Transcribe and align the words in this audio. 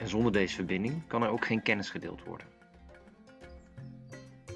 En 0.00 0.08
zonder 0.08 0.32
deze 0.32 0.54
verbinding 0.54 1.06
kan 1.06 1.22
er 1.22 1.28
ook 1.28 1.44
geen 1.44 1.62
kennis 1.62 1.90
gedeeld 1.90 2.24
worden. 2.24 2.46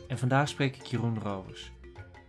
En 0.08 0.18
vandaag 0.18 0.48
spreek 0.48 0.76
ik 0.76 0.82
Jeroen 0.82 1.20
Rovers. 1.20 1.72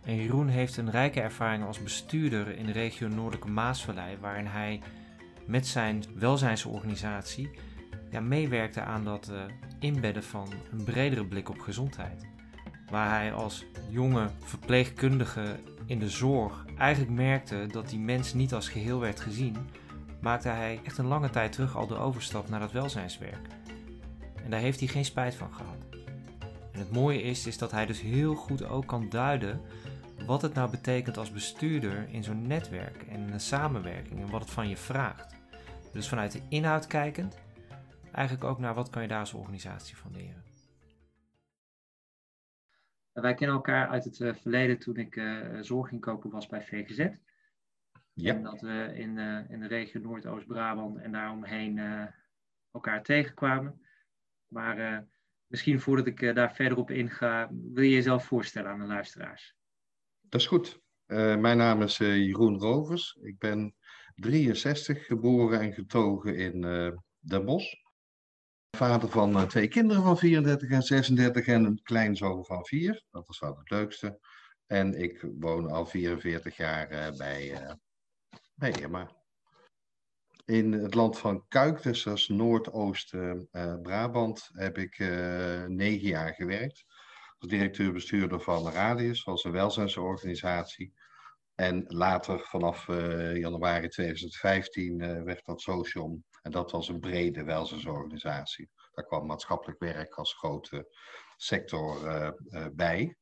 En 0.04 0.16
Jeroen 0.16 0.48
heeft 0.48 0.76
een 0.76 0.90
rijke 0.90 1.20
ervaring 1.20 1.64
als 1.64 1.82
bestuurder 1.82 2.56
in 2.56 2.66
de 2.66 2.72
regio 2.72 3.08
Noordelijke 3.08 3.48
Maasvallei, 3.48 4.16
waarin 4.20 4.46
hij 4.46 4.80
met 5.46 5.66
zijn 5.66 6.04
welzijnsorganisatie 6.14 7.50
meewerkte 8.20 8.80
aan 8.80 9.04
dat 9.04 9.30
uh, 9.32 9.42
inbedden 9.78 10.24
van 10.24 10.48
een 10.72 10.84
bredere 10.84 11.26
blik 11.26 11.48
op 11.48 11.60
gezondheid. 11.60 12.26
Waar 12.90 13.10
hij 13.10 13.32
als 13.32 13.64
jonge 13.90 14.28
verpleegkundige 14.38 15.56
in 15.86 15.98
de 15.98 16.08
zorg 16.08 16.64
eigenlijk 16.78 17.12
merkte 17.12 17.66
dat 17.70 17.88
die 17.88 17.98
mens 17.98 18.34
niet 18.34 18.54
als 18.54 18.68
geheel 18.68 19.00
werd 19.00 19.20
gezien, 19.20 19.56
maakte 20.20 20.48
hij 20.48 20.80
echt 20.84 20.98
een 20.98 21.06
lange 21.06 21.30
tijd 21.30 21.52
terug 21.52 21.76
al 21.76 21.86
de 21.86 21.96
overstap 21.96 22.48
naar 22.48 22.60
het 22.60 22.72
welzijnswerk. 22.72 23.46
En 24.44 24.50
daar 24.50 24.60
heeft 24.60 24.78
hij 24.78 24.88
geen 24.88 25.04
spijt 25.04 25.34
van 25.34 25.54
gehad. 25.54 25.76
En 26.72 26.78
het 26.78 26.92
mooie 26.92 27.22
is, 27.22 27.46
is 27.46 27.58
dat 27.58 27.70
hij 27.70 27.86
dus 27.86 28.00
heel 28.00 28.34
goed 28.34 28.64
ook 28.64 28.86
kan 28.86 29.08
duiden 29.08 29.60
wat 30.26 30.42
het 30.42 30.54
nou 30.54 30.70
betekent 30.70 31.16
als 31.16 31.32
bestuurder 31.32 32.08
in 32.08 32.24
zo'n 32.24 32.46
netwerk 32.46 33.02
en 33.02 33.32
een 33.32 33.40
samenwerking 33.40 34.20
en 34.20 34.30
wat 34.30 34.40
het 34.40 34.50
van 34.50 34.68
je 34.68 34.76
vraagt. 34.76 35.34
Dus 35.92 36.08
vanuit 36.08 36.32
de 36.32 36.40
inhoud 36.48 36.86
kijkend, 36.86 37.38
eigenlijk 38.12 38.44
ook 38.46 38.58
naar 38.58 38.74
wat 38.74 38.90
kan 38.90 39.02
je 39.02 39.08
daar 39.08 39.20
als 39.20 39.32
organisatie 39.32 39.96
van 39.96 40.12
leren. 40.12 40.44
Wij 43.12 43.34
kennen 43.34 43.56
elkaar 43.56 43.88
uit 43.88 44.04
het 44.04 44.20
eh, 44.20 44.34
verleden 44.34 44.78
toen 44.78 44.96
ik 44.96 45.16
uh, 45.16 45.60
zorginkoper 45.60 46.30
was 46.30 46.46
bij 46.46 46.62
VGZ. 46.62 47.08
Ja. 48.18 48.34
En 48.34 48.42
dat 48.42 48.60
we 48.60 48.92
in, 48.94 49.16
uh, 49.16 49.50
in 49.50 49.60
de 49.60 49.66
regio 49.66 50.00
Noordoost-Brabant 50.00 50.98
en 50.98 51.12
daaromheen 51.12 51.76
uh, 51.76 52.06
elkaar 52.70 53.02
tegenkwamen. 53.02 53.80
Maar 54.46 54.78
uh, 54.78 54.98
misschien 55.46 55.80
voordat 55.80 56.06
ik 56.06 56.34
daar 56.34 56.54
verder 56.54 56.78
op 56.78 56.90
inga, 56.90 57.48
wil 57.50 57.82
je 57.82 57.90
jezelf 57.90 58.24
voorstellen 58.24 58.70
aan 58.70 58.78
de 58.78 58.86
luisteraars? 58.86 59.54
Dat 60.20 60.40
is 60.40 60.46
goed. 60.46 60.80
mijn 61.06 61.56
naam 61.56 61.82
is 61.82 61.96
Jeroen 61.96 62.58
Rovers. 62.58 63.18
Ik 63.20 63.38
ben 63.38 63.74
63, 64.14 65.06
geboren 65.06 65.60
en 65.60 65.72
getogen 65.72 66.36
in 66.36 66.60
Den 67.18 67.44
Bosch. 67.44 67.74
Vader 68.76 69.08
van 69.08 69.48
twee 69.48 69.68
kinderen 69.68 70.02
van 70.02 70.18
34 70.18 70.70
en 70.70 70.82
36 70.82 71.46
en 71.46 71.64
een 71.64 71.82
kleinzoon 71.82 72.44
van 72.44 72.64
4. 72.66 73.04
Dat 73.10 73.28
is 73.28 73.38
wel 73.38 73.56
het 73.58 73.70
leukste. 73.70 74.20
En 74.66 75.02
ik 75.02 75.26
woon 75.38 75.70
al 75.70 75.86
44 75.86 76.56
jaar 76.56 77.14
bij 77.16 77.76
Nee, 78.56 78.88
maar 78.88 79.12
in 80.44 80.72
het 80.72 80.94
land 80.94 81.18
van 81.18 81.44
Kuik, 81.48 81.82
dus 81.82 82.02
dat 82.02 82.16
is 82.16 82.28
Noordoost-Brabant, 82.28 84.50
heb 84.52 84.78
ik 84.78 84.98
uh, 84.98 85.64
negen 85.64 86.08
jaar 86.08 86.34
gewerkt. 86.34 86.84
Als 87.38 87.50
directeur-bestuurder 87.50 88.40
van 88.40 88.70
Radius, 88.70 89.24
was 89.24 89.44
een 89.44 89.52
welzijnsorganisatie. 89.52 90.94
En 91.54 91.84
later, 91.86 92.40
vanaf 92.40 92.88
uh, 92.88 93.36
januari 93.36 93.88
2015, 93.88 95.00
uh, 95.00 95.22
werd 95.22 95.44
dat 95.44 95.60
Socium. 95.60 96.24
En 96.42 96.50
dat 96.50 96.70
was 96.70 96.88
een 96.88 97.00
brede 97.00 97.44
welzijnsorganisatie. 97.44 98.70
Daar 98.92 99.06
kwam 99.06 99.26
maatschappelijk 99.26 99.78
werk 99.78 100.14
als 100.14 100.34
grote 100.34 100.96
sector 101.36 102.34
bij. 102.74 103.16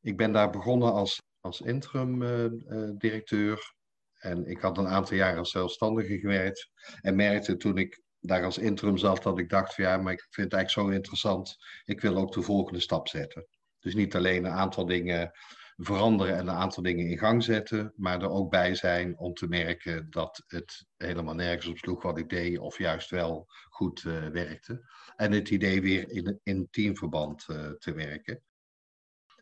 Ik 0.00 0.16
ben 0.16 0.32
daar 0.32 0.50
begonnen 0.50 0.92
als, 0.92 1.22
als 1.40 1.60
interim-directeur 1.60 3.78
en 4.20 4.46
ik 4.46 4.60
had 4.60 4.78
een 4.78 4.88
aantal 4.88 5.16
jaren 5.16 5.38
als 5.38 5.50
zelfstandige 5.50 6.18
gewerkt. 6.18 6.70
En 7.00 7.16
merkte 7.16 7.56
toen 7.56 7.78
ik 7.78 8.02
daar 8.20 8.44
als 8.44 8.58
interim 8.58 8.96
zat 8.96 9.22
dat 9.22 9.38
ik 9.38 9.48
dacht 9.48 9.74
van 9.74 9.84
ja, 9.84 9.96
maar 9.96 10.12
ik 10.12 10.26
vind 10.30 10.52
het 10.52 10.60
eigenlijk 10.60 10.88
zo 10.88 10.96
interessant. 10.96 11.56
Ik 11.84 12.00
wil 12.00 12.16
ook 12.16 12.32
de 12.32 12.42
volgende 12.42 12.80
stap 12.80 13.08
zetten. 13.08 13.46
Dus 13.78 13.94
niet 13.94 14.16
alleen 14.16 14.44
een 14.44 14.52
aantal 14.52 14.86
dingen 14.86 15.30
veranderen 15.76 16.36
en 16.36 16.40
een 16.40 16.54
aantal 16.54 16.82
dingen 16.82 17.06
in 17.06 17.18
gang 17.18 17.44
zetten, 17.44 17.92
maar 17.96 18.22
er 18.22 18.30
ook 18.30 18.50
bij 18.50 18.74
zijn 18.74 19.18
om 19.18 19.34
te 19.34 19.48
merken 19.48 20.10
dat 20.10 20.42
het 20.46 20.86
helemaal 20.96 21.34
nergens 21.34 21.66
op 21.66 21.78
sloeg 21.78 22.02
wat 22.02 22.18
ik 22.18 22.28
deed, 22.28 22.58
of 22.58 22.78
juist 22.78 23.10
wel 23.10 23.46
goed 23.68 24.04
uh, 24.04 24.26
werkte. 24.26 24.90
En 25.16 25.32
het 25.32 25.50
idee 25.50 25.80
weer 25.80 26.10
in, 26.10 26.40
in 26.42 26.68
teamverband 26.70 27.46
uh, 27.50 27.70
te 27.70 27.92
werken. 27.92 28.42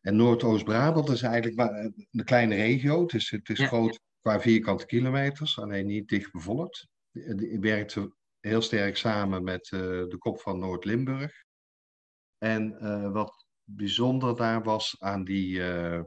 En 0.01 0.17
Noordoost-Brabant 0.17 1.09
is 1.09 1.23
eigenlijk 1.23 1.57
maar 1.57 1.71
een 2.11 2.25
kleine 2.25 2.55
regio. 2.55 3.03
Het 3.03 3.15
is, 3.15 3.31
het 3.31 3.49
is 3.49 3.59
ja. 3.59 3.67
groot 3.67 4.01
qua 4.29 4.41
vierkante 4.41 4.87
kilometers, 4.87 5.59
alleen 5.59 5.87
niet 5.87 6.09
dicht 6.09 6.33
bevolkt. 6.33 6.89
Ik 7.37 7.61
werkte 7.61 8.15
heel 8.41 8.63
sterk 8.63 8.97
samen 8.97 9.45
met 9.45 9.71
uh, 9.71 9.81
de 9.81 10.17
kop 10.19 10.41
van 10.41 10.59
Noord-Limburg. 10.59 11.45
En 12.39 12.79
uh, 12.83 13.13
wat 13.13 13.47
bijzonder 13.65 14.37
daar 14.37 14.63
was 14.63 14.97
aan 14.99 15.25
die, 15.25 15.59
uh, 15.59 16.01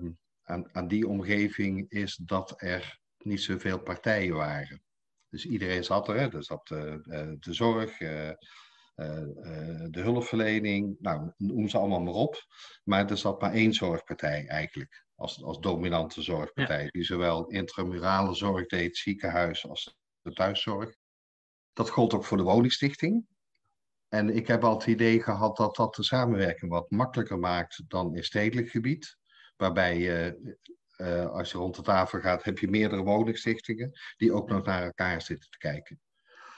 aan, 0.43 0.75
aan 0.75 0.87
die 0.87 1.07
omgeving, 1.07 1.89
is 1.89 2.15
dat 2.15 2.61
er 2.61 2.99
niet 3.17 3.41
zoveel 3.41 3.79
partijen 3.79 4.35
waren. 4.35 4.83
Dus 5.29 5.45
iedereen 5.45 5.83
zat 5.83 6.07
er, 6.07 6.15
hè. 6.15 6.33
er 6.33 6.43
zat 6.43 6.67
de 6.67 7.37
zorg, 7.39 7.97
de 7.97 8.37
hulpverlening, 9.91 10.95
nou, 10.99 11.31
noem 11.37 11.67
ze 11.67 11.77
allemaal 11.77 12.01
maar 12.01 12.13
op. 12.13 12.45
Maar 12.83 13.09
er 13.09 13.17
zat 13.17 13.41
maar 13.41 13.53
één 13.53 13.73
zorgpartij 13.73 14.47
eigenlijk 14.47 15.05
als, 15.21 15.43
als 15.43 15.59
dominante 15.59 16.21
zorgpartij. 16.21 16.87
Die 16.87 17.03
zowel 17.03 17.47
intramurale 17.47 18.33
zorg 18.33 18.67
deed, 18.67 18.97
ziekenhuis 18.97 19.67
als 19.67 19.97
de 20.21 20.31
thuiszorg. 20.31 20.95
Dat 21.73 21.89
gold 21.89 22.13
ook 22.13 22.25
voor 22.25 22.37
de 22.37 22.43
woningstichting. 22.43 23.25
En 24.07 24.35
ik 24.35 24.47
heb 24.47 24.63
al 24.63 24.73
het 24.73 24.87
idee 24.87 25.23
gehad 25.23 25.57
dat 25.57 25.75
dat 25.75 25.95
de 25.95 26.03
samenwerking 26.03 26.71
wat 26.71 26.91
makkelijker 26.91 27.39
maakt 27.39 27.83
dan 27.87 28.15
in 28.15 28.23
stedelijk 28.23 28.69
gebied. 28.69 29.17
Waarbij 29.57 29.97
je, 29.97 30.39
uh, 30.97 31.25
als 31.25 31.51
je 31.51 31.57
rond 31.57 31.75
de 31.75 31.81
tafel 31.81 32.19
gaat, 32.19 32.43
heb 32.43 32.59
je 32.59 32.69
meerdere 32.69 33.03
woningstichtingen 33.03 33.91
die 34.17 34.33
ook 34.33 34.49
nog 34.49 34.65
naar 34.65 34.83
elkaar 34.83 35.21
zitten 35.21 35.49
te 35.49 35.57
kijken. 35.57 36.01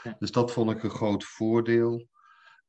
Ja. 0.04 0.16
Dus 0.20 0.32
dat 0.32 0.52
vond 0.52 0.72
ik 0.72 0.84
een 0.84 0.90
groot 0.90 1.24
voordeel. 1.24 2.08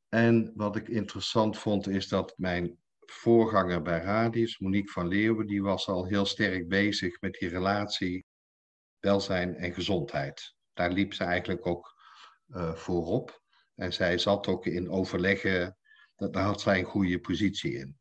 En 0.09 0.53
wat 0.55 0.77
ik 0.77 0.89
interessant 0.89 1.59
vond, 1.59 1.89
is 1.89 2.09
dat 2.09 2.35
mijn 2.37 2.79
voorganger 3.11 3.83
bij 3.83 4.01
Radius, 4.01 4.59
Monique 4.59 4.93
van 4.93 5.09
Leeuwen, 5.09 5.47
die 5.47 5.63
was 5.63 5.87
al 5.87 6.07
heel 6.07 6.27
sterk 6.27 6.69
bezig 6.69 7.21
met 7.21 7.33
die 7.33 7.49
relatie 7.49 8.25
welzijn 8.99 9.57
en 9.57 9.75
gezondheid. 9.75 10.55
Daar 10.73 10.91
liep 10.91 11.15
ze 11.15 11.25
eigenlijk 11.25 11.67
ook 11.67 11.95
uh, 12.49 12.75
voorop. 12.75 13.43
En 13.75 13.93
zij 13.93 14.19
zat 14.19 14.47
ook 14.47 14.67
in 14.67 14.91
overleggen, 14.91 15.77
dat, 16.17 16.33
daar 16.33 16.45
had 16.45 16.61
zij 16.61 16.79
een 16.79 16.85
goede 16.85 17.21
positie 17.21 17.73
in. 17.73 17.99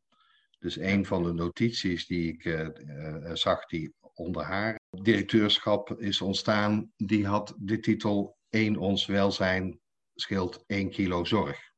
Dus 0.58 0.76
een 0.76 1.06
van 1.06 1.22
de 1.22 1.32
notities 1.32 2.06
die 2.06 2.32
ik 2.32 2.44
uh, 2.44 2.60
uh, 2.60 3.30
zag 3.32 3.66
die 3.66 3.94
onder 4.14 4.42
haar 4.42 4.80
directeurschap 5.02 6.00
is 6.00 6.20
ontstaan, 6.20 6.92
die 6.96 7.26
had 7.26 7.54
de 7.58 7.80
titel 7.80 8.36
1 8.48 8.76
ons 8.76 9.06
welzijn 9.06 9.80
scheelt 10.14 10.64
1 10.66 10.90
kilo 10.90 11.24
zorg. 11.24 11.73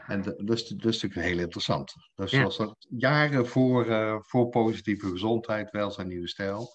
En 0.06 0.22
dat 0.22 0.38
is, 0.38 0.68
dat 0.68 0.92
is 0.92 1.02
natuurlijk 1.02 1.28
heel 1.28 1.38
interessant. 1.38 1.94
Dus 2.14 2.30
ja. 2.30 2.42
was 2.42 2.56
dat 2.56 2.86
jaren 2.88 3.46
voor, 3.46 3.86
uh, 3.86 4.18
voor 4.20 4.48
positieve 4.48 5.08
gezondheid, 5.08 5.70
welzijn, 5.70 6.08
nieuwe 6.08 6.28
stijl. 6.28 6.68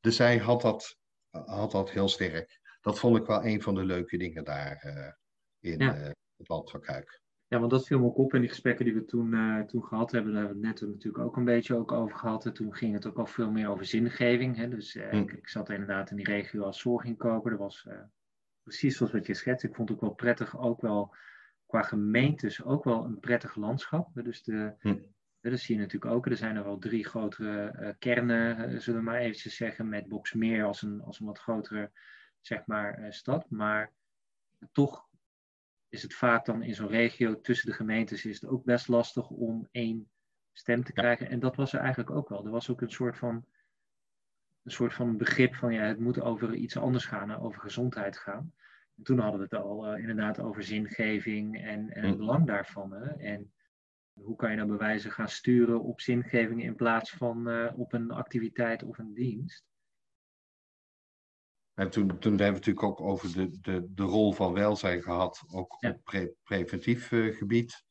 Dus 0.00 0.16
zij 0.16 0.38
had 0.38 0.62
dat, 0.62 0.96
had 1.30 1.70
dat 1.70 1.90
heel 1.90 2.08
sterk. 2.08 2.60
Dat 2.80 2.98
vond 2.98 3.16
ik 3.16 3.26
wel 3.26 3.44
een 3.44 3.62
van 3.62 3.74
de 3.74 3.84
leuke 3.84 4.16
dingen 4.16 4.44
daar 4.44 4.84
uh, 4.86 5.12
in 5.72 5.78
ja. 5.78 5.96
uh, 5.96 6.10
het 6.36 6.48
land 6.48 6.70
van 6.70 6.80
Kuik. 6.80 7.22
Ja, 7.46 7.58
want 7.58 7.70
dat 7.70 7.86
viel 7.86 7.98
me 7.98 8.04
ook 8.04 8.18
op 8.18 8.34
in 8.34 8.40
die 8.40 8.48
gesprekken 8.48 8.84
die 8.84 8.94
we 8.94 9.04
toen, 9.04 9.64
toen 9.66 9.84
gehad 9.84 10.10
hebben. 10.10 10.32
Daar 10.32 10.42
hebben 10.42 10.60
we 10.60 10.68
het 10.68 10.80
net 10.80 10.90
natuurlijk 10.90 11.24
ook 11.24 11.36
een 11.36 11.44
beetje 11.44 11.76
ook 11.76 11.92
over 11.92 12.16
gehad. 12.16 12.46
En 12.46 12.52
toen 12.52 12.74
ging 12.74 12.94
het 12.94 13.06
ook 13.06 13.18
al 13.18 13.26
veel 13.26 13.50
meer 13.50 13.68
over 13.68 13.84
zingeving. 13.84 14.56
Hè? 14.56 14.68
Dus 14.68 14.94
hm. 14.94 15.16
ik, 15.16 15.32
ik, 15.32 15.48
zat 15.48 15.70
inderdaad 15.70 16.10
in 16.10 16.16
die 16.16 16.26
regio 16.26 16.62
als 16.62 16.80
zorginkoper. 16.80 17.50
Dat 17.50 17.60
was 17.60 17.86
precies 18.62 18.96
zoals 18.96 19.12
wat 19.12 19.26
je 19.26 19.34
schetst. 19.34 19.64
Ik 19.64 19.74
vond 19.74 19.88
het 19.88 19.98
ook 19.98 20.04
wel 20.04 20.14
prettig, 20.14 20.58
ook 20.58 20.80
wel 20.80 21.14
qua 21.70 21.82
gemeentes 21.82 22.62
ook 22.62 22.84
wel 22.84 23.04
een 23.04 23.20
prettig 23.20 23.56
landschap. 23.56 24.08
Dus, 24.24 24.42
de, 24.42 24.74
hm. 24.80 24.98
dat 25.40 25.58
zie 25.58 25.74
je 25.74 25.80
natuurlijk 25.80 26.12
ook. 26.12 26.26
Er 26.26 26.36
zijn 26.36 26.56
er 26.56 26.64
wel 26.64 26.78
drie 26.78 27.06
grotere 27.06 27.76
uh, 27.80 27.88
kernen, 27.98 28.72
uh, 28.72 28.78
zullen 28.78 29.00
we 29.00 29.06
maar 29.06 29.18
eventjes 29.18 29.56
zeggen, 29.56 29.88
met 29.88 30.08
Boksmeer 30.08 30.64
als 30.64 30.82
een, 30.82 31.02
als 31.02 31.20
een 31.20 31.26
wat 31.26 31.38
grotere 31.38 31.90
zeg 32.40 32.66
maar, 32.66 33.00
uh, 33.00 33.10
stad. 33.10 33.50
Maar 33.50 33.92
toch 34.72 35.08
is 35.88 36.02
het 36.02 36.14
vaak 36.14 36.44
dan 36.44 36.62
in 36.62 36.74
zo'n 36.74 36.88
regio 36.88 37.40
tussen 37.40 37.68
de 37.68 37.76
gemeentes 37.76 38.24
is 38.24 38.40
het 38.40 38.50
ook 38.50 38.64
best 38.64 38.88
lastig 38.88 39.28
om 39.28 39.68
één 39.70 40.10
stem 40.52 40.84
te 40.84 40.92
krijgen. 40.92 41.28
En 41.28 41.40
dat 41.40 41.56
was 41.56 41.72
er 41.72 41.80
eigenlijk 41.80 42.10
ook 42.10 42.28
wel. 42.28 42.44
Er 42.44 42.50
was 42.50 42.70
ook 42.70 42.80
een 42.80 42.90
soort 42.90 43.16
van, 43.16 43.44
een 44.62 44.70
soort 44.70 44.94
van 44.94 45.16
begrip 45.16 45.54
van 45.54 45.72
ja, 45.72 45.82
het 45.82 45.98
moet 45.98 46.20
over 46.20 46.54
iets 46.54 46.76
anders 46.76 47.04
gaan, 47.04 47.36
over 47.36 47.60
gezondheid 47.60 48.18
gaan. 48.18 48.52
En 49.00 49.06
toen 49.06 49.18
hadden 49.18 49.40
we 49.40 49.46
het 49.50 49.64
al 49.64 49.92
uh, 49.92 50.00
inderdaad 50.00 50.40
over 50.40 50.62
zingeving 50.62 51.62
en, 51.62 51.90
en 51.90 52.02
het 52.02 52.12
hm. 52.12 52.16
belang 52.16 52.46
daarvan. 52.46 52.92
Hè? 52.92 53.06
En 53.06 53.52
hoe 54.12 54.36
kan 54.36 54.50
je 54.50 54.56
nou 54.56 54.68
bewijzen 54.68 55.10
gaan 55.10 55.28
sturen 55.28 55.82
op 55.82 56.00
zingeving 56.00 56.62
in 56.62 56.74
plaats 56.74 57.10
van 57.10 57.48
uh, 57.48 57.72
op 57.76 57.92
een 57.92 58.10
activiteit 58.10 58.82
of 58.82 58.98
een 58.98 59.14
dienst? 59.14 59.64
En 61.74 61.90
toen, 61.90 62.18
toen 62.18 62.30
hebben 62.30 62.46
we 62.46 62.66
natuurlijk 62.66 62.82
ook 62.82 63.00
over 63.00 63.32
de, 63.32 63.60
de, 63.60 63.92
de 63.94 64.02
rol 64.02 64.32
van 64.32 64.52
welzijn 64.52 65.02
gehad, 65.02 65.44
ook 65.50 65.84
op 65.84 66.00
pre 66.04 66.34
preventief 66.42 67.10
uh, 67.10 67.36
gebied. 67.36 67.84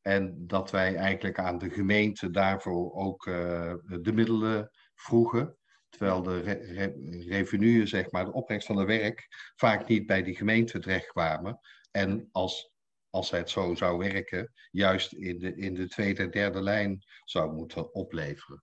En 0.00 0.46
dat 0.46 0.70
wij 0.70 0.96
eigenlijk 0.96 1.38
aan 1.38 1.58
de 1.58 1.70
gemeente 1.70 2.30
daarvoor 2.30 2.92
ook 2.92 3.24
de 3.24 4.12
middelen 4.14 4.70
vroegen. 4.94 5.56
Terwijl 5.96 6.22
de 6.22 6.40
re 6.40 7.86
zeg 7.86 8.10
maar, 8.10 8.24
de 8.24 8.32
opbrengst 8.32 8.66
van 8.66 8.76
het 8.76 8.86
werk, 8.86 9.26
vaak 9.56 9.88
niet 9.88 10.06
bij 10.06 10.22
die 10.22 10.36
gemeente 10.36 10.78
terechtkwamen. 10.78 11.60
En 11.90 12.28
als, 12.30 12.72
als 13.10 13.30
het 13.30 13.50
zo 13.50 13.74
zou 13.74 13.98
werken, 13.98 14.52
juist 14.70 15.12
in 15.12 15.38
de, 15.38 15.56
in 15.56 15.74
de 15.74 15.88
tweede 15.88 16.22
en 16.22 16.30
derde 16.30 16.62
lijn 16.62 17.04
zou 17.24 17.52
moeten 17.52 17.94
opleveren. 17.94 18.62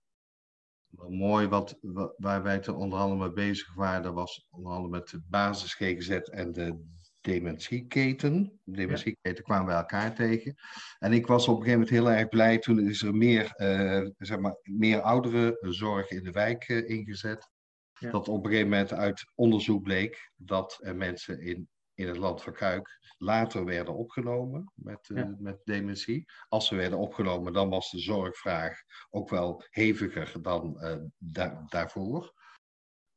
Wel 0.86 1.10
mooi 1.10 1.46
wat, 1.48 1.78
waar 2.16 2.42
wij 2.42 2.58
te 2.58 2.74
onder 2.74 2.98
andere 2.98 3.20
mee 3.20 3.32
bezig 3.32 3.74
waren, 3.74 4.14
was 4.14 4.46
onder 4.50 4.72
andere 4.72 4.90
met 4.90 5.08
de 5.08 5.22
basis 5.28 5.74
GGZ 5.74 6.10
en 6.10 6.52
de 6.52 6.84
dementieketen. 7.20 8.60
De 8.64 8.76
dementieketen 8.76 9.44
kwamen 9.44 9.66
bij 9.66 9.76
elkaar 9.76 10.14
tegen. 10.14 10.54
En 10.98 11.12
ik 11.12 11.26
was 11.26 11.48
op 11.48 11.56
een 11.56 11.62
gegeven 11.62 11.80
moment 11.80 11.96
heel 11.96 12.10
erg 12.10 12.28
blij. 12.28 12.58
Toen 12.58 12.88
is 12.88 13.02
er 13.02 13.14
meer, 13.14 13.52
uh, 13.56 14.08
zeg 14.18 14.38
maar, 14.38 14.56
meer 14.62 15.00
ouderenzorg 15.00 16.10
in 16.10 16.22
de 16.22 16.30
wijk 16.30 16.68
uh, 16.68 16.88
ingezet. 16.88 17.50
Ja. 17.92 18.10
Dat 18.10 18.28
op 18.28 18.44
een 18.44 18.50
gegeven 18.50 18.70
moment 18.70 18.92
uit 18.92 19.32
onderzoek 19.34 19.82
bleek 19.82 20.30
dat 20.36 20.80
mensen 20.94 21.40
in, 21.40 21.68
in 21.94 22.08
het 22.08 22.16
land 22.16 22.42
van 22.42 22.52
Kuik 22.52 22.98
later 23.18 23.64
werden 23.64 23.94
opgenomen 23.94 24.72
met, 24.74 25.10
ja. 25.14 25.36
met 25.38 25.60
dementie. 25.64 26.24
Als 26.48 26.66
ze 26.66 26.74
werden 26.74 26.98
opgenomen, 26.98 27.52
dan 27.52 27.68
was 27.68 27.90
de 27.90 27.98
zorgvraag 27.98 28.82
ook 29.10 29.28
wel 29.28 29.64
heviger 29.70 30.42
dan 30.42 30.80
da 31.18 31.64
daarvoor. 31.66 32.32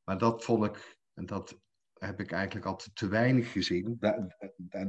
Maar 0.04 0.18
dat 0.18 0.44
vond 0.44 0.66
ik, 0.66 0.98
en 1.14 1.26
dat 1.26 1.62
heb 2.06 2.20
ik 2.20 2.32
eigenlijk 2.32 2.66
altijd 2.66 2.96
te 2.96 3.08
weinig 3.08 3.52
gezien. 3.52 3.98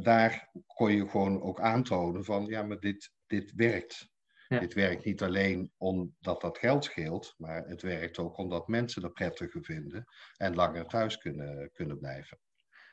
daar 0.00 0.50
kon 0.66 0.92
je 0.92 1.08
gewoon 1.08 1.42
ook 1.42 1.60
aantonen 1.60 2.24
van, 2.24 2.46
ja, 2.46 2.62
maar 2.62 2.80
dit, 2.80 3.12
dit 3.26 3.52
werkt. 3.56 4.12
Dit 4.48 4.74
werkt 4.74 5.04
niet 5.04 5.22
alleen 5.22 5.72
omdat 5.76 6.40
dat 6.40 6.58
geld 6.58 6.84
scheelt, 6.84 7.34
maar 7.38 7.66
het 7.66 7.82
werkt 7.82 8.18
ook 8.18 8.38
omdat 8.38 8.68
mensen 8.68 9.02
dat 9.02 9.12
prettiger 9.12 9.64
vinden 9.64 10.04
en 10.36 10.54
langer 10.54 10.86
thuis 10.86 11.18
kunnen, 11.18 11.70
kunnen 11.72 11.98
blijven. 11.98 12.38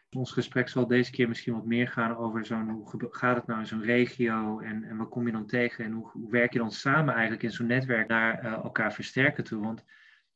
Ons 0.09 0.31
gesprek 0.31 0.69
zal 0.69 0.87
deze 0.87 1.11
keer 1.11 1.27
misschien 1.27 1.53
wat 1.53 1.65
meer 1.65 1.87
gaan 1.87 2.17
over 2.17 2.45
zo'n, 2.45 2.69
hoe 2.69 3.07
gaat 3.11 3.35
het 3.35 3.47
nou 3.47 3.59
in 3.59 3.65
zo'n 3.65 3.83
regio 3.83 4.59
en, 4.59 4.83
en 4.83 4.97
wat 4.97 5.09
kom 5.09 5.25
je 5.25 5.31
dan 5.31 5.45
tegen 5.45 5.85
en 5.85 5.91
hoe, 5.91 6.09
hoe 6.11 6.31
werk 6.31 6.53
je 6.53 6.59
dan 6.59 6.71
samen 6.71 7.13
eigenlijk 7.13 7.43
in 7.43 7.51
zo'n 7.51 7.67
netwerk 7.67 8.07
naar 8.07 8.45
uh, 8.45 8.51
elkaar 8.51 8.93
versterken 8.93 9.43
toe. 9.43 9.61
Want 9.61 9.83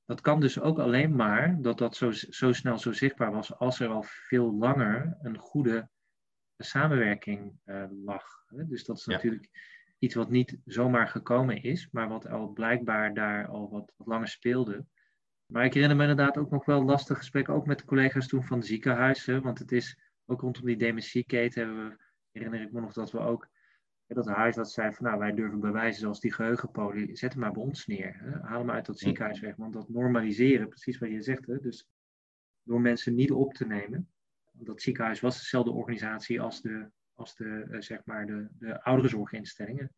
dat 0.05 0.21
kan 0.21 0.39
dus 0.39 0.59
ook 0.59 0.79
alleen 0.79 1.15
maar 1.15 1.61
dat 1.61 1.77
dat 1.77 1.95
zo, 1.95 2.11
zo 2.11 2.53
snel 2.53 2.77
zo 2.77 2.91
zichtbaar 2.91 3.31
was 3.31 3.57
als 3.57 3.79
er 3.79 3.87
al 3.87 4.03
veel 4.03 4.55
langer 4.55 5.17
een 5.21 5.37
goede 5.37 5.89
samenwerking 6.57 7.59
uh, 7.65 7.85
lag. 8.03 8.23
Dus 8.49 8.85
dat 8.85 8.97
is 8.97 9.05
natuurlijk 9.05 9.49
iets 9.99 10.15
wat 10.15 10.29
niet 10.29 10.57
zomaar 10.65 11.07
gekomen 11.07 11.63
is, 11.63 11.87
maar 11.91 12.07
wat 12.07 12.27
al 12.27 12.47
blijkbaar 12.47 13.13
daar 13.13 13.47
al 13.47 13.69
wat, 13.69 13.93
wat 13.95 14.07
langer 14.07 14.27
speelde. 14.27 14.85
Maar 15.45 15.65
ik 15.65 15.73
herinner 15.73 15.97
me 15.97 16.07
inderdaad 16.07 16.37
ook 16.37 16.51
nog 16.51 16.65
wel 16.65 16.83
lastige 16.83 17.19
gesprekken, 17.19 17.53
ook 17.53 17.65
met 17.65 17.79
de 17.79 17.85
collega's 17.85 18.27
toen 18.27 18.43
van 18.43 18.63
ziekenhuizen, 18.63 19.41
want 19.41 19.59
het 19.59 19.71
is 19.71 19.99
ook 20.25 20.41
rondom 20.41 20.65
die 20.65 20.77
dementieketen 20.77 21.65
hebben 21.65 21.89
we, 21.89 21.97
herinner 22.31 22.61
ik 22.61 22.71
me 22.71 22.81
nog 22.81 22.93
dat 22.93 23.11
we 23.11 23.19
ook 23.19 23.49
dat 24.07 24.27
huis 24.27 24.55
dat 24.55 24.71
zei 24.71 24.93
van 24.93 25.05
nou 25.05 25.19
wij 25.19 25.33
durven 25.33 25.59
bewijzen 25.59 26.01
zoals 26.01 26.19
die 26.19 26.33
geheugenpolie, 26.33 27.15
zet 27.15 27.31
hem 27.31 27.41
maar 27.41 27.51
bij 27.51 27.61
ons 27.61 27.85
neer. 27.85 28.15
Hè? 28.19 28.39
Haal 28.39 28.59
hem 28.59 28.71
uit 28.71 28.85
dat 28.85 28.99
ziekenhuis 28.99 29.39
weg. 29.39 29.55
Want 29.55 29.73
dat 29.73 29.89
normaliseren, 29.89 30.67
precies 30.67 30.97
wat 30.97 31.09
je 31.09 31.21
zegt, 31.21 31.45
hè? 31.45 31.59
dus 31.59 31.89
door 32.63 32.81
mensen 32.81 33.15
niet 33.15 33.31
op 33.31 33.53
te 33.53 33.65
nemen. 33.65 34.09
Dat 34.51 34.81
ziekenhuis 34.81 35.19
was 35.19 35.37
dezelfde 35.37 35.71
organisatie 35.71 36.41
als 36.41 36.61
de, 36.61 36.89
als 37.13 37.35
de, 37.35 37.67
uh, 37.71 37.81
zeg 37.81 38.01
maar 38.05 38.25
de, 38.25 38.47
de 38.59 38.83
ouderenzorginstellingen. 38.83 39.95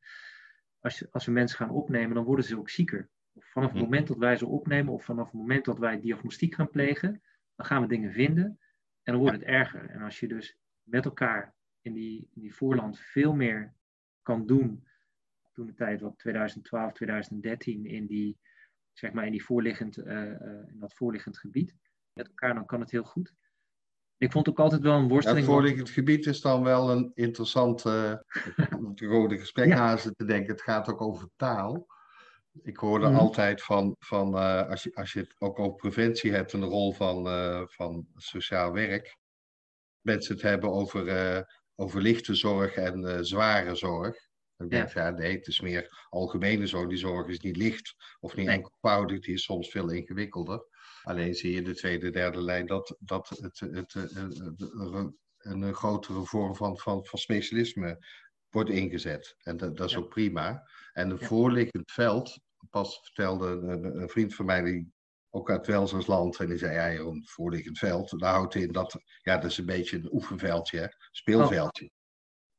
Als, 0.80 1.00
je, 1.00 1.08
als 1.12 1.26
we 1.26 1.32
mensen 1.32 1.58
gaan 1.58 1.70
opnemen, 1.70 2.16
dan 2.16 2.24
worden 2.24 2.46
ze 2.46 2.58
ook 2.58 2.70
zieker. 2.70 3.10
Of 3.34 3.46
vanaf 3.46 3.72
het 3.72 3.82
moment 3.82 4.08
dat 4.08 4.18
wij 4.18 4.38
ze 4.38 4.48
opnemen, 4.48 4.94
of 4.94 5.04
vanaf 5.04 5.26
het 5.26 5.40
moment 5.40 5.66
dat 5.66 5.80
wij 5.80 6.00
diagnostiek 6.00 6.56
gaan 6.56 6.70
plegen, 6.70 7.22
dan 7.56 7.66
gaan 7.66 7.82
we 7.82 7.88
dingen 7.88 8.12
vinden 8.12 8.60
en 9.04 9.14
dan 9.14 9.22
wordt 9.22 9.38
het 9.38 9.46
erger. 9.46 9.90
En 9.90 10.02
als 10.02 10.20
je 10.20 10.28
dus 10.28 10.58
met 10.82 11.06
elkaar 11.06 11.56
in 11.82 11.94
die, 11.94 12.30
in 12.34 12.42
die 12.42 12.56
voorland 12.56 13.00
veel 13.00 13.34
meer 13.34 13.76
kan 14.28 14.46
doen. 14.46 14.88
Toen 15.54 15.66
de 15.66 15.74
tijd, 15.74 16.02
wat 16.02 16.18
2012, 16.18 16.92
2013, 16.94 17.86
in, 17.86 18.06
die, 18.06 18.38
zeg 18.94 19.12
maar 19.12 19.26
in, 19.26 19.32
die 19.32 19.44
voorliggend, 19.44 19.98
uh, 19.98 20.06
uh, 20.06 20.32
in 20.68 20.80
dat 20.80 20.94
voorliggend 20.94 21.38
gebied 21.38 21.76
met 22.14 22.28
elkaar, 22.28 22.54
dan 22.54 22.66
kan 22.66 22.80
het 22.80 22.92
heel 22.92 23.04
goed. 23.04 23.34
Ik 24.18 24.32
vond 24.32 24.50
ook 24.50 24.60
altijd 24.60 24.82
wel 24.82 24.98
een 24.98 25.08
worsteling. 25.08 25.46
Ja, 25.46 25.46
het 25.46 25.54
voorliggend 25.54 25.90
gebied 25.90 26.26
is 26.26 26.42
dan 26.42 26.64
wel 26.64 26.92
een 26.92 27.12
interessante 27.14 28.24
uh, 28.58 29.10
rode 29.10 29.38
gesprekhazen 29.44 30.16
te 30.16 30.26
denken. 30.26 30.52
Het 30.52 30.62
gaat 30.62 30.90
ook 30.90 31.02
over 31.02 31.30
taal. 31.36 31.88
Ik 32.62 32.78
hoorde 32.78 33.10
mm. 33.10 33.16
altijd 33.16 33.64
van, 33.64 33.96
van 34.00 34.36
uh, 34.36 34.70
als, 34.70 34.84
je, 34.84 34.96
als 34.96 35.14
je 35.14 35.20
het 35.20 35.36
ook 35.38 35.60
over 35.60 35.76
preventie 35.76 36.32
hebt 36.32 36.54
en 36.54 36.60
de 36.60 36.66
rol 36.66 36.94
van, 36.94 37.28
uh, 37.28 37.62
van 37.66 38.08
sociaal 38.16 38.72
werk. 38.72 39.18
Mensen 40.02 40.34
het 40.34 40.44
hebben 40.44 40.72
over 40.72 41.06
over 41.80 42.02
lichte 42.02 42.36
zorg 42.36 42.76
en 42.76 43.00
uh, 43.00 43.18
zware 43.22 43.76
zorg. 43.76 44.16
Ik 44.58 44.70
denk, 44.70 44.94
ja. 44.94 45.08
ja. 45.08 45.10
nee, 45.10 45.36
het 45.36 45.48
is 45.48 45.62
meer 45.62 46.08
algemene 46.10 46.68
zorg. 46.68 46.88
Die 46.88 46.98
zorg 46.98 47.28
is 47.28 47.40
niet 47.40 47.58
licht 47.58 47.96
of 48.20 48.36
niet 48.36 48.46
nee. 48.46 48.56
enkelvoudig, 48.56 49.20
die 49.20 49.34
is 49.34 49.44
soms 49.44 49.70
veel 49.70 49.90
ingewikkelder. 49.90 50.66
Alleen 51.04 51.34
zie 51.34 51.54
je 51.54 51.62
de 51.62 51.76
tweede, 51.76 52.10
derde 52.10 52.42
lijn 52.42 52.66
dat, 52.66 52.96
dat 53.00 53.30
het, 53.30 53.60
het, 53.60 53.94
het, 53.94 54.14
het 54.14 55.14
een 55.38 55.74
grotere 55.74 56.26
vorm 56.26 56.56
van, 56.56 56.78
van, 56.78 57.06
van 57.06 57.20
specialisme 57.20 58.06
wordt 58.50 58.70
ingezet. 58.70 59.36
En 59.44 59.58
dat, 59.58 59.78
dat 59.78 59.88
is 59.88 59.94
ja. 59.94 60.00
ook 60.00 60.10
prima. 60.10 60.64
En 60.94 61.10
een 61.10 61.18
ja. 61.20 61.26
voorliggend 61.26 61.92
veld, 61.92 62.40
pas 62.70 63.00
vertelde 63.04 63.48
een, 63.48 64.02
een, 64.02 64.10
vriend 64.10 64.36
van 64.36 64.46
mij 64.46 64.62
die 64.62 64.94
ook 65.38 65.50
uit 65.50 65.68
Welzersland. 65.68 66.40
En 66.40 66.48
die 66.48 66.58
zei, 66.58 66.74
ja 66.74 66.92
Jeroen, 66.92 67.24
voorliggend 67.26 67.78
veld. 67.78 68.20
Daar 68.20 68.34
houdt 68.34 68.56
in 68.56 68.72
dat, 68.72 69.00
ja, 69.22 69.38
dat 69.38 69.52
is 69.52 69.58
een 69.58 69.66
beetje 69.66 69.98
een 69.98 70.14
oefenveldje, 70.14 70.94
speelveldje. 71.12 71.86
Oh. 71.86 71.92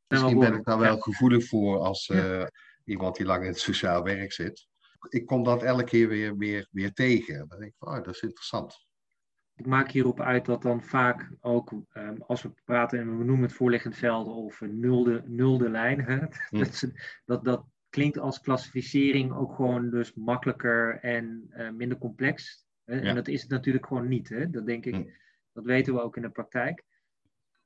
Misschien 0.08 0.38
ben 0.38 0.54
ik 0.54 0.64
daar 0.64 0.78
wel 0.78 0.98
gevoelig 0.98 1.46
voor 1.46 1.78
als 1.78 2.08
uh, 2.08 2.46
iemand 2.84 3.16
die 3.16 3.26
lang 3.26 3.42
in 3.42 3.48
het 3.48 3.58
sociaal 3.58 4.02
werk 4.02 4.32
zit. 4.32 4.66
Ik 5.08 5.26
kom 5.26 5.44
dat 5.44 5.62
elke 5.62 5.84
keer 5.84 6.08
weer, 6.08 6.36
weer, 6.36 6.68
weer 6.70 6.92
tegen. 6.92 7.48
Dan 7.48 7.58
denk 7.58 7.72
ik, 7.78 7.88
oh, 7.88 7.94
dat 7.94 8.14
is 8.14 8.22
interessant. 8.22 8.86
Ik 9.54 9.66
maak 9.66 9.90
hierop 9.90 10.20
uit 10.20 10.44
dat 10.44 10.62
dan 10.62 10.82
vaak 10.82 11.30
ook, 11.40 11.72
um, 11.92 12.22
als 12.26 12.42
we 12.42 12.52
praten 12.64 12.98
en 12.98 13.18
we 13.18 13.24
noemen 13.24 13.46
het 13.46 13.52
voorliggend 13.52 13.96
veld 13.96 14.26
of 14.26 14.60
een 14.60 14.80
nulde, 14.80 15.22
nulde 15.26 15.70
lijn, 15.70 16.00
hè, 16.00 16.18
hm. 16.48 16.58
dat, 16.58 16.84
dat, 17.24 17.44
dat 17.44 17.64
klinkt 17.90 18.18
als 18.18 18.40
klassificering 18.40 19.34
ook 19.34 19.54
gewoon 19.54 19.90
dus 19.90 20.14
makkelijker 20.14 20.98
en 21.00 21.50
uh, 21.56 21.70
minder 21.70 21.98
complex. 21.98 22.66
Hè? 22.88 22.94
Ja. 22.94 23.02
En 23.02 23.14
dat 23.14 23.28
is 23.28 23.40
het 23.40 23.50
natuurlijk 23.50 23.86
gewoon 23.86 24.08
niet. 24.08 24.28
Hè? 24.28 24.50
Dat 24.50 24.66
denk 24.66 24.84
ik, 24.84 24.94
hm. 24.94 25.04
dat 25.52 25.64
weten 25.64 25.94
we 25.94 26.02
ook 26.02 26.16
in 26.16 26.22
de 26.22 26.30
praktijk. 26.30 26.84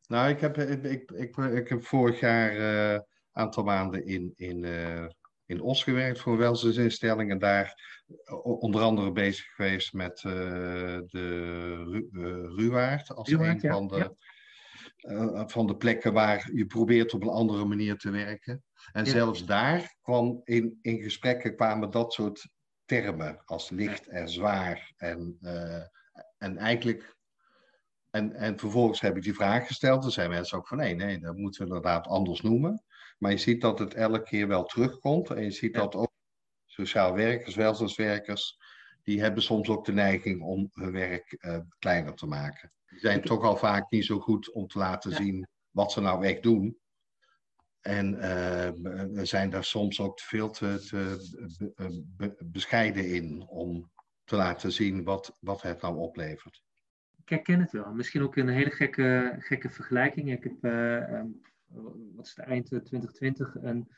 Nou, 0.09 0.29
ik 0.29 0.41
heb, 0.41 0.59
ik, 0.59 0.85
ik, 0.85 1.11
ik, 1.11 1.37
ik 1.37 1.69
heb 1.69 1.85
vorig 1.85 2.21
jaar 2.21 2.57
een 2.57 2.95
uh, 2.95 3.01
aantal 3.33 3.65
maanden 3.65 4.07
in, 4.07 4.33
in, 4.37 4.63
uh, 4.63 5.07
in 5.47 5.61
Os 5.61 5.83
gewerkt 5.83 6.21
voor 6.21 6.33
een 6.33 6.39
welzijnsinstelling. 6.39 7.31
En 7.31 7.39
daar 7.39 8.01
onder 8.43 8.81
andere 8.81 9.13
bezig 9.13 9.47
geweest 9.55 9.93
met 9.93 10.23
uh, 10.23 10.33
de 11.07 11.75
Ru 11.85 12.09
Ruwaard. 12.57 13.15
Als 13.15 13.29
Ruwaard, 13.29 13.63
een 13.63 13.69
ja. 13.69 13.75
van, 13.75 13.89
de, 13.89 14.15
ja. 14.97 15.49
van 15.49 15.67
de 15.67 15.77
plekken 15.77 16.13
waar 16.13 16.51
je 16.53 16.67
probeert 16.67 17.15
op 17.15 17.23
een 17.23 17.29
andere 17.29 17.65
manier 17.65 17.97
te 17.97 18.11
werken. 18.11 18.65
En 18.93 19.05
ja. 19.05 19.11
zelfs 19.11 19.47
daar 19.47 19.97
kwam 20.03 20.41
in, 20.45 20.79
in 20.81 21.03
gesprekken 21.03 21.57
kwamen 21.57 21.91
dat 21.91 22.13
soort 22.13 22.49
termen 23.01 23.43
als 23.45 23.71
licht 23.71 24.07
en 24.07 24.29
zwaar. 24.29 24.93
En, 24.97 25.39
en 26.39 26.57
eigenlijk 26.57 27.17
en, 28.13 28.33
en 28.33 28.59
vervolgens 28.59 29.01
heb 29.01 29.17
ik 29.17 29.23
die 29.23 29.35
vraag 29.35 29.67
gesteld. 29.67 30.05
Er 30.05 30.11
zijn 30.11 30.31
mensen 30.31 30.59
ook 30.59 30.67
van 30.67 30.77
nee, 30.77 30.95
nee, 30.95 31.19
dat 31.19 31.37
moeten 31.37 31.61
we 31.61 31.67
inderdaad 31.67 32.07
anders 32.07 32.41
noemen. 32.41 32.85
Maar 33.19 33.31
je 33.31 33.37
ziet 33.37 33.61
dat 33.61 33.79
het 33.79 33.95
elke 33.95 34.23
keer 34.23 34.49
wel 34.49 34.65
terugkomt. 34.65 35.31
En 35.31 35.43
je 35.43 35.51
ziet 35.51 35.75
ja. 35.75 35.81
dat 35.81 35.95
ook 35.95 36.13
sociaal 36.67 37.15
werkers, 37.15 37.55
welzijnswerkers, 37.55 38.59
die 39.03 39.21
hebben 39.21 39.43
soms 39.43 39.69
ook 39.69 39.85
de 39.85 39.93
neiging 39.93 40.43
om 40.43 40.71
hun 40.73 40.93
werk 40.93 41.37
uh, 41.39 41.59
kleiner 41.79 42.15
te 42.15 42.27
maken. 42.27 42.73
Die 42.87 42.99
zijn 42.99 43.23
toch 43.23 43.43
al 43.43 43.57
vaak 43.57 43.91
niet 43.91 44.05
zo 44.05 44.19
goed 44.19 44.53
om 44.53 44.67
te 44.67 44.79
laten 44.79 45.11
ja. 45.11 45.17
zien 45.17 45.49
wat 45.71 45.93
ze 45.93 46.01
nou 46.01 46.25
echt 46.25 46.43
doen. 46.43 46.79
En 47.83 48.17
we 49.13 49.25
zijn 49.25 49.51
daar 49.51 49.65
soms 49.65 50.01
ook 50.01 50.21
veel 50.21 50.51
te, 50.51 50.87
te 50.89 52.45
bescheiden 52.45 53.15
in 53.15 53.47
om 53.49 53.91
te 54.25 54.37
laten 54.37 54.73
zien 54.73 55.05
wat, 55.05 55.37
wat 55.41 55.63
het 55.63 55.81
nou 55.81 55.97
oplevert. 55.97 56.63
Ik 57.23 57.29
herken 57.29 57.61
het 57.61 57.73
wel. 57.73 57.93
Misschien 57.93 58.23
ook 58.23 58.37
een 58.37 58.49
hele 58.49 58.71
gekke, 58.71 59.37
gekke 59.39 59.71
vergelijking. 59.71 60.33
Ik 60.33 60.43
heb, 60.43 60.65
uh, 60.65 61.21
wat 62.15 62.27
is 62.27 62.35
het, 62.37 62.47
eind 62.47 62.67
2020 62.67 63.55
een, 63.55 63.89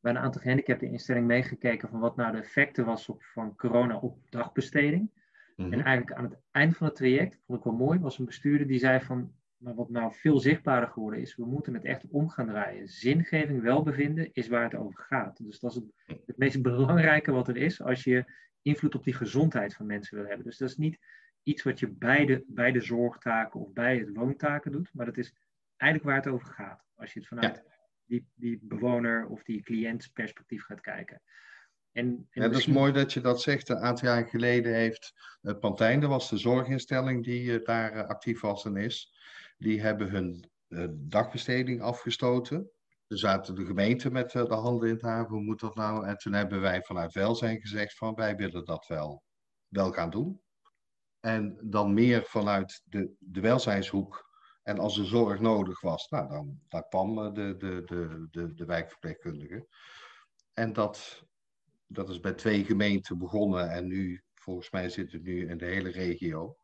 bij 0.00 0.12
een 0.12 0.18
aantal 0.18 0.40
gehandicapteninstellingen 0.40 1.28
meegekeken 1.28 1.88
van 1.88 2.00
wat 2.00 2.16
nou 2.16 2.32
de 2.32 2.38
effecten 2.38 2.84
was 2.84 3.08
op, 3.08 3.22
van 3.22 3.56
corona 3.56 3.98
op 3.98 4.18
dagbesteding. 4.30 5.10
Mhm. 5.56 5.72
En 5.72 5.82
eigenlijk 5.82 6.18
aan 6.18 6.24
het 6.24 6.38
eind 6.50 6.76
van 6.76 6.86
het 6.86 6.96
traject, 6.96 7.38
vond 7.46 7.58
ik 7.58 7.64
wel 7.64 7.74
mooi, 7.74 7.98
was 7.98 8.18
een 8.18 8.24
bestuurder 8.24 8.66
die 8.66 8.78
zei 8.78 9.00
van, 9.00 9.32
maar 9.56 9.74
wat 9.74 9.90
nou 9.90 10.12
veel 10.14 10.38
zichtbaarder 10.38 10.88
geworden 10.88 11.20
is, 11.20 11.36
we 11.36 11.46
moeten 11.46 11.74
het 11.74 11.84
echt 11.84 12.06
om 12.08 12.28
gaan 12.28 12.46
draaien. 12.46 12.88
Zingeving, 12.88 13.62
welbevinden 13.62 14.32
is 14.32 14.48
waar 14.48 14.62
het 14.62 14.74
over 14.74 15.02
gaat. 15.02 15.44
Dus 15.44 15.58
dat 15.58 15.70
is 15.70 15.76
het, 15.76 16.20
het 16.26 16.36
meest 16.36 16.62
belangrijke 16.62 17.32
wat 17.32 17.48
er 17.48 17.56
is 17.56 17.82
als 17.82 18.04
je 18.04 18.24
invloed 18.62 18.94
op 18.94 19.04
die 19.04 19.14
gezondheid 19.14 19.74
van 19.74 19.86
mensen 19.86 20.16
wil 20.16 20.26
hebben. 20.26 20.46
Dus 20.46 20.58
dat 20.58 20.68
is 20.68 20.76
niet 20.76 20.98
iets 21.42 21.62
wat 21.62 21.78
je 21.78 21.88
bij 21.88 22.26
de, 22.26 22.44
bij 22.46 22.72
de 22.72 22.80
zorgtaken 22.80 23.60
of 23.60 23.72
bij 23.72 23.98
het 23.98 24.10
woontaken 24.12 24.72
doet, 24.72 24.90
maar 24.92 25.06
dat 25.06 25.16
is 25.16 25.34
eigenlijk 25.76 26.10
waar 26.10 26.24
het 26.24 26.34
over 26.34 26.48
gaat. 26.48 26.84
Als 26.94 27.12
je 27.12 27.18
het 27.18 27.28
vanuit 27.28 27.62
die, 28.06 28.26
die 28.34 28.58
bewoner 28.62 29.26
of 29.26 29.42
die 29.42 29.62
cliëntperspectief 29.62 30.64
gaat 30.64 30.80
kijken. 30.80 31.22
En, 31.92 32.06
en 32.06 32.42
ja, 32.42 32.48
dat 32.48 32.58
is 32.58 32.66
mooi 32.66 32.92
dat 32.92 33.12
je 33.12 33.20
dat 33.20 33.42
zegt. 33.42 33.68
Een 33.68 33.76
aantal 33.76 34.08
jaar 34.08 34.26
geleden 34.26 34.74
heeft 34.74 35.14
uh, 35.42 35.58
Pantijn, 35.58 36.00
dat 36.00 36.10
was 36.10 36.30
de 36.30 36.36
zorginstelling 36.36 37.24
die 37.24 37.42
uh, 37.42 37.64
daar 37.64 37.96
uh, 37.96 38.06
actief 38.06 38.40
was 38.40 38.64
en 38.64 38.76
is, 38.76 39.14
die 39.56 39.80
hebben 39.80 40.08
hun 40.08 40.50
dagbesteding 40.90 41.82
afgestoten. 41.82 42.70
Er 43.06 43.18
zaten 43.18 43.54
de 43.54 43.64
gemeente 43.64 44.10
met 44.10 44.30
de 44.30 44.54
handen 44.54 44.88
in 44.88 44.94
het 44.94 45.02
haar, 45.02 45.26
hoe 45.26 45.42
moet 45.42 45.60
dat 45.60 45.74
nou? 45.74 46.06
En 46.06 46.16
toen 46.16 46.32
hebben 46.32 46.60
wij 46.60 46.82
vanuit 46.82 47.12
welzijn 47.12 47.60
gezegd 47.60 47.96
van 47.96 48.14
wij 48.14 48.36
willen 48.36 48.64
dat 48.64 48.86
wel, 48.86 49.22
wel 49.68 49.92
gaan 49.92 50.10
doen. 50.10 50.40
En 51.20 51.58
dan 51.62 51.94
meer 51.94 52.24
vanuit 52.24 52.82
de, 52.84 53.14
de 53.18 53.40
welzijnshoek. 53.40 54.24
En 54.62 54.78
als 54.78 54.98
er 54.98 55.06
zorg 55.06 55.40
nodig 55.40 55.80
was, 55.80 56.08
nou, 56.08 56.28
dan, 56.28 56.60
dan 56.68 56.84
kwam 56.88 57.34
de, 57.34 57.56
de, 57.56 57.82
de, 57.84 58.26
de, 58.30 58.54
de 58.54 58.64
wijkverpleegkundige. 58.64 59.66
En 60.52 60.72
dat, 60.72 61.24
dat 61.86 62.08
is 62.08 62.20
bij 62.20 62.32
twee 62.32 62.64
gemeenten 62.64 63.18
begonnen 63.18 63.70
en 63.70 63.86
nu, 63.86 64.22
volgens 64.34 64.70
mij 64.70 64.88
zit 64.88 65.12
het 65.12 65.22
nu 65.22 65.48
in 65.48 65.58
de 65.58 65.64
hele 65.64 65.90
regio. 65.90 66.56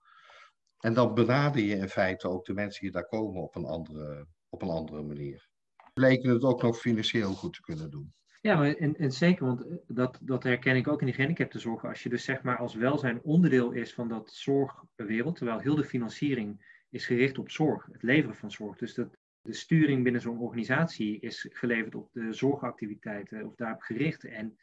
En 0.82 0.94
dan 0.94 1.14
benader 1.14 1.62
je 1.62 1.76
in 1.76 1.88
feite 1.88 2.28
ook 2.28 2.44
de 2.44 2.54
mensen 2.54 2.82
die 2.82 2.90
daar 2.90 3.06
komen 3.06 3.42
op 3.42 3.56
een 3.56 3.64
andere, 3.64 4.26
op 4.48 4.62
een 4.62 4.68
andere 4.68 5.02
manier. 5.02 5.48
Bleken 5.94 6.30
het 6.30 6.42
ook 6.42 6.62
nog 6.62 6.78
financieel 6.78 7.32
goed 7.32 7.52
te 7.52 7.60
kunnen 7.60 7.90
doen. 7.90 8.14
Ja, 8.40 8.74
en, 8.74 8.96
en 8.96 9.12
zeker, 9.12 9.46
want 9.46 9.66
eh, 9.66 9.76
dat, 9.86 10.18
dat 10.22 10.42
herken 10.42 10.76
ik 10.76 10.88
ook 10.88 11.00
in 11.00 11.06
die 11.06 11.14
gehandicaptenzorg. 11.14 11.84
Als 11.84 12.02
je 12.02 12.08
dus 12.08 12.24
zeg 12.24 12.42
maar 12.42 12.58
als 12.58 12.74
welzijn 12.74 13.22
onderdeel 13.22 13.70
is 13.70 13.94
van 13.94 14.08
dat 14.08 14.30
zorgwereld, 14.30 15.36
terwijl 15.36 15.58
heel 15.58 15.76
de 15.76 15.84
financiering 15.84 16.80
is 16.90 17.06
gericht 17.06 17.38
op 17.38 17.50
zorg, 17.50 17.88
het 17.92 18.02
leveren 18.02 18.36
van 18.36 18.50
zorg. 18.50 18.76
Dus 18.76 18.94
dat, 18.94 19.16
de 19.42 19.52
sturing 19.52 20.02
binnen 20.02 20.20
zo'n 20.20 20.38
organisatie 20.38 21.20
is 21.20 21.48
geleverd 21.50 21.94
op 21.94 22.08
de 22.12 22.32
zorgactiviteiten 22.32 23.46
of 23.46 23.54
daarop 23.54 23.80
gericht. 23.80 24.24
En 24.24 24.58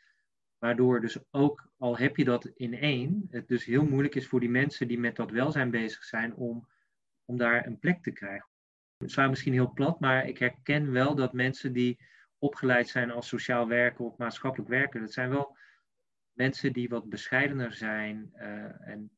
waardoor 0.59 1.01
dus 1.01 1.17
ook, 1.31 1.69
al 1.77 1.97
heb 1.97 2.17
je 2.17 2.23
dat 2.23 2.45
in 2.45 2.73
één, 2.73 3.27
het 3.29 3.47
dus 3.47 3.65
heel 3.65 3.85
moeilijk 3.85 4.15
is 4.15 4.27
voor 4.27 4.39
die 4.39 4.49
mensen 4.49 4.87
die 4.87 4.99
met 4.99 5.15
dat 5.15 5.31
welzijn 5.31 5.71
bezig 5.71 6.03
zijn 6.03 6.35
om, 6.35 6.67
om 7.25 7.37
daar 7.37 7.65
een 7.65 7.79
plek 7.79 8.03
te 8.03 8.11
krijgen. 8.11 8.47
Het 8.97 9.09
is 9.09 9.15
misschien 9.15 9.53
heel 9.53 9.73
plat, 9.73 9.99
maar 9.99 10.27
ik 10.27 10.37
herken 10.37 10.91
wel 10.91 11.15
dat 11.15 11.33
mensen 11.33 11.73
die 11.73 11.99
opgeleid 12.37 12.87
zijn 12.87 13.11
als 13.11 13.27
sociaal 13.27 13.67
werker 13.67 14.05
of 14.05 14.17
maatschappelijk 14.17 14.69
werker. 14.69 14.99
Dat 14.99 15.13
zijn 15.13 15.29
wel 15.29 15.57
mensen 16.33 16.73
die 16.73 16.89
wat 16.89 17.09
bescheidener 17.09 17.73
zijn 17.73 18.31
uh, 18.35 18.87
en 18.87 19.11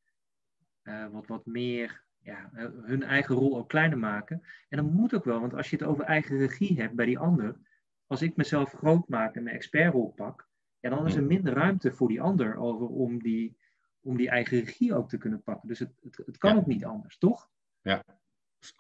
uh, 0.84 1.08
wat, 1.08 1.28
wat 1.28 1.46
meer 1.46 2.04
ja, 2.20 2.50
eh, 2.54 2.66
hun 2.82 3.04
eigen 3.04 3.36
rol 3.36 3.58
ook 3.58 3.70
kleiner 3.70 3.98
maken. 3.98 4.42
En 4.70 4.78
dat 4.78 4.92
moet 4.92 5.14
ook 5.14 5.26
wel, 5.26 5.40
want 5.40 5.54
als 5.54 5.70
je 5.70 5.76
het 5.76 5.86
over 5.86 6.04
eigen 6.04 6.38
regie 6.38 6.82
hebt 6.82 6.96
bij 6.96 7.06
die 7.06 7.20
ander, 7.20 7.58
als 8.08 8.22
ik 8.22 8.36
mezelf 8.36 8.72
groot 8.72 9.08
maak 9.08 9.36
en 9.36 9.44
mijn 9.44 9.56
expertrol 9.56 10.12
pak, 10.12 10.50
ja, 10.82 10.90
dan 10.90 11.08
is 11.08 11.16
er 11.16 11.24
minder 11.24 11.54
ruimte 11.54 11.92
voor 11.92 12.08
die 12.08 12.22
ander 12.22 12.58
over 12.58 12.88
om 12.88 13.20
die, 13.20 13.58
om 14.02 14.18
die 14.18 14.30
eigen 14.30 14.60
regie 14.60 14.96
ook 14.96 15.10
te 15.10 15.18
kunnen 15.18 15.44
pakken. 15.44 15.68
Dus 15.68 15.80
het, 15.80 15.92
het, 16.02 16.22
het 16.26 16.38
kan 16.38 16.58
ook 16.58 16.66
niet 16.66 16.86
anders, 16.86 17.18
toch? 17.18 17.50
Ja, 17.82 18.04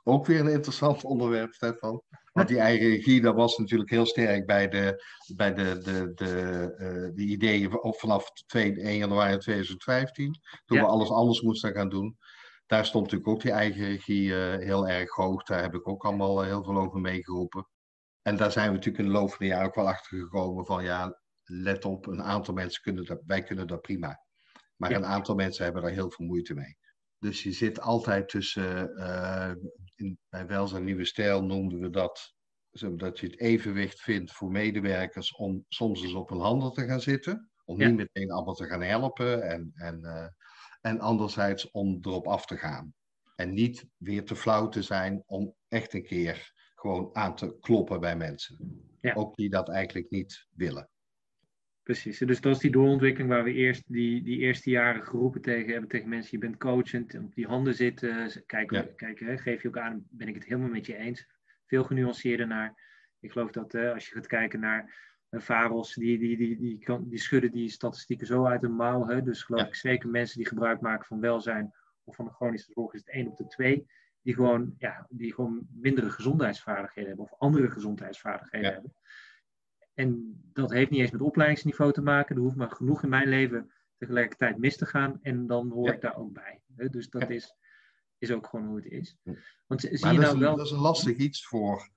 ook 0.03 0.25
weer 0.25 0.39
een 0.39 0.47
interessant 0.47 1.03
onderwerp, 1.13 1.53
Stefan. 1.53 2.01
Want 2.33 2.47
die 2.47 2.59
eigen 2.59 2.89
regie, 2.89 3.21
dat 3.21 3.35
was 3.35 3.57
natuurlijk 3.57 3.89
heel 3.89 4.05
sterk 4.05 4.45
bij 4.45 4.69
de, 4.69 5.03
bij 5.35 5.53
de, 5.53 5.77
de, 5.83 6.11
de, 6.13 6.75
uh, 6.77 7.15
de 7.15 7.21
ideeën 7.21 7.71
vanaf 7.81 8.31
2, 8.31 8.81
1 8.81 8.97
januari 8.97 9.37
2015. 9.37 10.39
Toen 10.65 10.77
we 10.77 10.85
alles 10.85 11.09
anders 11.09 11.41
moesten 11.41 11.73
gaan 11.73 11.89
doen. 11.89 12.17
Daar 12.65 12.85
stond 12.85 13.03
natuurlijk 13.03 13.31
ook 13.31 13.41
die 13.41 13.51
eigen 13.51 13.85
regie 13.85 14.27
uh, 14.27 14.55
heel 14.55 14.87
erg 14.87 15.09
hoog. 15.15 15.43
Daar 15.43 15.61
heb 15.61 15.73
ik 15.73 15.87
ook 15.87 16.05
allemaal 16.05 16.41
heel 16.41 16.63
veel 16.63 16.77
over 16.77 16.99
meegeroepen. 16.99 17.67
En 18.21 18.37
daar 18.37 18.51
zijn 18.51 18.67
we 18.67 18.73
natuurlijk 18.73 19.03
in 19.03 19.09
de 19.09 19.19
loop 19.19 19.29
van 19.29 19.37
de 19.39 19.45
jaren 19.45 19.67
ook 19.67 19.75
wel 19.75 19.87
achter 19.87 20.17
gekomen 20.17 20.65
van 20.65 20.83
ja, 20.83 21.20
let 21.51 21.85
op, 21.85 22.07
een 22.07 22.23
aantal 22.23 22.53
mensen 22.53 22.81
kunnen 22.81 23.05
dat, 23.05 23.21
wij 23.25 23.43
kunnen 23.43 23.67
dat 23.67 23.81
prima. 23.81 24.23
Maar 24.75 24.91
een 24.91 25.05
aantal 25.05 25.35
mensen 25.35 25.63
hebben 25.63 25.81
daar 25.81 25.91
heel 25.91 26.11
veel 26.11 26.25
moeite 26.25 26.53
mee. 26.53 26.77
Dus 27.17 27.43
je 27.43 27.51
zit 27.51 27.81
altijd 27.81 28.29
tussen, 28.29 28.91
uh, 28.97 29.51
in, 29.95 30.17
bij 30.29 30.47
Welzijn 30.47 30.83
Nieuwe 30.83 31.05
Stijl 31.05 31.43
noemden 31.43 31.79
we 31.79 31.89
dat, 31.89 32.33
dat 32.95 33.19
je 33.19 33.25
het 33.25 33.39
evenwicht 33.39 34.01
vindt 34.01 34.31
voor 34.31 34.51
medewerkers 34.51 35.35
om 35.35 35.65
soms 35.69 36.03
eens 36.03 36.13
op 36.13 36.31
een 36.31 36.39
handen 36.39 36.71
te 36.71 36.85
gaan 36.85 37.01
zitten. 37.01 37.49
Om 37.65 37.77
niet 37.77 37.95
meteen 37.95 38.31
allemaal 38.31 38.53
te 38.53 38.67
gaan 38.67 38.81
helpen 38.81 39.41
en, 39.41 39.71
en, 39.75 39.99
uh, 40.01 40.27
en 40.81 40.99
anderzijds 40.99 41.71
om 41.71 41.97
erop 42.01 42.27
af 42.27 42.45
te 42.45 42.57
gaan. 42.57 42.93
En 43.35 43.53
niet 43.53 43.85
weer 43.97 44.25
te 44.25 44.35
flauw 44.35 44.69
te 44.69 44.81
zijn 44.81 45.23
om 45.25 45.55
echt 45.67 45.93
een 45.93 46.03
keer 46.03 46.51
gewoon 46.75 47.15
aan 47.15 47.35
te 47.35 47.57
kloppen 47.59 47.99
bij 47.99 48.17
mensen. 48.17 48.57
Ja. 49.01 49.13
Ook 49.13 49.35
die 49.35 49.49
dat 49.49 49.69
eigenlijk 49.69 50.09
niet 50.09 50.47
willen. 50.51 50.89
Precies, 51.83 52.19
dus 52.19 52.41
dat 52.41 52.55
is 52.55 52.61
die 52.61 52.71
doorontwikkeling 52.71 53.29
waar 53.29 53.43
we 53.43 53.53
eerst 53.53 53.83
die, 53.87 54.23
die 54.23 54.37
eerste 54.37 54.69
jaren 54.69 55.03
geroepen 55.03 55.41
tegen 55.41 55.71
hebben 55.71 55.89
tegen 55.89 56.09
mensen, 56.09 56.29
je 56.31 56.45
bent 56.45 56.57
coachend, 56.57 57.15
op 57.15 57.35
die 57.35 57.47
handen 57.47 57.73
zitten, 57.73 58.45
kijken, 58.45 58.95
kijken, 58.95 59.39
geef 59.39 59.61
je 59.61 59.67
ook 59.67 59.77
aan, 59.77 60.05
ben 60.09 60.27
ik 60.27 60.33
het 60.33 60.45
helemaal 60.45 60.69
met 60.69 60.85
je 60.85 60.95
eens. 60.95 61.27
Veel 61.65 61.83
genuanceerder 61.83 62.47
naar, 62.47 62.75
ik 63.19 63.31
geloof 63.31 63.51
dat 63.51 63.73
uh, 63.73 63.93
als 63.93 64.07
je 64.07 64.13
gaat 64.13 64.27
kijken 64.27 64.59
naar 64.59 65.09
Varos, 65.31 65.93
die, 65.93 66.19
die, 66.19 66.37
die, 66.37 66.57
die, 66.57 66.79
die, 66.85 67.09
die 67.09 67.19
schudden 67.19 67.51
die 67.51 67.69
statistieken 67.69 68.27
zo 68.27 68.45
uit 68.45 68.61
de 68.61 68.67
mouw, 68.67 69.07
hè? 69.07 69.23
dus 69.23 69.43
geloof 69.43 69.67
ik 69.67 69.75
zeker 69.75 70.09
mensen 70.09 70.37
die 70.37 70.47
gebruik 70.47 70.81
maken 70.81 71.05
van 71.05 71.19
welzijn 71.19 71.73
of 72.03 72.15
van 72.15 72.25
de 72.25 72.31
chronische 72.31 72.71
zorg 72.71 72.93
is 72.93 72.99
het 72.99 73.09
één 73.09 73.27
op 73.27 73.37
de 73.37 73.47
twee, 73.47 73.87
die 74.21 74.33
gewoon, 74.33 74.75
ja, 74.77 75.07
die 75.09 75.33
gewoon 75.33 75.67
mindere 75.73 76.09
gezondheidsvaardigheden 76.09 77.09
hebben 77.09 77.25
of 77.31 77.39
andere 77.39 77.69
gezondheidsvaardigheden 77.69 78.73
hebben. 78.73 78.93
En 79.93 80.39
dat 80.53 80.71
heeft 80.71 80.89
niet 80.89 80.99
eens 80.99 81.11
met 81.11 81.21
opleidingsniveau 81.21 81.93
te 81.93 82.01
maken. 82.01 82.35
Er 82.35 82.41
hoeft 82.41 82.55
maar 82.55 82.71
genoeg 82.71 83.03
in 83.03 83.09
mijn 83.09 83.27
leven 83.27 83.71
tegelijkertijd 83.97 84.57
mis 84.57 84.77
te 84.77 84.85
gaan. 84.85 85.19
En 85.21 85.47
dan 85.47 85.69
hoor 85.69 85.93
ik 85.93 86.01
daar 86.01 86.17
ook 86.17 86.33
bij. 86.33 86.61
Dus 86.67 87.09
dat 87.09 87.29
is, 87.29 87.55
is 88.17 88.31
ook 88.31 88.47
gewoon 88.47 88.65
hoe 88.65 88.75
het 88.75 88.85
is. 88.85 89.17
Want 89.67 89.81
zie 89.81 90.11
je 90.11 90.19
nou 90.19 90.39
wel... 90.39 90.55
dat 90.55 90.65
is 90.65 90.71
een 90.71 90.79
lastig 90.79 91.17
iets 91.17 91.45
voor, 91.45 91.89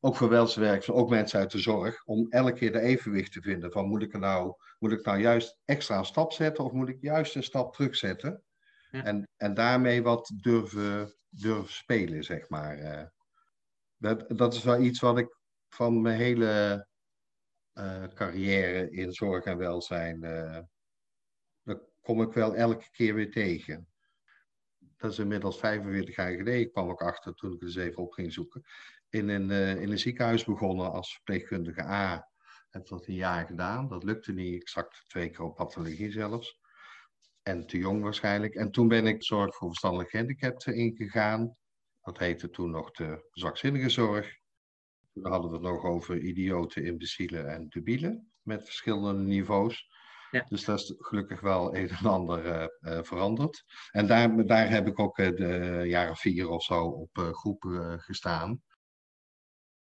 ook 0.00 0.16
voor 0.16 0.28
welzijnswerkers, 0.28 0.90
ook 0.90 1.10
mensen 1.10 1.38
uit 1.38 1.50
de 1.50 1.58
zorg, 1.58 2.04
om 2.04 2.26
elke 2.28 2.52
keer 2.52 2.72
de 2.72 2.80
evenwicht 2.80 3.32
te 3.32 3.42
vinden. 3.42 3.72
Van 3.72 3.88
moet 3.88 4.02
ik, 4.02 4.18
nou, 4.18 4.54
moet 4.78 4.92
ik 4.92 5.04
nou 5.04 5.18
juist 5.18 5.58
extra 5.64 5.98
een 5.98 6.04
stap 6.04 6.32
zetten 6.32 6.64
of 6.64 6.72
moet 6.72 6.88
ik 6.88 7.00
juist 7.00 7.34
een 7.34 7.42
stap 7.42 7.74
terugzetten? 7.74 8.42
Ja. 8.90 9.04
En, 9.04 9.28
en 9.36 9.54
daarmee 9.54 10.02
wat 10.02 10.32
durven, 10.42 11.14
durven 11.28 11.72
spelen, 11.72 12.24
zeg 12.24 12.48
maar. 12.48 12.78
Eh. 12.78 13.06
Dat, 13.96 14.24
dat 14.28 14.54
is 14.54 14.62
wel 14.62 14.80
iets 14.80 15.00
wat 15.00 15.18
ik 15.18 15.38
van 15.68 16.00
mijn 16.00 16.18
hele 16.18 16.86
carrière 18.14 18.90
in 18.90 19.12
zorg 19.12 19.44
en 19.44 19.58
welzijn, 19.58 20.24
uh, 20.24 20.58
dat 21.62 21.82
kom 22.00 22.22
ik 22.22 22.32
wel 22.32 22.54
elke 22.54 22.90
keer 22.90 23.14
weer 23.14 23.30
tegen. 23.30 23.88
Dat 24.96 25.12
is 25.12 25.18
inmiddels 25.18 25.58
45 25.58 26.16
jaar 26.16 26.30
geleden. 26.30 26.60
Ik 26.60 26.72
kwam 26.72 26.90
ook 26.90 27.02
achter 27.02 27.34
toen 27.34 27.52
ik 27.52 27.60
er 27.60 27.66
eens 27.66 27.76
even 27.76 28.02
op 28.02 28.12
ging 28.12 28.32
zoeken. 28.32 28.62
In 29.08 29.28
een, 29.28 29.50
uh, 29.50 29.82
in 29.82 29.90
een 29.90 29.98
ziekenhuis 29.98 30.44
begonnen 30.44 30.92
als 30.92 31.12
verpleegkundige 31.12 31.82
A. 31.82 32.28
Heb 32.70 32.86
dat 32.86 33.06
een 33.06 33.14
jaar 33.14 33.46
gedaan. 33.46 33.88
Dat 33.88 34.04
lukte 34.04 34.32
niet 34.32 34.60
exact 34.60 35.04
twee 35.08 35.30
keer 35.30 35.44
op 35.44 35.54
pathologie 35.54 36.10
zelfs. 36.10 36.58
En 37.42 37.66
te 37.66 37.78
jong 37.78 38.02
waarschijnlijk. 38.02 38.54
En 38.54 38.70
toen 38.70 38.88
ben 38.88 39.06
ik 39.06 39.24
zorg 39.24 39.56
voor 39.56 39.68
verstandelijk 39.68 40.10
gehandicapten 40.10 40.74
ingegaan. 40.74 41.56
Dat 42.00 42.18
heette 42.18 42.50
toen 42.50 42.70
nog 42.70 42.90
de 42.90 43.28
zwakzinnige 43.32 43.88
zorg. 43.88 44.39
Toen 45.12 45.26
hadden 45.26 45.50
we 45.50 45.56
het 45.56 45.66
nog 45.66 45.84
over 45.84 46.18
idioten, 46.18 46.84
imbecielen 46.84 47.48
en 47.52 47.68
debielen 47.68 48.30
met 48.42 48.64
verschillende 48.64 49.22
niveaus. 49.22 49.88
Ja. 50.30 50.46
Dus 50.48 50.64
dat 50.64 50.78
is 50.78 50.94
gelukkig 50.98 51.40
wel 51.40 51.76
een 51.76 51.88
en 51.88 52.06
ander 52.06 52.46
uh, 52.46 52.66
uh, 52.92 53.02
veranderd. 53.02 53.64
En 53.90 54.06
daar, 54.06 54.46
daar 54.46 54.70
heb 54.70 54.86
ik 54.86 54.98
ook 54.98 55.18
uh, 55.18 55.36
de 55.36 55.82
jaren 55.86 56.16
vier 56.16 56.48
of 56.48 56.62
zo 56.62 56.84
op 56.84 57.18
groepen 57.32 58.00
gestaan. 58.00 58.62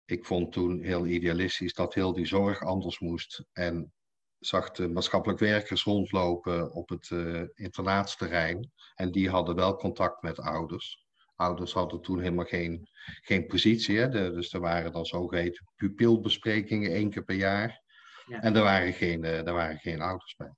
ik 0.05 0.25
vond 0.25 0.51
toen 0.51 0.81
heel 0.81 1.05
idealistisch 1.05 1.73
dat 1.73 1.93
heel 1.93 2.13
die 2.13 2.25
zorg 2.25 2.61
anders 2.63 2.99
moest. 2.99 3.45
En 3.51 3.93
zag 4.39 4.71
de 4.71 4.87
maatschappelijk 4.87 5.39
werkers 5.39 5.83
rondlopen 5.83 6.73
op 6.73 6.89
het 6.89 7.09
internaatsterrein. 7.53 8.71
En 8.95 9.11
die 9.11 9.29
hadden 9.29 9.55
wel 9.55 9.75
contact 9.75 10.21
met 10.21 10.39
ouders. 10.39 11.00
Ouders 11.41 11.73
hadden 11.73 12.01
toen 12.01 12.19
helemaal 12.19 12.45
geen, 12.45 12.89
geen 13.21 13.47
positie. 13.47 13.97
Hè? 13.97 14.09
dus 14.09 14.53
er 14.53 14.59
waren 14.59 14.91
dan 14.91 15.05
zogeheten 15.05 15.65
pupilbesprekingen 15.75 16.91
één 16.91 17.09
keer 17.09 17.23
per 17.23 17.35
jaar. 17.35 17.81
Ja. 18.25 18.41
En 18.41 18.55
er 18.55 18.61
waren, 18.61 18.93
geen, 18.93 19.23
uh, 19.23 19.47
er 19.47 19.53
waren 19.53 19.77
geen 19.77 20.01
ouders 20.01 20.35
bij. 20.35 20.53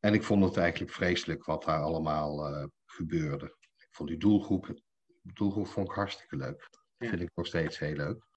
En 0.00 0.14
ik 0.14 0.22
vond 0.22 0.44
het 0.44 0.56
eigenlijk 0.56 0.92
vreselijk 0.92 1.44
wat 1.44 1.64
daar 1.64 1.80
allemaal 1.80 2.52
uh, 2.52 2.64
gebeurde. 2.86 3.46
Ik 3.76 3.88
vond 3.90 4.08
die 4.08 4.18
doelgroep, 4.18 4.80
doelgroep 5.22 5.66
vond 5.66 5.88
ik 5.88 5.94
hartstikke 5.94 6.36
leuk. 6.36 6.68
Dat 6.98 7.08
vind 7.08 7.22
ik 7.22 7.30
nog 7.34 7.46
steeds 7.46 7.78
heel 7.78 7.96
leuk 7.96 8.28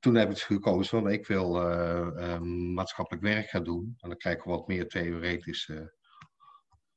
toen 0.00 0.14
heb 0.14 0.30
ik 0.30 0.38
gekozen 0.38 1.00
van 1.00 1.10
ik 1.10 1.26
wil 1.26 1.56
uh, 1.56 2.38
maatschappelijk 2.74 3.24
werk 3.24 3.48
gaan 3.48 3.64
doen. 3.64 3.94
En 3.98 4.08
dan 4.08 4.18
krijg 4.18 4.36
ik 4.36 4.42
wat 4.42 4.68
meer 4.68 4.88
theoretische 4.88 5.94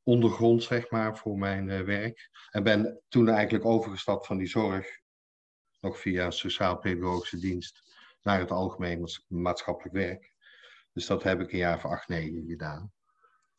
ondergrond, 0.04 0.64
zeg 0.64 0.90
maar, 0.90 1.18
voor 1.18 1.38
mijn 1.38 1.68
uh, 1.68 1.82
werk. 1.82 2.30
En 2.52 2.64
ben 2.64 3.02
toen 3.08 3.30
eigenlijk 3.30 3.66
overgestapt 3.66 4.26
van 4.26 4.38
die 4.38 4.48
zorg, 4.48 4.88
nog 5.80 6.00
via 6.00 6.32
sociaal-pedagogische 6.32 7.40
dienst, 7.40 7.82
naar 8.22 8.40
het 8.40 8.52
algemeen 8.52 9.08
maatschappelijk 9.28 9.96
werk. 9.96 10.34
Dus 10.94 11.06
dat 11.06 11.24
heb 11.24 11.40
ik 11.40 11.52
een 11.52 11.58
jaar 11.58 11.76
of 11.76 11.86
acht, 11.86 12.08
negen 12.08 12.46
gedaan. 12.48 12.92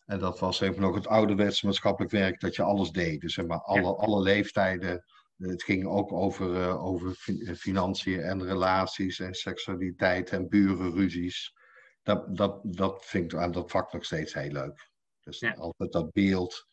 En 0.05 0.19
dat 0.19 0.39
was 0.39 0.61
even 0.61 0.81
nog 0.81 0.95
het 0.95 1.07
ouderwetse 1.07 1.67
maatschappelijk 1.67 2.13
werk, 2.13 2.41
dat 2.41 2.57
je 2.57 2.63
alles 2.63 2.91
deed. 2.91 3.21
Dus 3.21 3.35
zeg 3.35 3.47
maar 3.47 3.61
alle, 3.61 3.97
alle 3.97 4.23
leeftijden 4.23 5.05
het 5.39 5.63
ging 5.63 5.87
ook 5.87 6.13
over, 6.13 6.55
uh, 6.55 6.85
over 6.85 7.15
financiën 7.57 8.21
en 8.21 8.45
relaties 8.45 9.21
en 9.21 9.35
seksualiteit 9.35 10.31
en 10.31 10.49
burenruzies. 10.49 11.55
Dat, 12.03 12.37
dat, 12.37 12.61
dat 12.63 13.05
vind 13.05 13.33
ik 13.33 13.39
aan 13.39 13.53
dat 13.53 13.71
vak 13.71 13.93
nog 13.93 14.05
steeds 14.05 14.35
heel 14.35 14.51
leuk. 14.51 14.93
Dus 15.25 15.57
altijd 15.57 15.93
dat 15.93 16.12
beeld 16.12 16.66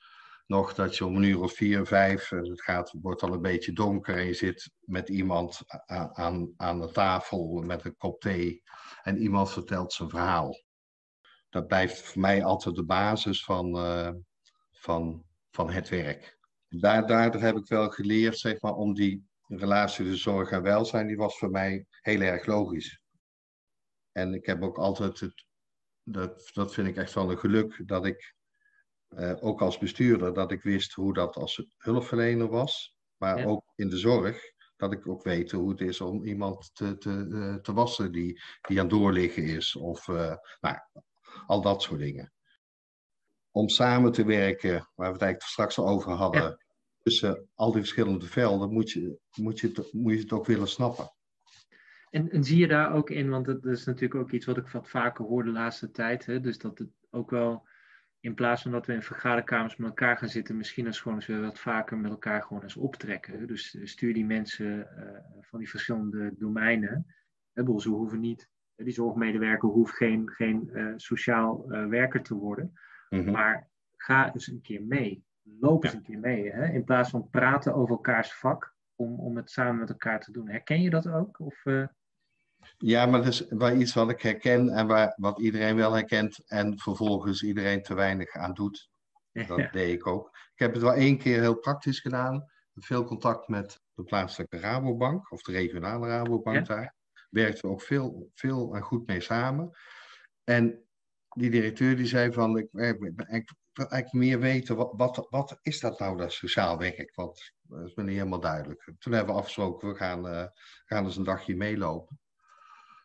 nog 0.46 0.74
dat 0.74 0.98
je 0.98 1.06
om 1.06 1.16
een 1.16 1.24
uur 1.24 1.42
of 1.42 1.54
vier, 1.54 1.86
vijf, 1.86 2.30
het 2.30 2.62
gaat, 2.62 2.94
wordt 3.02 3.22
al 3.22 3.34
een 3.34 3.42
beetje 3.42 3.74
donker 3.74 4.18
en 4.18 4.26
je 4.26 4.34
zit 4.34 4.72
met 4.80 5.10
iemand 5.10 5.62
aan, 6.14 6.54
aan 6.58 6.80
de 6.80 6.92
tafel 6.92 7.62
met 7.62 7.86
een 7.86 7.98
kop 7.98 8.22
thee 8.22 8.62
en 9.04 9.18
iemand 9.18 9.52
vertelt 9.52 9.94
zijn 9.94 10.10
verhaal. 10.10 10.64
Dat 11.50 11.68
blijft 11.68 12.02
voor 12.02 12.22
mij 12.22 12.44
altijd 12.44 12.76
de 12.76 12.86
basis 12.86 13.44
van, 13.44 13.76
uh, 13.76 14.12
van, 14.72 15.26
van 15.50 15.70
het 15.70 15.90
werk 15.90 16.40
daar, 16.80 17.08
daardoor 17.08 17.42
heb 17.42 17.56
ik 17.56 17.68
wel 17.68 17.90
geleerd, 17.90 18.38
zeg 18.38 18.62
maar, 18.62 18.76
om 18.76 18.94
die 18.94 19.30
relatie 19.48 20.06
tussen 20.06 20.22
zorg 20.22 20.52
en 20.52 20.62
welzijn, 20.62 21.08
die 21.08 21.18
was 21.18 21.38
voor 21.38 21.50
mij 21.50 21.86
heel 22.02 22.22
erg 22.22 22.46
logisch. 22.46 23.02
En 24.12 24.34
ik 24.34 24.46
heb 24.46 24.64
ook 24.64 24.78
altijd 24.78 25.20
het, 25.20 25.46
dat, 26.04 26.50
dat 26.54 26.74
vind 26.74 26.88
ik 26.88 26.96
echt 26.96 27.14
wel 27.14 27.32
een 27.32 27.38
geluk, 27.38 27.88
dat 27.88 28.06
ik 28.06 28.36
eh, 29.16 29.34
ook 29.40 29.62
als 29.62 29.78
bestuurder, 29.78 30.34
dat 30.34 30.52
ik 30.52 30.62
wist 30.62 30.94
hoe 30.94 31.14
dat 31.14 31.36
als 31.36 31.66
hulpverlener 31.78 32.48
was, 32.48 32.96
maar 33.18 33.46
ook 33.46 33.64
in 33.76 33.90
de 33.90 33.98
zorg, 33.98 34.42
dat 34.76 34.92
ik 34.92 35.08
ook 35.08 35.24
weet 35.24 35.52
hoe 35.52 35.70
het 35.70 35.82
is 35.82 36.02
om 36.02 36.26
iemand 36.26 36.76
te, 36.76 36.98
te, 36.98 37.28
eh, 37.32 37.56
te 37.56 37.74
wassen 37.74 38.12
die, 38.12 38.42
die 38.68 38.80
aan 38.80 38.88
doorliggen 38.88 39.44
is, 39.44 39.76
of 39.76 40.08
uh, 40.08 40.36
nou, 40.60 40.78
al 41.46 41.62
dat 41.62 41.82
soort 41.82 42.00
dingen. 42.00 42.34
Om 43.52 43.70
samen 43.70 44.12
te 44.12 44.26
werken, 44.26 44.72
waar 44.72 45.08
we 45.08 45.14
het 45.14 45.22
eigenlijk 45.22 45.52
straks 45.52 45.78
al 45.78 45.88
over 45.88 46.12
hadden, 46.12 46.58
tussen 47.00 47.50
al 47.56 47.72
die 47.72 47.82
verschillende 47.82 48.26
velden, 48.26 48.74
moet 48.74 48.92
je, 48.92 49.18
moet, 49.36 49.60
je 49.60 49.68
het, 49.68 49.94
moet 49.94 50.14
je 50.14 50.20
het 50.20 50.32
ook 50.32 50.46
willen 50.46 50.68
snappen. 50.68 51.14
En, 52.10 52.30
en 52.30 52.44
zie 52.44 52.58
je 52.58 52.68
daar 52.68 52.94
ook 52.94 53.10
in, 53.10 53.30
want 53.30 53.46
dat 53.46 53.66
is 53.66 53.86
natuurlijk 53.86 54.22
ook 54.22 54.32
iets 54.32 54.46
wat 54.46 54.58
ik 54.58 54.68
wat 54.68 54.90
vaker 54.90 55.26
hoor 55.26 55.44
de 55.44 55.52
laatste 55.52 55.92
tijd, 55.92 56.26
hè, 56.26 56.40
dus 56.40 56.58
dat 56.58 56.78
het 56.78 56.90
ook 57.10 57.30
wel, 57.30 57.68
in 58.22 58.34
plaats 58.34 58.62
van 58.62 58.72
dat 58.72 58.86
we 58.86 58.94
in 58.94 59.02
vergaderkamers 59.02 59.76
met 59.76 59.88
elkaar 59.88 60.18
gaan 60.18 60.30
zitten, 60.30 60.58
misschien 60.58 60.86
eens 60.86 61.00
gewoon 61.00 61.18
eens 61.18 61.28
wat 61.28 61.60
vaker 61.60 61.98
met 61.98 62.12
elkaar 62.12 62.44
gewoon 62.44 62.64
eens 62.64 62.76
optrekken. 62.76 63.48
Dus 63.48 63.78
stuur 63.84 64.14
die 64.14 64.26
mensen 64.26 64.88
uh, 64.98 65.20
van 65.42 65.60
die 65.60 65.70
verschillende 65.70 66.34
domeinen. 66.38 67.06
Hè, 67.54 67.80
ze 67.80 67.90
hoeven 67.90 68.20
niet, 68.20 68.50
die 68.76 68.94
zorgmedewerker 68.94 69.70
hoeft 69.70 69.96
geen, 69.96 70.30
geen 70.30 70.70
uh, 70.74 70.94
sociaal 70.96 71.66
uh, 71.72 71.88
werker 71.88 72.22
te 72.22 72.36
worden. 72.36 72.74
Mhm. 73.10 73.32
Maar 73.32 73.70
ga 73.96 74.34
eens 74.34 74.48
een 74.48 74.62
keer 74.62 74.84
mee. 74.84 75.24
Loop 75.42 75.84
eens 75.84 75.94
een 75.94 76.04
keer 76.04 76.20
mee. 76.20 76.52
Hè? 76.52 76.66
In 76.66 76.84
plaats 76.84 77.10
van 77.10 77.30
praten 77.30 77.74
over 77.74 77.96
elkaars 77.96 78.34
vak, 78.34 78.76
om, 78.96 79.20
om 79.20 79.36
het 79.36 79.52
samen 79.52 79.80
met 79.80 79.90
elkaar 79.90 80.20
te 80.20 80.32
doen. 80.32 80.50
Herken 80.50 80.82
je 80.82 80.90
dat 80.90 81.08
ook? 81.08 81.40
Of. 81.40 81.64
Ja, 82.78 83.06
maar 83.06 83.24
dat 83.24 83.34
is 83.34 83.46
wel 83.50 83.76
iets 83.76 83.94
wat 83.94 84.10
ik 84.10 84.22
herken 84.22 84.70
en 84.70 84.88
waar, 84.88 85.14
wat 85.18 85.40
iedereen 85.40 85.76
wel 85.76 85.94
herkent 85.94 86.44
en 86.46 86.80
vervolgens 86.80 87.44
iedereen 87.44 87.82
te 87.82 87.94
weinig 87.94 88.36
aan 88.36 88.54
doet. 88.54 88.90
Dat 89.48 89.72
deed 89.72 89.94
ik 89.94 90.08
ook. 90.08 90.28
Ik 90.28 90.60
heb 90.60 90.74
het 90.74 90.82
wel 90.82 90.94
één 90.94 91.18
keer 91.18 91.40
heel 91.40 91.60
praktisch 91.60 92.00
gedaan. 92.00 92.46
Veel 92.74 93.04
contact 93.04 93.48
met 93.48 93.80
de 93.94 94.04
plaatselijke 94.04 94.60
Rabobank 94.60 95.32
of 95.32 95.42
de 95.42 95.52
regionale 95.52 96.08
Rabobank 96.08 96.68
ja. 96.68 96.76
daar. 96.76 96.96
Werkten 97.30 97.62
we 97.62 97.74
ook 97.74 97.82
veel, 97.82 98.30
veel 98.34 98.76
en 98.76 98.82
goed 98.82 99.08
mee 99.08 99.22
samen. 99.22 99.78
En 100.44 100.86
die 101.30 101.50
directeur 101.50 101.96
die 101.96 102.06
zei 102.06 102.32
van, 102.32 102.58
ik, 102.58 102.68
ik, 102.72 103.02
ik 103.28 103.54
wil 103.74 103.88
eigenlijk 103.88 104.14
meer 104.14 104.40
weten, 104.40 104.76
wat, 104.76 104.94
wat, 104.96 105.28
wat, 105.30 105.60
is 105.62 105.80
dat 105.80 106.00
nou, 106.00 106.18
dat 106.18 106.32
sociaal 106.32 106.78
werk? 106.78 107.16
Want 107.16 107.54
dat 107.62 107.88
is 107.88 107.96
me 107.96 108.04
niet 108.04 108.18
helemaal 108.18 108.40
duidelijk. 108.40 108.94
Toen 109.00 109.14
hebben 109.14 109.34
we 109.34 109.40
afgesproken, 109.40 109.88
we 109.88 109.96
gaan, 109.96 110.26
uh, 110.26 110.46
gaan 110.86 111.06
eens 111.06 111.18
een 111.18 111.24
dagje 111.24 111.56
meelopen. 111.56 112.20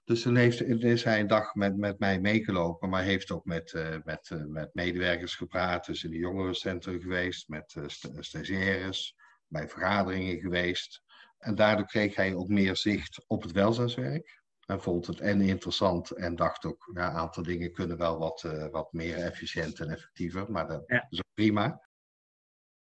Dus 0.07 0.23
toen 0.23 0.37
heeft, 0.37 0.63
is 0.63 1.05
hij 1.05 1.21
een 1.21 1.27
dag 1.27 1.55
met, 1.55 1.77
met 1.77 1.99
mij 1.99 2.21
meegelopen, 2.21 2.89
maar 2.89 3.03
heeft 3.03 3.31
ook 3.31 3.45
met, 3.45 3.73
uh, 3.73 3.97
met, 4.05 4.31
uh, 4.31 4.45
met 4.45 4.75
medewerkers 4.75 5.35
gepraat. 5.35 5.87
Dus 5.87 6.05
in 6.05 6.11
de 6.11 6.17
jongerencentrum 6.17 7.01
geweest, 7.01 7.49
met 7.49 7.77
stagiaires, 8.19 9.17
bij 9.47 9.69
vergaderingen 9.69 10.41
geweest. 10.41 11.03
En 11.39 11.55
daardoor 11.55 11.87
kreeg 11.87 12.15
hij 12.15 12.35
ook 12.35 12.49
meer 12.49 12.77
zicht 12.77 13.25
op 13.27 13.43
het 13.43 13.53
welzijnswerk. 13.53 14.43
En 14.67 14.83
vond 14.83 15.07
het 15.07 15.21
en 15.21 15.41
interessant 15.41 16.11
en 16.11 16.37
dacht 16.37 16.65
ook, 16.65 16.91
ja, 16.95 17.11
een 17.11 17.17
aantal 17.17 17.43
dingen 17.43 17.73
kunnen 17.73 17.97
wel 17.97 18.19
wat, 18.19 18.43
wat 18.71 18.93
meer 18.93 19.17
efficiënt 19.17 19.81
en 19.81 19.91
effectiever, 19.91 20.51
maar 20.51 20.67
dat 20.69 20.83
ja. 20.87 21.07
is 21.09 21.19
ook 21.19 21.35
prima. 21.35 21.89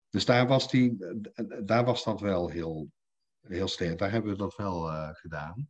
Dus 0.08 0.24
daar 0.24 0.46
was, 0.46 0.70
die, 0.70 0.96
daar 1.64 1.84
was 1.84 2.04
dat 2.04 2.20
wel 2.20 2.48
heel, 2.48 2.90
heel 3.40 3.68
sterk. 3.68 3.98
Daar 3.98 4.10
hebben 4.10 4.30
we 4.30 4.38
dat 4.38 4.56
wel 4.56 4.82
gedaan. 5.12 5.68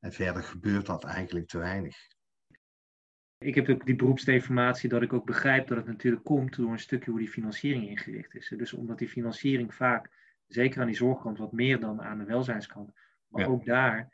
En 0.00 0.12
verder 0.12 0.42
gebeurt 0.42 0.86
dat 0.86 1.04
eigenlijk 1.04 1.46
te 1.46 1.58
weinig. 1.58 1.96
Ik 3.38 3.54
heb 3.54 3.68
ook 3.68 3.86
die 3.86 3.96
beroepsdeformatie 3.96 4.88
dat 4.88 5.02
ik 5.02 5.12
ook 5.12 5.26
begrijp 5.26 5.66
dat 5.66 5.76
het 5.76 5.86
natuurlijk 5.86 6.24
komt 6.24 6.56
door 6.56 6.72
een 6.72 6.78
stukje 6.78 7.10
hoe 7.10 7.18
die 7.18 7.28
financiering 7.28 7.88
ingericht 7.88 8.34
is. 8.34 8.54
Dus 8.56 8.72
omdat 8.72 8.98
die 8.98 9.08
financiering 9.08 9.74
vaak, 9.74 10.10
zeker 10.46 10.80
aan 10.80 10.86
die 10.86 10.96
zorgkant, 10.96 11.38
wat 11.38 11.52
meer 11.52 11.80
dan 11.80 12.02
aan 12.02 12.18
de 12.18 12.24
welzijnskant, 12.24 12.92
maar 13.26 13.42
ja. 13.42 13.48
ook 13.48 13.64
daar 13.64 14.12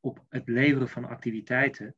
op 0.00 0.24
het 0.28 0.48
leveren 0.48 0.88
van 0.88 1.04
activiteiten. 1.04 1.94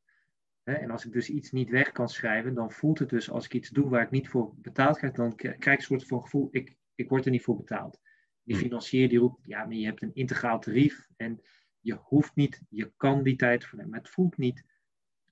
Hè, 0.63 0.73
en 0.73 0.91
als 0.91 1.05
ik 1.05 1.13
dus 1.13 1.29
iets 1.29 1.51
niet 1.51 1.71
weg 1.71 1.93
kan 1.93 2.09
schrijven, 2.09 2.55
dan 2.55 2.71
voelt 2.71 2.99
het 2.99 3.09
dus 3.09 3.31
als 3.31 3.45
ik 3.45 3.55
iets 3.55 3.69
doe 3.69 3.89
waar 3.89 4.03
ik 4.03 4.11
niet 4.11 4.29
voor 4.29 4.55
betaald 4.57 4.97
krijg, 4.97 5.13
dan 5.13 5.35
krijg 5.35 5.57
ik 5.57 5.67
een 5.67 5.81
soort 5.81 6.07
van 6.07 6.23
gevoel, 6.23 6.49
ik, 6.51 6.77
ik 6.95 7.09
word 7.09 7.25
er 7.25 7.31
niet 7.31 7.43
voor 7.43 7.57
betaald. 7.57 8.01
Die 8.43 8.55
hmm. 8.55 8.65
financier 8.65 9.09
die 9.09 9.19
roept, 9.19 9.47
ja, 9.47 9.65
maar 9.65 9.75
je 9.75 9.87
hebt 9.87 10.03
een 10.03 10.15
integraal 10.15 10.61
tarief 10.61 11.09
en 11.17 11.41
je 11.85 11.95
hoeft 11.95 12.35
niet, 12.35 12.63
je 12.69 12.93
kan 12.97 13.23
die 13.23 13.37
tijd 13.37 13.65
vernemen. 13.65 13.91
Maar 13.91 14.01
het 14.01 14.11
voelt 14.11 14.37
niet, 14.37 14.65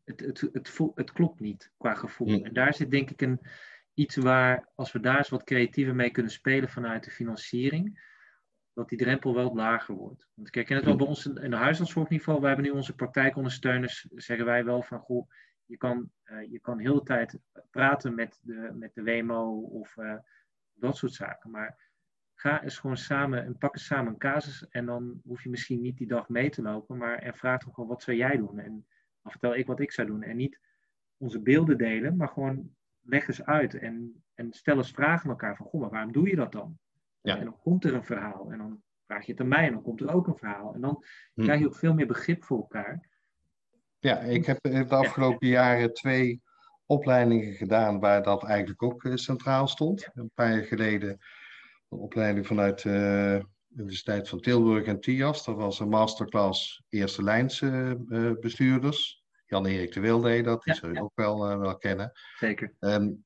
het, 0.04 0.20
het, 0.20 0.48
het, 0.52 0.68
voelt, 0.68 0.96
het 0.96 1.12
klopt 1.12 1.40
niet 1.40 1.72
qua 1.76 1.94
gevoel. 1.94 2.44
En 2.44 2.52
daar 2.52 2.74
zit 2.74 2.90
denk 2.90 3.10
ik 3.10 3.20
een, 3.20 3.40
iets 3.94 4.16
waar, 4.16 4.68
als 4.74 4.92
we 4.92 5.00
daar 5.00 5.16
eens 5.16 5.28
wat 5.28 5.44
creatiever 5.44 5.94
mee 5.94 6.10
kunnen 6.10 6.32
spelen 6.32 6.68
vanuit 6.68 7.04
de 7.04 7.10
financiering, 7.10 8.10
dat 8.72 8.88
die 8.88 8.98
drempel 8.98 9.34
wel 9.34 9.54
lager 9.54 9.94
wordt. 9.94 10.28
Want 10.34 10.50
kijk, 10.50 10.70
en 10.70 10.76
het 10.76 10.84
wel 10.84 10.96
bij 10.96 11.06
ons 11.06 11.26
in 11.26 11.50
de 11.50 11.56
huisartszorgniveau, 11.56 12.40
we 12.40 12.46
hebben 12.46 12.64
nu 12.64 12.70
onze 12.70 12.94
praktijkondersteuners, 12.94 14.06
zeggen 14.14 14.46
wij 14.46 14.64
wel 14.64 14.82
van, 14.82 14.98
goh, 14.98 15.30
je 15.64 15.76
kan, 15.76 16.10
uh, 16.24 16.50
je 16.50 16.60
kan 16.60 16.78
heel 16.78 16.94
de 16.94 17.02
tijd 17.02 17.38
praten 17.70 18.14
met 18.14 18.38
de, 18.42 18.70
met 18.74 18.94
de 18.94 19.02
WMO 19.02 19.60
of 19.60 19.96
uh, 19.96 20.14
dat 20.72 20.96
soort 20.96 21.12
zaken. 21.12 21.50
Maar 21.50 21.91
ga 22.42 22.62
eens 22.62 22.78
gewoon 22.78 22.96
samen 22.96 23.44
en 23.44 23.58
pak 23.58 23.74
eens 23.74 23.84
samen 23.84 24.12
een 24.12 24.18
casus 24.18 24.68
en 24.68 24.86
dan 24.86 25.20
hoef 25.24 25.42
je 25.42 25.50
misschien 25.50 25.80
niet 25.80 25.96
die 25.96 26.06
dag 26.06 26.28
mee 26.28 26.50
te 26.50 26.62
lopen, 26.62 26.96
maar 26.96 27.18
en 27.18 27.34
vraag 27.34 27.64
hem 27.64 27.72
gewoon, 27.72 27.88
wat 27.88 28.02
zou 28.02 28.16
jij 28.16 28.36
doen? 28.36 28.58
En 28.58 28.86
dan 29.22 29.30
vertel 29.30 29.54
ik 29.54 29.66
wat 29.66 29.80
ik 29.80 29.92
zou 29.92 30.06
doen. 30.06 30.22
En 30.22 30.36
niet 30.36 30.60
onze 31.16 31.40
beelden 31.40 31.78
delen, 31.78 32.16
maar 32.16 32.28
gewoon 32.28 32.74
leg 33.00 33.28
eens 33.28 33.44
uit 33.44 33.74
en, 33.74 34.24
en 34.34 34.52
stel 34.52 34.76
eens 34.76 34.90
vragen 34.90 35.24
aan 35.24 35.30
elkaar 35.30 35.56
van, 35.56 35.66
goh, 35.66 35.80
maar 35.80 35.90
waarom 35.90 36.12
doe 36.12 36.28
je 36.28 36.36
dat 36.36 36.52
dan? 36.52 36.78
Ja. 37.20 37.38
En 37.38 37.44
dan 37.44 37.58
komt 37.58 37.84
er 37.84 37.94
een 37.94 38.04
verhaal. 38.04 38.50
En 38.52 38.58
dan 38.58 38.82
vraag 39.06 39.26
je 39.26 39.32
het 39.32 39.40
aan 39.40 39.48
mij 39.48 39.66
en 39.66 39.72
dan 39.72 39.82
komt 39.82 40.00
er 40.00 40.12
ook 40.12 40.26
een 40.26 40.36
verhaal. 40.36 40.74
En 40.74 40.80
dan 40.80 41.04
hm. 41.34 41.42
krijg 41.42 41.60
je 41.60 41.66
ook 41.66 41.76
veel 41.76 41.94
meer 41.94 42.06
begrip 42.06 42.44
voor 42.44 42.58
elkaar. 42.58 43.08
Ja, 43.98 44.18
ik 44.18 44.46
heb 44.46 44.58
de 44.62 44.86
afgelopen 44.88 45.48
jaren 45.48 45.94
twee 45.94 46.42
opleidingen 46.86 47.52
gedaan 47.52 48.00
waar 48.00 48.22
dat 48.22 48.44
eigenlijk 48.44 48.82
ook 48.82 49.04
eh, 49.04 49.14
centraal 49.14 49.66
stond. 49.66 50.08
Een 50.14 50.30
paar 50.34 50.52
jaar 50.52 50.64
geleden 50.64 51.20
een 51.92 51.98
opleiding 51.98 52.46
vanuit 52.46 52.84
uh, 52.84 53.38
Universiteit 53.76 54.28
van 54.28 54.40
Tilburg 54.40 54.86
en 54.86 55.00
TIAS. 55.00 55.44
Dat 55.44 55.56
was 55.56 55.80
een 55.80 55.88
masterclass 55.88 56.82
eerste 56.88 57.22
lijnse 57.22 58.00
uh, 58.08 58.32
bestuurders. 58.40 59.22
Jan-Erik 59.46 59.92
de 59.92 60.00
Wilde, 60.00 60.42
dat 60.42 60.62
die 60.62 60.74
ja, 60.80 60.88
je 60.88 61.02
ook 61.02 61.12
wel, 61.14 61.50
uh, 61.50 61.58
wel 61.58 61.76
kennen. 61.76 62.12
Zeker. 62.38 62.74
Um, 62.78 63.24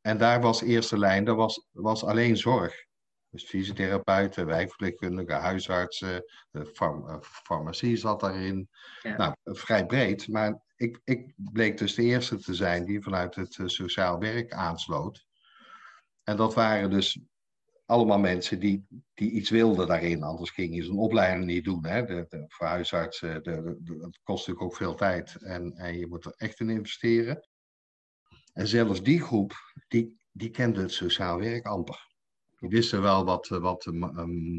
en 0.00 0.18
daar 0.18 0.40
was 0.40 0.62
eerste 0.62 0.98
lijn, 0.98 1.24
dat 1.24 1.36
was, 1.36 1.66
was 1.70 2.04
alleen 2.04 2.36
zorg. 2.36 2.86
Dus 3.30 3.44
fysiotherapeuten, 3.44 4.46
wijkverpleegkundigen, 4.46 5.40
huisartsen, 5.40 6.24
farm, 6.72 7.22
farmacie 7.22 7.96
zat 7.96 8.20
daarin. 8.20 8.68
Ja. 9.02 9.16
Nou, 9.16 9.34
vrij 9.44 9.86
breed. 9.86 10.28
Maar 10.28 10.62
ik, 10.76 11.00
ik 11.04 11.32
bleek 11.36 11.78
dus 11.78 11.94
de 11.94 12.02
eerste 12.02 12.38
te 12.38 12.54
zijn 12.54 12.84
die 12.84 13.02
vanuit 13.02 13.34
het 13.34 13.58
sociaal 13.64 14.18
werk 14.18 14.52
aansloot. 14.52 15.26
En 16.22 16.36
dat 16.36 16.54
waren 16.54 16.90
dus 16.90 17.20
allemaal 17.88 18.18
mensen 18.18 18.60
die, 18.60 18.86
die 19.14 19.30
iets 19.30 19.50
wilden 19.50 19.86
daarin. 19.86 20.22
Anders 20.22 20.50
ging 20.50 20.74
je 20.74 20.82
zo'n 20.82 20.98
opleiding 20.98 21.46
niet 21.46 21.64
doen. 21.64 21.86
Hè? 21.86 22.04
De, 22.04 22.26
de, 22.28 23.40
de, 23.42 23.96
dat 23.98 24.20
kost 24.22 24.46
natuurlijk 24.46 24.62
ook 24.62 24.76
veel 24.76 24.94
tijd. 24.94 25.36
En, 25.42 25.72
en 25.72 25.98
je 25.98 26.06
moet 26.06 26.24
er 26.24 26.34
echt 26.36 26.60
in 26.60 26.70
investeren. 26.70 27.48
En 28.52 28.66
zelfs 28.66 29.02
die 29.02 29.22
groep, 29.22 29.52
die, 29.88 30.18
die 30.32 30.50
kende 30.50 30.80
het 30.80 30.92
sociaal 30.92 31.38
werk 31.38 31.66
amper. 31.66 32.06
Die 32.58 32.68
wisten 32.68 33.02
wel 33.02 33.24
wat, 33.24 33.48
wat 33.48 33.86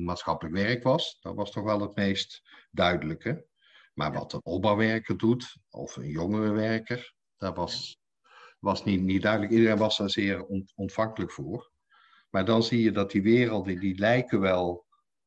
maatschappelijk 0.03 0.55
werk 0.55 0.83
was. 0.83 1.17
Dat 1.21 1.35
was 1.35 1.51
toch 1.51 1.63
wel 1.63 1.81
het 1.81 1.95
meest 1.95 2.41
duidelijke. 2.71 3.45
Maar 3.93 4.13
wat 4.13 4.33
een 4.33 4.45
opbouwwerker 4.45 5.17
doet, 5.17 5.57
of 5.69 5.95
een 5.95 6.09
jongerenwerker, 6.09 7.13
dat 7.37 7.55
was, 7.55 7.99
was 8.59 8.83
niet, 8.83 9.01
niet 9.01 9.21
duidelijk. 9.21 9.51
Iedereen 9.51 9.77
was 9.77 9.97
daar 9.97 10.09
zeer 10.09 10.45
ontvankelijk 10.75 11.31
voor. 11.31 11.71
Maar 12.29 12.45
dan 12.45 12.63
zie 12.63 12.83
je 12.83 12.91
dat 12.91 13.11
die 13.11 13.23
werelden, 13.23 13.79
die 13.79 13.99
lijken 13.99 14.39
wel 14.39 14.85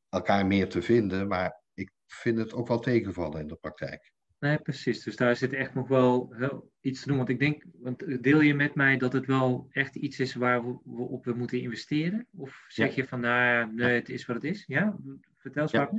elkaar 0.09 0.47
meer 0.47 0.69
te 0.69 0.83
vinden, 0.83 1.29
maar 1.29 1.61
ik 1.75 1.91
vind 2.07 2.39
het 2.39 2.53
ook 2.53 2.69
wel 2.69 2.79
tegenvallen 2.79 3.41
in 3.41 3.47
de 3.47 3.57
praktijk. 3.57 4.13
Nee, 4.39 4.59
precies. 4.59 5.03
Dus 5.03 5.17
daar 5.17 5.37
zit 5.37 5.53
echt 5.53 5.75
nog 5.75 5.89
wel 5.89 6.35
iets 6.81 7.01
te 7.01 7.09
doen. 7.09 7.17
Want 7.17 7.29
ik 7.29 7.39
denk, 7.39 7.65
want 7.73 8.23
deel 8.23 8.41
je 8.41 8.55
met 8.55 8.75
mij 8.75 8.97
dat 8.97 9.13
het 9.13 9.27
wel 9.27 9.67
echt 9.71 9.95
iets 9.95 10.21
is 10.21 10.35
waar 10.35 10.67
we, 10.67 10.79
op 10.85 11.25
we 11.25 11.33
moeten 11.33 11.61
investeren? 11.61 12.27
Of 12.37 12.65
zeg 12.69 12.95
je 12.95 13.09
van, 13.09 13.21
nou 13.21 13.75
nee, 13.75 13.95
het 13.95 14.09
is 14.09 14.27
wat 14.27 14.37
het 14.37 14.45
is? 14.45 14.65
Ja? 14.67 14.97
Vertel 15.37 15.63
eens 15.63 15.73
ja. 15.73 15.91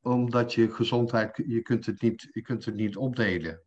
Omdat 0.00 0.54
je 0.54 0.70
gezondheid, 0.70 1.42
je 1.46 1.62
kunt 1.62 1.86
het 1.86 2.00
niet, 2.00 2.28
je 2.32 2.42
kunt 2.42 2.64
het 2.64 2.74
niet 2.74 2.96
opdelen. 2.96 3.62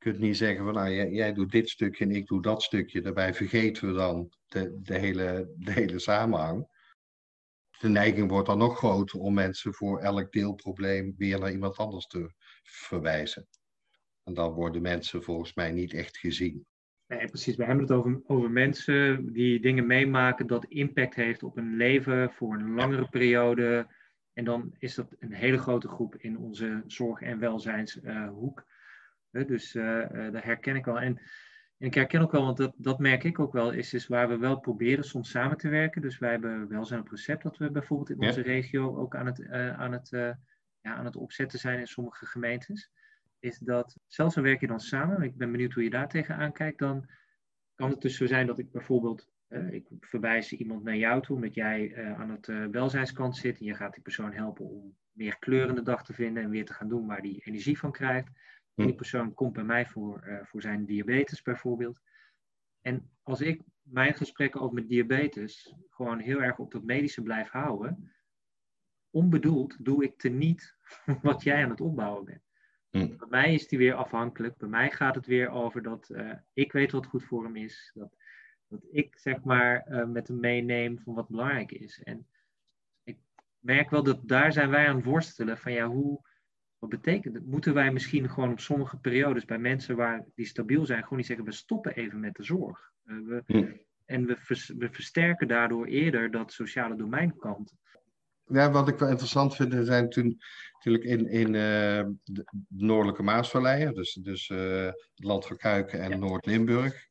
Je 0.00 0.10
kunt 0.10 0.18
niet 0.18 0.36
zeggen 0.36 0.64
van, 0.64 0.74
nou, 0.74 0.90
jij, 0.90 1.10
jij 1.10 1.32
doet 1.32 1.50
dit 1.50 1.68
stukje 1.68 2.04
en 2.04 2.10
ik 2.10 2.26
doe 2.26 2.42
dat 2.42 2.62
stukje. 2.62 3.00
Daarbij 3.00 3.34
vergeten 3.34 3.88
we 3.88 3.94
dan 3.94 4.32
de, 4.46 4.80
de, 4.82 4.98
hele, 4.98 5.54
de 5.56 5.72
hele 5.72 5.98
samenhang. 5.98 6.66
De 7.78 7.88
neiging 7.88 8.30
wordt 8.30 8.46
dan 8.46 8.58
nog 8.58 8.76
groter 8.76 9.20
om 9.20 9.34
mensen 9.34 9.74
voor 9.74 9.98
elk 9.98 10.32
deelprobleem 10.32 11.14
weer 11.16 11.38
naar 11.38 11.52
iemand 11.52 11.76
anders 11.76 12.06
te 12.06 12.32
verwijzen. 12.62 13.46
En 14.22 14.34
dan 14.34 14.52
worden 14.52 14.82
mensen 14.82 15.22
volgens 15.22 15.54
mij 15.54 15.72
niet 15.72 15.94
echt 15.94 16.18
gezien. 16.18 16.66
Nee, 17.06 17.28
precies. 17.28 17.56
We 17.56 17.64
hebben 17.64 17.84
het 17.84 17.94
over, 17.94 18.20
over 18.26 18.50
mensen 18.50 19.32
die 19.32 19.60
dingen 19.60 19.86
meemaken 19.86 20.46
dat 20.46 20.64
impact 20.64 21.14
heeft 21.14 21.42
op 21.42 21.54
hun 21.54 21.76
leven 21.76 22.32
voor 22.32 22.54
een 22.54 22.74
langere 22.74 23.08
periode. 23.08 23.94
En 24.32 24.44
dan 24.44 24.74
is 24.78 24.94
dat 24.94 25.16
een 25.18 25.32
hele 25.32 25.58
grote 25.58 25.88
groep 25.88 26.16
in 26.16 26.38
onze 26.38 26.82
zorg- 26.86 27.20
en 27.20 27.38
welzijnshoek. 27.38 28.58
Uh, 28.58 28.78
dus 29.30 29.74
uh, 29.74 29.84
daar 30.10 30.44
herken 30.44 30.76
ik 30.76 30.84
wel. 30.84 31.00
En 31.00 31.20
en 31.80 31.86
ik 31.86 31.94
herken 31.94 32.20
ook 32.20 32.32
wel, 32.32 32.44
want 32.44 32.56
dat, 32.56 32.74
dat 32.76 32.98
merk 32.98 33.24
ik 33.24 33.38
ook 33.38 33.52
wel, 33.52 33.70
is, 33.70 33.94
is 33.94 34.06
waar 34.06 34.28
we 34.28 34.36
wel 34.36 34.60
proberen 34.60 35.04
soms 35.04 35.30
samen 35.30 35.56
te 35.56 35.68
werken. 35.68 36.02
Dus 36.02 36.18
wij 36.18 36.30
hebben 36.30 36.68
wel 36.68 36.84
zo'n 36.84 37.08
recept 37.10 37.42
dat 37.42 37.56
we 37.56 37.70
bijvoorbeeld 37.70 38.10
in 38.10 38.26
onze 38.26 38.42
regio 38.42 38.96
ook 38.96 39.16
aan 39.16 39.26
het, 39.26 39.38
uh, 39.38 39.78
aan, 39.78 39.92
het, 39.92 40.08
ja, 40.80 40.94
aan 40.94 41.04
het 41.04 41.16
opzetten 41.16 41.58
zijn 41.58 41.78
in 41.78 41.86
sommige 41.86 42.26
gemeentes. 42.26 42.90
Is 43.38 43.58
dat, 43.58 43.98
zelfs 44.06 44.36
al 44.36 44.42
werk 44.42 44.60
je 44.60 44.66
dan 44.66 44.80
samen, 44.80 45.22
ik 45.22 45.36
ben 45.36 45.50
benieuwd 45.50 45.72
hoe 45.72 45.82
je 45.82 45.90
daar 45.90 46.08
tegenaan 46.08 46.52
kijkt, 46.52 46.78
dan 46.78 47.08
kan 47.74 47.90
het 47.90 48.00
dus 48.00 48.16
zo 48.16 48.26
zijn 48.26 48.46
dat 48.46 48.58
ik 48.58 48.70
bijvoorbeeld, 48.70 49.28
uh, 49.48 49.72
ik 49.72 49.86
verwijs 50.00 50.52
iemand 50.52 50.82
naar 50.82 50.96
jou 50.96 51.22
toe, 51.22 51.36
omdat 51.36 51.54
jij 51.54 52.06
aan 52.16 52.30
het 52.30 52.46
welzijnskant 52.70 53.36
zit 53.36 53.58
en 53.58 53.64
je 53.64 53.74
gaat 53.74 53.94
die 53.94 54.02
persoon 54.02 54.32
helpen 54.32 54.64
om 54.64 54.96
meer 55.12 55.38
kleur 55.38 55.68
in 55.68 55.74
de 55.74 55.82
dag 55.82 56.04
te 56.04 56.12
vinden 56.12 56.42
en 56.42 56.50
weer 56.50 56.64
te 56.64 56.74
gaan 56.74 56.88
doen 56.88 57.06
waar 57.06 57.22
die 57.22 57.42
energie 57.44 57.78
van 57.78 57.92
krijgt. 57.92 58.30
Hm. 58.80 58.86
Die 58.86 58.96
persoon 58.96 59.34
komt 59.34 59.52
bij 59.52 59.64
mij 59.64 59.86
voor, 59.86 60.24
uh, 60.26 60.44
voor 60.44 60.62
zijn 60.62 60.84
diabetes 60.84 61.42
bijvoorbeeld. 61.42 62.00
En 62.80 63.10
als 63.22 63.40
ik 63.40 63.62
mijn 63.82 64.14
gesprekken 64.14 64.60
over 64.60 64.74
met 64.74 64.88
diabetes 64.88 65.74
gewoon 65.90 66.18
heel 66.18 66.42
erg 66.42 66.58
op 66.58 66.72
dat 66.72 66.82
medische 66.82 67.22
blijf 67.22 67.50
houden, 67.50 68.12
onbedoeld 69.10 69.84
doe 69.84 70.04
ik 70.04 70.18
teniet 70.18 70.76
wat 71.22 71.42
jij 71.42 71.62
aan 71.64 71.70
het 71.70 71.80
opbouwen 71.80 72.24
bent. 72.24 72.42
Mm. 72.90 73.16
Bij 73.16 73.28
mij 73.28 73.54
is 73.54 73.68
die 73.68 73.78
weer 73.78 73.94
afhankelijk. 73.94 74.56
Bij 74.56 74.68
mij 74.68 74.90
gaat 74.90 75.14
het 75.14 75.26
weer 75.26 75.48
over 75.48 75.82
dat 75.82 76.08
uh, 76.12 76.32
ik 76.52 76.72
weet 76.72 76.92
wat 76.92 77.06
goed 77.06 77.24
voor 77.24 77.44
hem 77.44 77.56
is. 77.56 77.90
Dat, 77.94 78.16
dat 78.68 78.86
ik 78.90 79.18
zeg 79.18 79.42
maar 79.42 79.86
uh, 79.88 80.04
met 80.04 80.28
hem 80.28 80.40
meeneem 80.40 80.98
van 80.98 81.14
wat 81.14 81.28
belangrijk 81.28 81.72
is. 81.72 82.02
En 82.02 82.26
ik 83.02 83.18
merk 83.58 83.90
wel 83.90 84.02
dat 84.02 84.28
daar 84.28 84.52
zijn 84.52 84.70
wij 84.70 84.88
aan 84.88 84.96
het 84.96 85.04
worstelen 85.04 85.58
van 85.58 85.72
ja, 85.72 85.86
hoe, 85.86 86.20
wat 86.80 86.90
betekent 86.90 87.34
het? 87.34 87.46
Moeten 87.46 87.74
wij 87.74 87.92
misschien 87.92 88.30
gewoon 88.30 88.50
op 88.50 88.60
sommige 88.60 88.96
periodes 88.96 89.44
bij 89.44 89.58
mensen 89.58 89.96
waar 89.96 90.24
die 90.34 90.46
stabiel 90.46 90.86
zijn, 90.86 91.02
gewoon 91.02 91.18
niet 91.18 91.26
zeggen, 91.26 91.44
we 91.44 91.52
stoppen 91.52 91.94
even 91.94 92.20
met 92.20 92.34
de 92.34 92.42
zorg. 92.42 92.92
Uh, 93.06 93.26
we. 93.46 93.88
En 94.04 94.26
we, 94.26 94.36
we, 94.78 94.88
versterken 94.90 95.48
daardoor 95.48 95.86
eerder 95.86 96.30
dat 96.30 96.52
sociale 96.52 96.96
domeinkant. 96.96 97.74
Ja, 98.46 98.70
wat 98.70 98.88
ik 98.88 98.98
wel 98.98 99.08
interessant 99.08 99.56
vind, 99.56 99.72
er 99.72 99.84
zijn 99.84 100.08
toen 100.08 100.38
natuurlijk 100.72 101.04
in, 101.04 101.28
in 101.28 101.46
uh, 101.46 102.04
de 102.24 102.44
noordelijke 102.68 103.22
Maasvallei, 103.22 103.92
dus, 103.92 104.12
dus 104.12 104.48
uh, 104.48 104.84
het 104.86 105.12
land 105.14 105.46
van 105.46 105.56
Kuiken 105.56 106.00
en 106.00 106.18
Noord-Limburg, 106.18 107.06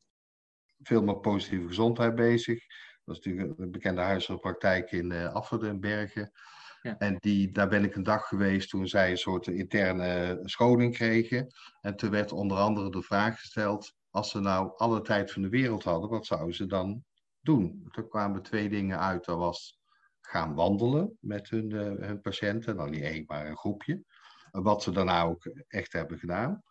veel 0.82 1.02
met 1.02 1.20
positieve 1.20 1.66
gezondheid 1.66 2.14
bezig. 2.14 2.66
Dat 3.04 3.16
is 3.16 3.24
natuurlijk 3.24 3.58
een 3.58 3.70
bekende 3.70 4.00
huisartspraktijk 4.00 4.92
in 4.92 5.10
uh, 5.10 5.34
Afferdenbergen. 5.34 6.32
En 6.82 7.16
die, 7.18 7.52
daar 7.52 7.68
ben 7.68 7.84
ik 7.84 7.94
een 7.94 8.02
dag 8.02 8.28
geweest 8.28 8.70
toen 8.70 8.88
zij 8.88 9.10
een 9.10 9.16
soort 9.16 9.46
interne 9.46 10.40
scholing 10.42 10.94
kregen. 10.94 11.46
En 11.80 11.96
toen 11.96 12.10
werd 12.10 12.32
onder 12.32 12.58
andere 12.58 12.90
de 12.90 13.02
vraag 13.02 13.40
gesteld, 13.40 13.94
als 14.10 14.30
ze 14.30 14.40
nou 14.40 14.72
alle 14.76 15.00
tijd 15.00 15.32
van 15.32 15.42
de 15.42 15.48
wereld 15.48 15.84
hadden, 15.84 16.10
wat 16.10 16.26
zouden 16.26 16.54
ze 16.54 16.66
dan 16.66 17.04
doen? 17.40 17.88
Toen 17.90 18.08
kwamen 18.08 18.42
twee 18.42 18.68
dingen 18.68 18.98
uit. 18.98 19.24
Dat 19.24 19.38
was 19.38 19.78
gaan 20.20 20.54
wandelen 20.54 21.16
met 21.20 21.50
hun, 21.50 21.70
uh, 21.70 22.06
hun 22.06 22.20
patiënten, 22.20 22.76
dan 22.76 22.90
niet 22.90 23.02
één, 23.02 23.24
maar 23.26 23.46
een 23.46 23.56
groepje. 23.56 24.04
Wat 24.50 24.82
ze 24.82 24.90
daarna 24.90 25.22
ook 25.22 25.44
echt 25.68 25.92
hebben 25.92 26.18
gedaan. 26.18 26.62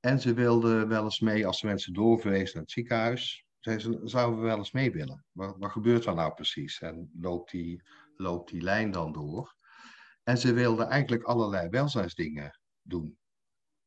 En 0.00 0.20
ze 0.20 0.34
wilden 0.34 0.88
wel 0.88 1.04
eens 1.04 1.20
mee, 1.20 1.46
als 1.46 1.60
de 1.60 1.66
mensen 1.66 1.92
doorverwezen 1.92 2.54
naar 2.54 2.62
het 2.62 2.72
ziekenhuis, 2.72 3.44
ze, 3.60 4.00
zouden 4.04 4.40
we 4.40 4.46
wel 4.46 4.56
eens 4.56 4.72
mee 4.72 4.92
willen. 4.92 5.24
Wat, 5.32 5.56
wat 5.58 5.70
gebeurt 5.70 6.04
er 6.04 6.14
nou 6.14 6.34
precies? 6.34 6.80
En 6.80 7.10
loopt 7.20 7.50
die 7.50 7.82
loopt 8.20 8.50
die 8.50 8.62
lijn 8.62 8.90
dan 8.90 9.12
door. 9.12 9.54
En 10.22 10.38
ze 10.38 10.52
wilden 10.52 10.88
eigenlijk 10.88 11.22
allerlei 11.22 11.68
welzijnsdingen 11.68 12.60
doen. 12.82 13.18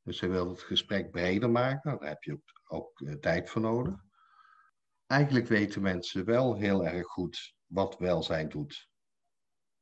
Dus 0.02 0.18
ze 0.18 0.28
wilden 0.28 0.54
het 0.54 0.64
gesprek 0.64 1.12
breder 1.12 1.50
maken, 1.50 2.00
daar 2.00 2.10
heb 2.10 2.24
je 2.24 2.34
ook, 2.34 2.62
ook 2.68 3.00
uh, 3.00 3.14
tijd 3.14 3.50
voor 3.50 3.62
nodig. 3.62 3.96
Eigenlijk 5.06 5.48
weten 5.48 5.82
mensen 5.82 6.26
wel 6.26 6.56
heel 6.56 6.86
erg 6.86 7.08
goed 7.08 7.56
wat 7.66 7.98
welzijn 7.98 8.50
doet. 8.50 8.90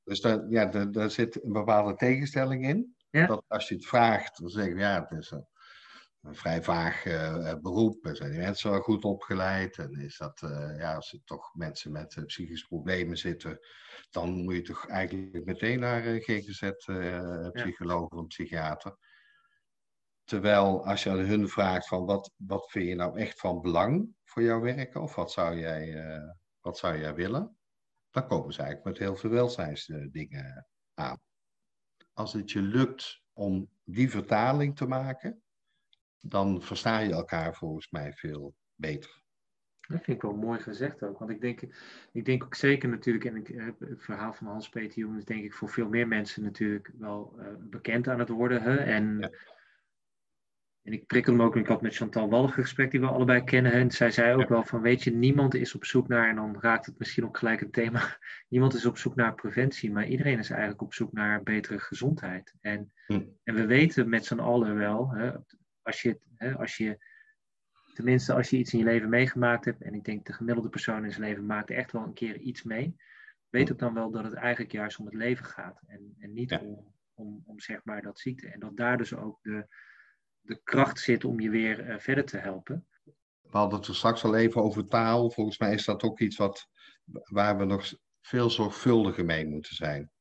Dus 0.03 0.21
daar, 0.21 0.49
ja, 0.49 0.65
daar, 0.65 0.91
daar 0.91 1.11
zit 1.11 1.43
een 1.43 1.51
bepaalde 1.51 1.95
tegenstelling 1.95 2.67
in. 2.67 2.95
Ja? 3.09 3.25
Dat 3.25 3.43
als 3.47 3.67
je 3.67 3.75
het 3.75 3.85
vraagt, 3.85 4.39
dan 4.39 4.49
zeggen 4.49 4.77
ja, 4.77 5.01
het 5.01 5.19
is 5.19 5.31
een 5.31 5.47
een 6.21 6.35
vrij 6.35 6.63
vaag 6.63 7.05
uh, 7.05 7.53
beroep. 7.61 8.09
Zijn 8.11 8.31
die 8.31 8.39
mensen 8.39 8.71
wel 8.71 8.81
goed 8.81 9.03
opgeleid? 9.03 9.77
En 9.77 9.99
is 9.99 10.17
dat, 10.17 10.41
uh, 10.41 10.77
ja, 10.77 10.95
als 10.95 11.13
er 11.13 11.23
toch 11.23 11.55
mensen 11.55 11.91
met 11.91 12.15
uh, 12.15 12.25
psychische 12.25 12.67
problemen 12.67 13.17
zitten, 13.17 13.59
dan 14.09 14.43
moet 14.43 14.55
je 14.55 14.61
toch 14.61 14.87
eigenlijk 14.87 15.45
meteen 15.45 15.79
naar 15.79 16.05
een 16.05 16.21
GGZ-psycholoog 16.21 18.09
of 18.09 18.19
een 18.19 18.27
psychiater. 18.27 18.97
Terwijl 20.23 20.85
als 20.85 21.03
je 21.03 21.09
aan 21.09 21.17
hun 21.17 21.49
vraagt 21.49 21.87
van 21.87 22.05
wat, 22.05 22.31
wat 22.35 22.71
vind 22.71 22.87
je 22.87 22.95
nou 22.95 23.19
echt 23.19 23.39
van 23.39 23.61
belang 23.61 24.15
voor 24.23 24.43
jouw 24.43 24.59
werken? 24.59 25.01
Of 25.01 25.15
wat 25.15 25.31
zou 25.31 25.57
jij, 25.57 25.95
wat 26.59 26.77
zou 26.77 26.97
jij 26.97 27.13
willen? 27.15 27.57
Dan 28.09 28.27
komen 28.27 28.53
ze 28.53 28.61
eigenlijk 28.61 28.89
met 28.89 29.07
heel 29.07 29.15
veel 29.15 29.29
welzijnsdingen 29.29 30.67
aan. 30.93 31.19
Als 32.13 32.33
het 32.33 32.51
je 32.51 32.61
lukt 32.61 33.21
om 33.33 33.69
die 33.83 34.09
vertaling 34.09 34.75
te 34.75 34.85
maken, 34.85 35.41
dan 36.21 36.61
versta 36.61 36.99
je 36.99 37.11
elkaar 37.11 37.55
volgens 37.55 37.89
mij 37.89 38.13
veel 38.13 38.55
beter. 38.75 39.19
Dat 39.79 40.03
vind 40.03 40.17
ik 40.17 40.21
wel 40.21 40.35
mooi 40.35 40.59
gezegd 40.59 41.03
ook. 41.03 41.19
Want 41.19 41.31
ik 41.31 41.41
denk, 41.41 41.61
ik 42.11 42.25
denk 42.25 42.43
ook 42.43 42.55
zeker 42.55 42.89
natuurlijk, 42.89 43.25
en 43.25 43.35
ik 43.35 43.47
het 43.79 44.03
verhaal 44.03 44.33
van 44.33 44.47
Hans-Peter 44.47 44.97
Jong 44.97 45.17
is 45.17 45.25
denk 45.25 45.43
ik 45.43 45.53
voor 45.53 45.69
veel 45.69 45.89
meer 45.89 46.07
mensen 46.07 46.43
natuurlijk 46.43 46.91
wel 46.97 47.35
uh, 47.39 47.45
bekend 47.59 48.07
aan 48.07 48.19
het 48.19 48.29
worden. 48.29 48.61
Hè? 48.61 48.75
En 48.75 49.31
en 50.81 50.93
ik 50.93 51.05
prikkel 51.05 51.33
hem 51.33 51.41
ook, 51.41 51.55
ik 51.55 51.67
had 51.67 51.81
met 51.81 51.95
Chantal 51.95 52.29
Walliger 52.29 52.63
gesprek 52.63 52.91
die 52.91 52.99
we 52.99 53.07
allebei 53.07 53.43
kennen. 53.43 53.71
En 53.71 53.91
zij 53.91 54.11
zei 54.11 54.35
ook 54.35 54.49
wel 54.49 54.63
van, 54.63 54.81
weet 54.81 55.03
je, 55.03 55.11
niemand 55.11 55.55
is 55.55 55.75
op 55.75 55.85
zoek 55.85 56.07
naar, 56.07 56.29
en 56.29 56.35
dan 56.35 56.57
raakt 56.59 56.85
het 56.85 56.99
misschien 56.99 57.25
ook 57.25 57.37
gelijk 57.37 57.61
een 57.61 57.71
thema, 57.71 58.17
niemand 58.49 58.73
is 58.73 58.85
op 58.85 58.97
zoek 58.97 59.15
naar 59.15 59.35
preventie, 59.35 59.91
maar 59.91 60.07
iedereen 60.07 60.39
is 60.39 60.49
eigenlijk 60.49 60.81
op 60.81 60.93
zoek 60.93 61.11
naar 61.11 61.43
betere 61.43 61.79
gezondheid. 61.79 62.53
En, 62.61 62.91
hm. 63.07 63.21
en 63.43 63.55
we 63.55 63.65
weten 63.65 64.09
met 64.09 64.25
z'n 64.25 64.39
allen 64.39 64.75
wel, 64.75 65.09
hè, 65.09 65.31
als, 65.83 66.01
je, 66.01 66.19
hè, 66.35 66.57
als 66.57 66.77
je, 66.77 67.05
tenminste 67.93 68.33
als 68.33 68.49
je 68.49 68.57
iets 68.57 68.73
in 68.73 68.79
je 68.79 68.85
leven 68.85 69.09
meegemaakt 69.09 69.65
hebt, 69.65 69.81
en 69.81 69.93
ik 69.93 70.03
denk 70.03 70.25
de 70.25 70.33
gemiddelde 70.33 70.69
persoon 70.69 71.03
in 71.03 71.11
zijn 71.11 71.23
leven 71.23 71.45
maakt 71.45 71.69
echt 71.69 71.91
wel 71.91 72.03
een 72.03 72.13
keer 72.13 72.37
iets 72.37 72.63
mee, 72.63 72.95
weet 73.49 73.71
ook 73.71 73.79
dan 73.79 73.93
wel 73.93 74.11
dat 74.11 74.23
het 74.23 74.33
eigenlijk 74.33 74.71
juist 74.71 74.99
om 74.99 75.05
het 75.05 75.15
leven 75.15 75.45
gaat 75.45 75.81
en, 75.87 76.15
en 76.19 76.33
niet 76.33 76.51
om, 76.51 76.93
om, 77.13 77.43
om 77.45 77.59
zeg 77.59 77.83
maar 77.83 78.01
dat 78.01 78.19
ziekte. 78.19 78.47
En 78.47 78.59
dat 78.59 78.77
daar 78.77 78.97
dus 78.97 79.15
ook 79.15 79.39
de 79.41 79.67
de 80.41 80.61
kracht 80.63 80.99
zit 80.99 81.25
om 81.25 81.39
je 81.39 81.49
weer 81.49 81.89
eh, 81.89 81.99
verder 81.99 82.25
te 82.25 82.37
helpen. 82.37 82.87
We 83.41 83.57
hadden 83.57 83.79
het 83.79 83.87
er 83.87 83.95
straks 83.95 84.23
al 84.23 84.35
even 84.35 84.63
over 84.63 84.87
taal. 84.87 85.31
Volgens 85.31 85.57
mij 85.57 85.73
is 85.73 85.85
dat 85.85 86.03
ook 86.03 86.19
iets 86.19 86.37
wat, 86.37 86.67
waar 87.23 87.57
we 87.57 87.65
nog 87.65 87.93
veel 88.21 88.49
zorgvuldiger 88.49 89.25
mee 89.25 89.47
moeten 89.47 89.75
zijn. 89.75 90.11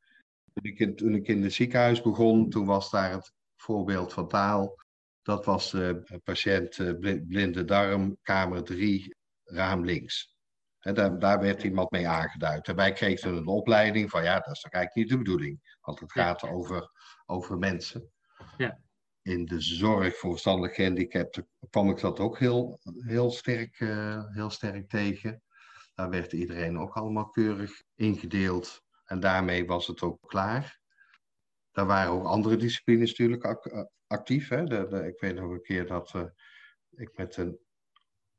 Toen 0.52 0.64
ik, 0.64 0.78
in, 0.78 0.96
toen 0.96 1.14
ik 1.14 1.28
in 1.28 1.42
het 1.42 1.52
ziekenhuis 1.52 2.02
begon, 2.02 2.50
toen 2.50 2.66
was 2.66 2.90
daar 2.90 3.12
het 3.12 3.32
voorbeeld 3.56 4.12
van 4.12 4.28
taal. 4.28 4.76
Dat 5.22 5.44
was 5.44 5.70
de 5.70 6.20
patiënt 6.24 6.78
eh, 6.78 7.20
blinde 7.26 7.64
darm, 7.64 8.18
kamer 8.22 8.62
3, 8.64 9.16
raam 9.44 9.84
links. 9.84 10.36
daar, 10.78 11.18
daar, 11.18 11.40
werd 11.40 11.62
iemand 11.62 11.90
mee 11.90 12.08
aangeduid. 12.08 12.68
En 12.68 12.76
wij 12.76 12.92
kregen 12.92 13.36
een 13.36 13.46
opleiding 13.46 14.10
van 14.10 14.22
ja, 14.22 14.38
dat 14.38 14.56
is 14.56 14.62
eigenlijk 14.62 14.94
niet 14.94 15.08
de 15.08 15.24
bedoeling. 15.24 15.76
Want 15.80 16.00
het 16.00 16.12
gaat 16.12 16.42
over, 16.42 16.90
over 17.26 17.58
mensen. 17.58 18.10
Ja 18.56 18.80
in 19.22 19.44
de 19.44 19.60
zorg 19.60 20.16
voor 20.16 20.30
verstandelijk 20.30 20.74
gehandicapten 20.74 21.48
kwam 21.70 21.90
ik 21.90 22.00
dat 22.00 22.20
ook 22.20 22.38
heel, 22.38 22.80
heel, 23.06 23.30
sterk, 23.30 23.80
uh, 23.80 24.24
heel 24.26 24.50
sterk 24.50 24.88
tegen. 24.88 25.42
Daar 25.94 26.10
werd 26.10 26.32
iedereen 26.32 26.78
ook 26.78 26.94
allemaal 26.94 27.30
keurig 27.30 27.82
ingedeeld 27.94 28.82
en 29.04 29.20
daarmee 29.20 29.66
was 29.66 29.86
het 29.86 30.02
ook 30.02 30.18
klaar. 30.26 30.79
Daar 31.72 31.86
waren 31.86 32.12
ook 32.12 32.24
andere 32.24 32.56
disciplines 32.56 33.08
natuurlijk 33.08 33.44
eh, 33.44 33.82
actief. 34.06 34.48
Hè? 34.48 34.64
De, 34.64 35.06
ik 35.06 35.20
weet 35.20 35.34
nog 35.34 35.50
een 35.50 35.62
keer 35.62 35.86
dat 35.86 36.12
uh, 36.16 36.24
ik 36.90 37.16
met 37.16 37.36
een 37.36 37.58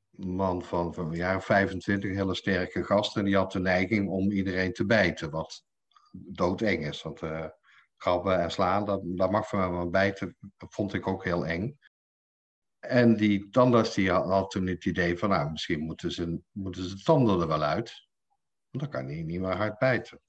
man 0.09 0.63
van, 0.63 0.93
van 0.93 1.11
jaar 1.11 1.43
25, 1.43 2.09
een 2.09 2.15
hele 2.15 2.35
sterke 2.35 2.83
gast, 2.83 3.17
en 3.17 3.25
die 3.25 3.35
had 3.35 3.51
de 3.51 3.59
neiging 3.59 4.09
om 4.09 4.31
iedereen 4.31 4.73
te 4.73 4.85
bijten, 4.85 5.31
wat 5.31 5.63
doodeng 6.11 6.87
is. 6.87 7.01
Want 7.01 7.21
uh, 7.21 7.47
en 8.23 8.51
slaan, 8.51 8.85
dat, 8.85 9.01
dat 9.03 9.31
mag 9.31 9.47
van 9.47 9.59
mij 9.59 9.69
wel 9.69 9.89
bijten, 9.89 10.37
vond 10.57 10.93
ik 10.93 11.07
ook 11.07 11.23
heel 11.23 11.45
eng. 11.45 11.79
En 12.79 13.15
die 13.15 13.49
tandarts 13.49 13.93
die 13.93 14.11
had, 14.11 14.51
toen 14.51 14.67
het 14.67 14.85
idee 14.85 15.17
van, 15.17 15.29
nou, 15.29 15.51
misschien 15.51 15.79
moeten 15.79 16.11
ze, 16.11 16.41
moeten 16.51 16.83
ze 16.83 16.95
de 16.95 17.03
tanden 17.03 17.41
er 17.41 17.47
wel 17.47 17.61
uit. 17.61 18.07
Want 18.69 18.83
dan 18.83 18.89
kan 18.89 19.11
hij 19.11 19.23
niet 19.23 19.39
meer 19.39 19.55
hard 19.55 19.77
bijten. 19.77 20.21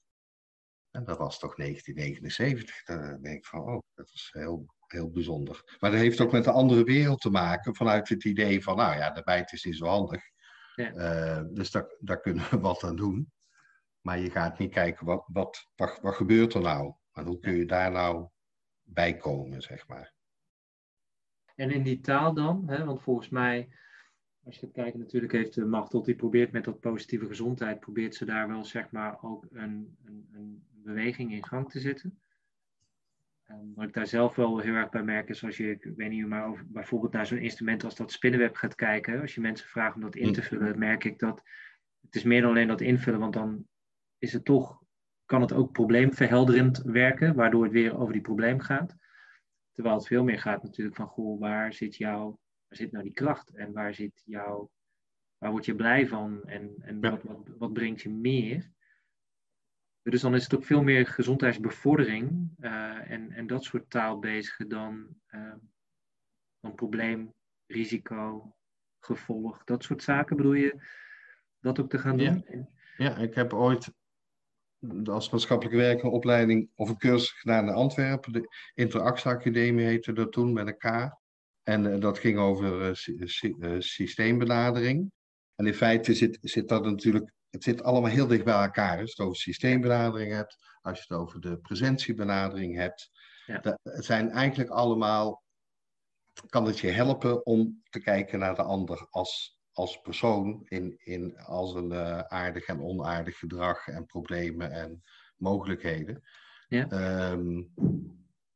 En 0.93 1.03
dat 1.03 1.17
was 1.17 1.39
toch 1.39 1.55
1979. 1.55 2.83
Dan 2.83 3.21
denk 3.21 3.37
ik 3.37 3.45
van, 3.45 3.59
oh, 3.59 3.81
dat 3.93 4.09
is 4.13 4.29
heel, 4.31 4.65
heel 4.87 5.11
bijzonder. 5.11 5.77
Maar 5.79 5.91
dat 5.91 5.99
heeft 5.99 6.21
ook 6.21 6.31
met 6.31 6.43
de 6.43 6.51
andere 6.51 6.83
wereld 6.83 7.21
te 7.21 7.29
maken, 7.29 7.75
vanuit 7.75 8.09
het 8.09 8.23
idee 8.23 8.63
van, 8.63 8.75
nou 8.75 8.95
ja, 8.95 9.09
de 9.09 9.23
bijt 9.23 9.53
is 9.53 9.63
niet 9.63 9.77
zo 9.77 9.85
handig. 9.85 10.21
Ja. 10.75 10.93
Uh, 10.93 11.43
dus 11.53 11.71
daar, 11.71 11.95
daar 11.99 12.19
kunnen 12.19 12.49
we 12.49 12.59
wat 12.69 12.83
aan 12.83 12.95
doen. 12.95 13.31
Maar 14.01 14.19
je 14.19 14.29
gaat 14.29 14.59
niet 14.59 14.73
kijken, 14.73 15.05
wat, 15.05 15.23
wat, 15.27 15.67
wat, 15.75 15.99
wat 16.01 16.15
gebeurt 16.15 16.53
er 16.53 16.61
nou? 16.61 16.93
Maar 17.11 17.25
hoe 17.25 17.39
kun 17.39 17.55
je 17.55 17.65
daar 17.65 17.91
nou 17.91 18.27
bij 18.81 19.17
komen, 19.17 19.61
zeg 19.61 19.87
maar? 19.87 20.13
En 21.55 21.71
in 21.71 21.83
die 21.83 21.99
taal 21.99 22.33
dan, 22.33 22.63
hè, 22.69 22.85
want 22.85 23.01
volgens 23.01 23.29
mij, 23.29 23.69
als 24.43 24.55
je 24.55 24.65
gaat 24.65 24.75
kijken, 24.75 24.99
natuurlijk 24.99 25.33
heeft 25.33 25.53
de 25.53 25.65
Machtel, 25.65 26.03
die 26.03 26.15
probeert 26.15 26.51
met 26.51 26.63
dat 26.63 26.79
positieve 26.79 27.27
gezondheid, 27.27 27.79
probeert 27.79 28.15
ze 28.15 28.25
daar 28.25 28.47
wel 28.47 28.65
zeg 28.65 28.91
maar 28.91 29.23
ook 29.23 29.45
een, 29.51 29.97
een, 30.05 30.29
een 30.31 30.63
beweging 30.83 31.31
in 31.31 31.45
gang 31.45 31.69
te 31.69 31.79
zetten. 31.79 32.19
Um, 33.49 33.73
wat 33.75 33.87
ik 33.87 33.93
daar 33.93 34.07
zelf 34.07 34.35
wel 34.35 34.59
heel 34.59 34.73
erg 34.73 34.89
bij 34.89 35.03
merk 35.03 35.29
is 35.29 35.43
als 35.43 35.57
je, 35.57 35.69
ik 35.69 35.91
weet 35.95 36.09
niet, 36.09 36.27
maar 36.27 36.47
over, 36.47 36.65
bijvoorbeeld 36.67 37.13
naar 37.13 37.25
zo'n 37.25 37.37
instrument 37.37 37.83
als 37.83 37.95
dat 37.95 38.11
spinnenweb 38.11 38.55
gaat 38.55 38.75
kijken, 38.75 39.21
als 39.21 39.35
je 39.35 39.41
mensen 39.41 39.67
vraagt 39.67 39.95
om 39.95 40.01
dat 40.01 40.15
in 40.15 40.33
te 40.33 40.39
mm. 40.39 40.45
vullen, 40.45 40.79
merk 40.79 41.03
ik 41.03 41.19
dat 41.19 41.43
het 42.01 42.15
is 42.15 42.23
meer 42.23 42.41
dan 42.41 42.49
alleen 42.49 42.67
dat 42.67 42.81
invullen, 42.81 43.19
want 43.19 43.33
dan 43.33 43.67
is 44.17 44.33
het 44.33 44.45
toch 44.45 44.83
kan 45.25 45.41
het 45.41 45.53
ook 45.53 45.71
probleemverhelderend 45.71 46.77
werken, 46.77 47.35
waardoor 47.35 47.63
het 47.63 47.71
weer 47.71 47.97
over 47.97 48.13
die 48.13 48.21
probleem 48.21 48.59
gaat. 48.59 48.95
Terwijl 49.71 49.95
het 49.95 50.07
veel 50.07 50.23
meer 50.23 50.39
gaat 50.39 50.63
natuurlijk 50.63 50.95
van, 50.95 51.07
goh, 51.07 51.39
waar 51.39 51.73
zit 51.73 51.95
jouw, 51.95 52.39
waar 52.67 52.77
zit 52.77 52.91
nou 52.91 53.03
die 53.03 53.13
kracht 53.13 53.49
en 53.49 53.71
waar 53.71 53.93
zit 53.93 54.21
jouw, 54.25 54.71
waar 55.37 55.51
word 55.51 55.65
je 55.65 55.75
blij 55.75 56.07
van 56.07 56.43
en, 56.43 56.73
en 56.79 57.01
wat, 57.01 57.23
wat, 57.23 57.49
wat 57.57 57.73
brengt 57.73 58.01
je 58.01 58.09
meer? 58.09 58.71
Dus 60.03 60.21
dan 60.21 60.35
is 60.35 60.43
het 60.43 60.55
ook 60.55 60.65
veel 60.65 60.83
meer 60.83 61.07
gezondheidsbevordering 61.07 62.49
uh, 62.59 63.11
en, 63.11 63.31
en 63.31 63.47
dat 63.47 63.63
soort 63.63 63.89
taal 63.89 64.19
bezig 64.19 64.67
dan, 64.67 65.07
uh, 65.29 65.53
dan 66.59 66.75
probleem, 66.75 67.33
risico, 67.65 68.55
gevolg, 68.99 69.63
dat 69.63 69.83
soort 69.83 70.03
zaken. 70.03 70.37
Bedoel 70.37 70.53
je 70.53 70.81
dat 71.59 71.79
ook 71.79 71.89
te 71.89 71.97
gaan 71.97 72.17
doen? 72.17 72.45
Ja, 72.47 72.67
ja 72.97 73.17
ik 73.17 73.35
heb 73.35 73.53
ooit 73.53 73.91
als 75.03 75.29
maatschappelijke 75.29 75.79
werker 75.79 76.09
opleiding 76.09 76.69
of 76.75 76.89
een 76.89 76.97
cursus 76.97 77.31
gedaan 77.31 77.67
in 77.67 77.73
Antwerpen. 77.73 78.31
De 78.31 78.47
Interactie 78.73 79.31
Academie 79.31 79.85
heette 79.85 80.13
dat 80.13 80.31
toen 80.31 80.53
met 80.53 80.67
een 80.67 80.77
K. 80.77 81.21
En 81.63 81.85
uh, 81.85 81.99
dat 81.99 82.19
ging 82.19 82.37
over 82.37 82.97
uh, 83.59 83.79
systeembenadering. 83.79 85.11
En 85.55 85.65
in 85.65 85.73
feite 85.73 86.13
zit, 86.13 86.37
zit 86.41 86.69
dat 86.69 86.83
natuurlijk, 86.83 87.31
het 87.53 87.63
zit 87.63 87.83
allemaal 87.83 88.11
heel 88.11 88.27
dicht 88.27 88.43
bij 88.43 88.63
elkaar. 88.63 88.99
Als 88.99 89.09
je 89.09 89.15
het 89.15 89.25
over 89.25 89.41
systeembenadering 89.41 90.33
hebt, 90.33 90.57
als 90.81 90.97
je 90.97 91.05
het 91.07 91.17
over 91.17 91.41
de 91.41 91.57
presentiebenadering 91.57 92.75
hebt. 92.75 93.11
Ja. 93.45 93.59
Dat, 93.59 93.79
het 93.83 94.05
zijn 94.05 94.31
eigenlijk 94.31 94.69
allemaal, 94.69 95.43
kan 96.47 96.65
het 96.65 96.79
je 96.79 96.89
helpen 96.89 97.45
om 97.45 97.81
te 97.89 97.99
kijken 97.99 98.39
naar 98.39 98.55
de 98.55 98.63
ander 98.63 99.07
als 99.09 99.61
als 99.73 100.01
persoon 100.01 100.61
in, 100.67 100.97
in 100.97 101.37
als 101.37 101.73
een 101.73 101.91
uh, 101.91 102.19
aardig 102.19 102.65
en 102.65 102.81
onaardig 102.81 103.37
gedrag 103.37 103.87
en 103.87 104.05
problemen 104.05 104.71
en 104.71 105.03
mogelijkheden. 105.35 106.23
Ja. 106.67 107.31
Um, 107.31 107.73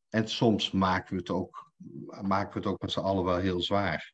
en 0.10 0.28
soms 0.28 0.72
maken 0.72 1.14
we 1.14 1.20
het 1.20 1.30
ook, 1.30 1.72
maken 2.22 2.54
we 2.54 2.60
het 2.60 2.68
ook 2.68 2.82
met 2.82 2.92
z'n 2.92 3.00
allen 3.00 3.24
wel 3.24 3.38
heel 3.38 3.62
zwaar. 3.62 4.14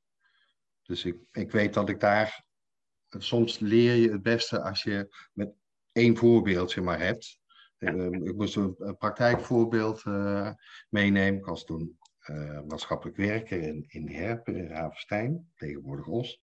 Dus 0.81 1.05
ik, 1.05 1.17
ik 1.31 1.51
weet 1.51 1.73
dat 1.73 1.89
ik 1.89 1.99
daar. 1.99 2.45
Soms 3.17 3.59
leer 3.59 3.95
je 3.95 4.11
het 4.11 4.21
beste 4.21 4.61
als 4.61 4.83
je 4.83 5.15
met 5.33 5.53
één 5.91 6.17
voorbeeldje 6.17 6.81
maar 6.81 6.99
hebt. 6.99 7.39
Ja. 7.77 7.93
Uh, 7.93 8.05
ik 8.05 8.35
moest 8.35 8.55
een, 8.55 8.95
praktijkvoorbeeld 8.97 10.03
uh, 10.05 10.51
meenemen. 10.89 11.39
Ik 11.39 11.45
was 11.45 11.65
toen 11.65 11.97
uh, 12.29 12.61
maatschappelijk 12.67 13.17
werker 13.17 13.61
in, 13.61 13.85
in 13.87 14.09
Herpen, 14.09 14.55
in 14.55 14.67
Ravenstein, 14.67 15.51
tegenwoordig 15.55 16.07
Os. 16.07 16.41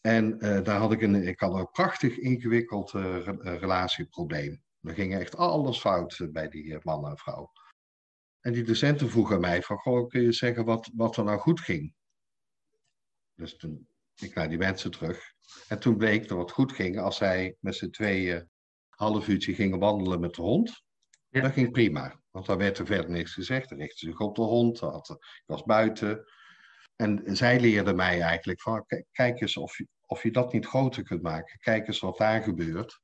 En 0.00 0.44
uh, 0.44 0.62
daar 0.62 0.78
had 0.78 0.92
ik 0.92 1.02
een, 1.02 1.26
ik 1.26 1.40
had 1.40 1.54
een 1.54 1.70
prachtig 1.70 2.18
ingewikkeld 2.18 2.92
uh, 2.92 3.26
relatieprobleem. 3.42 4.62
Er 4.80 4.94
ging 4.94 5.14
echt 5.14 5.36
alles 5.36 5.80
fout 5.80 6.26
bij 6.32 6.48
die 6.48 6.78
man 6.82 7.06
en 7.06 7.16
vrouw. 7.16 7.52
En 8.40 8.52
die 8.52 8.64
docenten 8.64 9.10
vroegen 9.10 9.40
mij 9.40 9.62
van, 9.62 9.76
goh, 9.76 10.08
kun 10.08 10.22
je 10.22 10.32
zeggen 10.32 10.64
wat, 10.64 10.90
wat 10.94 11.16
er 11.16 11.24
nou 11.24 11.38
goed 11.38 11.60
ging? 11.60 11.94
Dus 13.34 13.56
toen 13.56 13.88
ik 14.22 14.34
naar 14.34 14.48
die 14.48 14.58
mensen 14.58 14.90
terug. 14.90 15.32
En 15.68 15.78
toen 15.78 15.96
bleek 15.96 16.28
dat 16.28 16.38
het 16.38 16.50
goed 16.50 16.72
ging 16.72 16.98
als 16.98 17.16
zij 17.16 17.56
met 17.60 17.74
z'n 17.74 17.90
tweeën 17.90 18.48
half 18.88 19.28
uurtje 19.28 19.54
gingen 19.54 19.78
wandelen 19.78 20.20
met 20.20 20.34
de 20.34 20.42
hond. 20.42 20.82
Ja. 21.28 21.40
Dat 21.40 21.52
ging 21.52 21.70
prima, 21.70 22.20
want 22.30 22.46
daar 22.46 22.56
werd 22.56 22.78
er 22.78 22.86
verder 22.86 23.10
niks 23.10 23.32
gezegd. 23.32 23.70
Er 23.70 23.76
richtte 23.76 24.06
zich 24.06 24.18
op 24.18 24.34
de 24.34 24.42
hond, 24.42 24.78
had, 24.78 25.10
ik 25.10 25.42
was 25.46 25.62
buiten. 25.62 26.24
En 26.96 27.36
zij 27.36 27.60
leerde 27.60 27.94
mij 27.94 28.20
eigenlijk 28.20 28.60
van, 28.60 28.86
kijk 29.12 29.40
eens 29.40 29.56
of 29.56 29.78
je, 29.78 29.86
of 30.06 30.22
je 30.22 30.30
dat 30.30 30.52
niet 30.52 30.66
groter 30.66 31.02
kunt 31.02 31.22
maken. 31.22 31.58
Kijk 31.58 31.86
eens 31.86 32.00
wat 32.00 32.18
daar 32.18 32.42
gebeurt. 32.42 33.00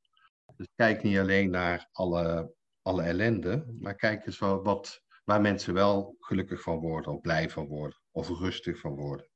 Dus 0.56 0.68
kijk 0.74 1.02
niet 1.02 1.18
alleen 1.18 1.50
naar 1.50 1.88
alle, 1.92 2.54
alle 2.82 3.02
ellende, 3.02 3.74
maar 3.78 3.94
kijk 3.94 4.26
eens 4.26 4.38
wat, 4.38 4.64
wat, 4.64 5.02
waar 5.24 5.40
mensen 5.40 5.74
wel 5.74 6.16
gelukkig 6.18 6.62
van 6.62 6.78
worden, 6.78 7.12
of 7.12 7.20
blij 7.20 7.50
van 7.50 7.66
worden, 7.66 8.00
of 8.10 8.28
rustig 8.28 8.78
van 8.78 8.94
worden. 8.94 9.28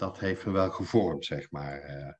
Dat 0.00 0.18
heeft 0.18 0.46
me 0.46 0.52
wel 0.52 0.70
gevormd, 0.70 1.24
zeg 1.24 1.50
maar. 1.50 1.80
Eh. 1.80 2.12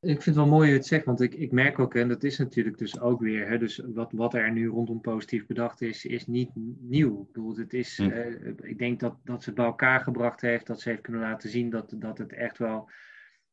Ik 0.00 0.22
vind 0.22 0.24
het 0.24 0.34
wel 0.34 0.46
mooi 0.46 0.68
je 0.68 0.74
het 0.74 0.86
zegt, 0.86 1.04
want 1.04 1.20
ik, 1.20 1.34
ik 1.34 1.52
merk 1.52 1.78
ook, 1.78 1.94
en 1.94 2.08
dat 2.08 2.22
is 2.22 2.38
natuurlijk 2.38 2.78
dus 2.78 3.00
ook 3.00 3.20
weer, 3.20 3.48
hè, 3.48 3.58
dus 3.58 3.82
wat, 3.94 4.12
wat 4.12 4.34
er 4.34 4.52
nu 4.52 4.68
rondom 4.68 5.00
positief 5.00 5.46
bedacht 5.46 5.80
is, 5.80 6.04
is 6.04 6.26
niet 6.26 6.50
nieuw. 6.80 7.22
Ik 7.22 7.32
bedoel, 7.32 7.56
het 7.56 7.74
is, 7.74 7.96
hm. 7.96 8.02
uh, 8.02 8.46
ik 8.56 8.78
denk 8.78 9.00
dat, 9.00 9.16
dat 9.24 9.42
ze 9.42 9.48
het 9.48 9.58
bij 9.58 9.66
elkaar 9.66 10.00
gebracht 10.00 10.40
heeft, 10.40 10.66
dat 10.66 10.80
ze 10.80 10.88
heeft 10.88 11.00
kunnen 11.00 11.20
laten 11.20 11.50
zien 11.50 11.70
dat, 11.70 11.94
dat 11.96 12.18
het 12.18 12.32
echt 12.32 12.58
wel, 12.58 12.90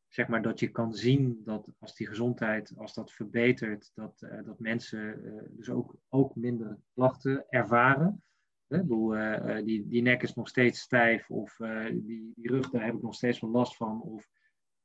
zeg 0.07 0.27
maar, 0.27 0.41
dat 0.41 0.59
je 0.59 0.67
kan 0.67 0.93
zien 0.93 1.41
dat 1.43 1.69
als 1.79 1.95
die 1.95 2.07
gezondheid, 2.07 2.73
als 2.75 2.93
dat 2.93 3.11
verbetert, 3.11 3.91
dat, 3.93 4.21
uh, 4.21 4.43
dat 4.45 4.59
mensen 4.59 5.25
uh, 5.25 5.41
dus 5.49 5.69
ook, 5.69 5.95
ook 6.09 6.35
minder 6.35 6.77
klachten 6.93 7.45
ervaren. 7.49 8.21
Die, 8.67 9.87
die 9.87 10.01
nek 10.01 10.23
is 10.23 10.33
nog 10.33 10.47
steeds 10.47 10.79
stijf 10.79 11.29
of 11.29 11.55
die, 11.91 12.31
die 12.35 12.51
rug, 12.51 12.69
daar 12.69 12.85
heb 12.85 12.95
ik 12.95 13.01
nog 13.01 13.15
steeds 13.15 13.39
wel 13.39 13.49
last 13.49 13.75
van. 13.75 14.01
Of 14.01 14.29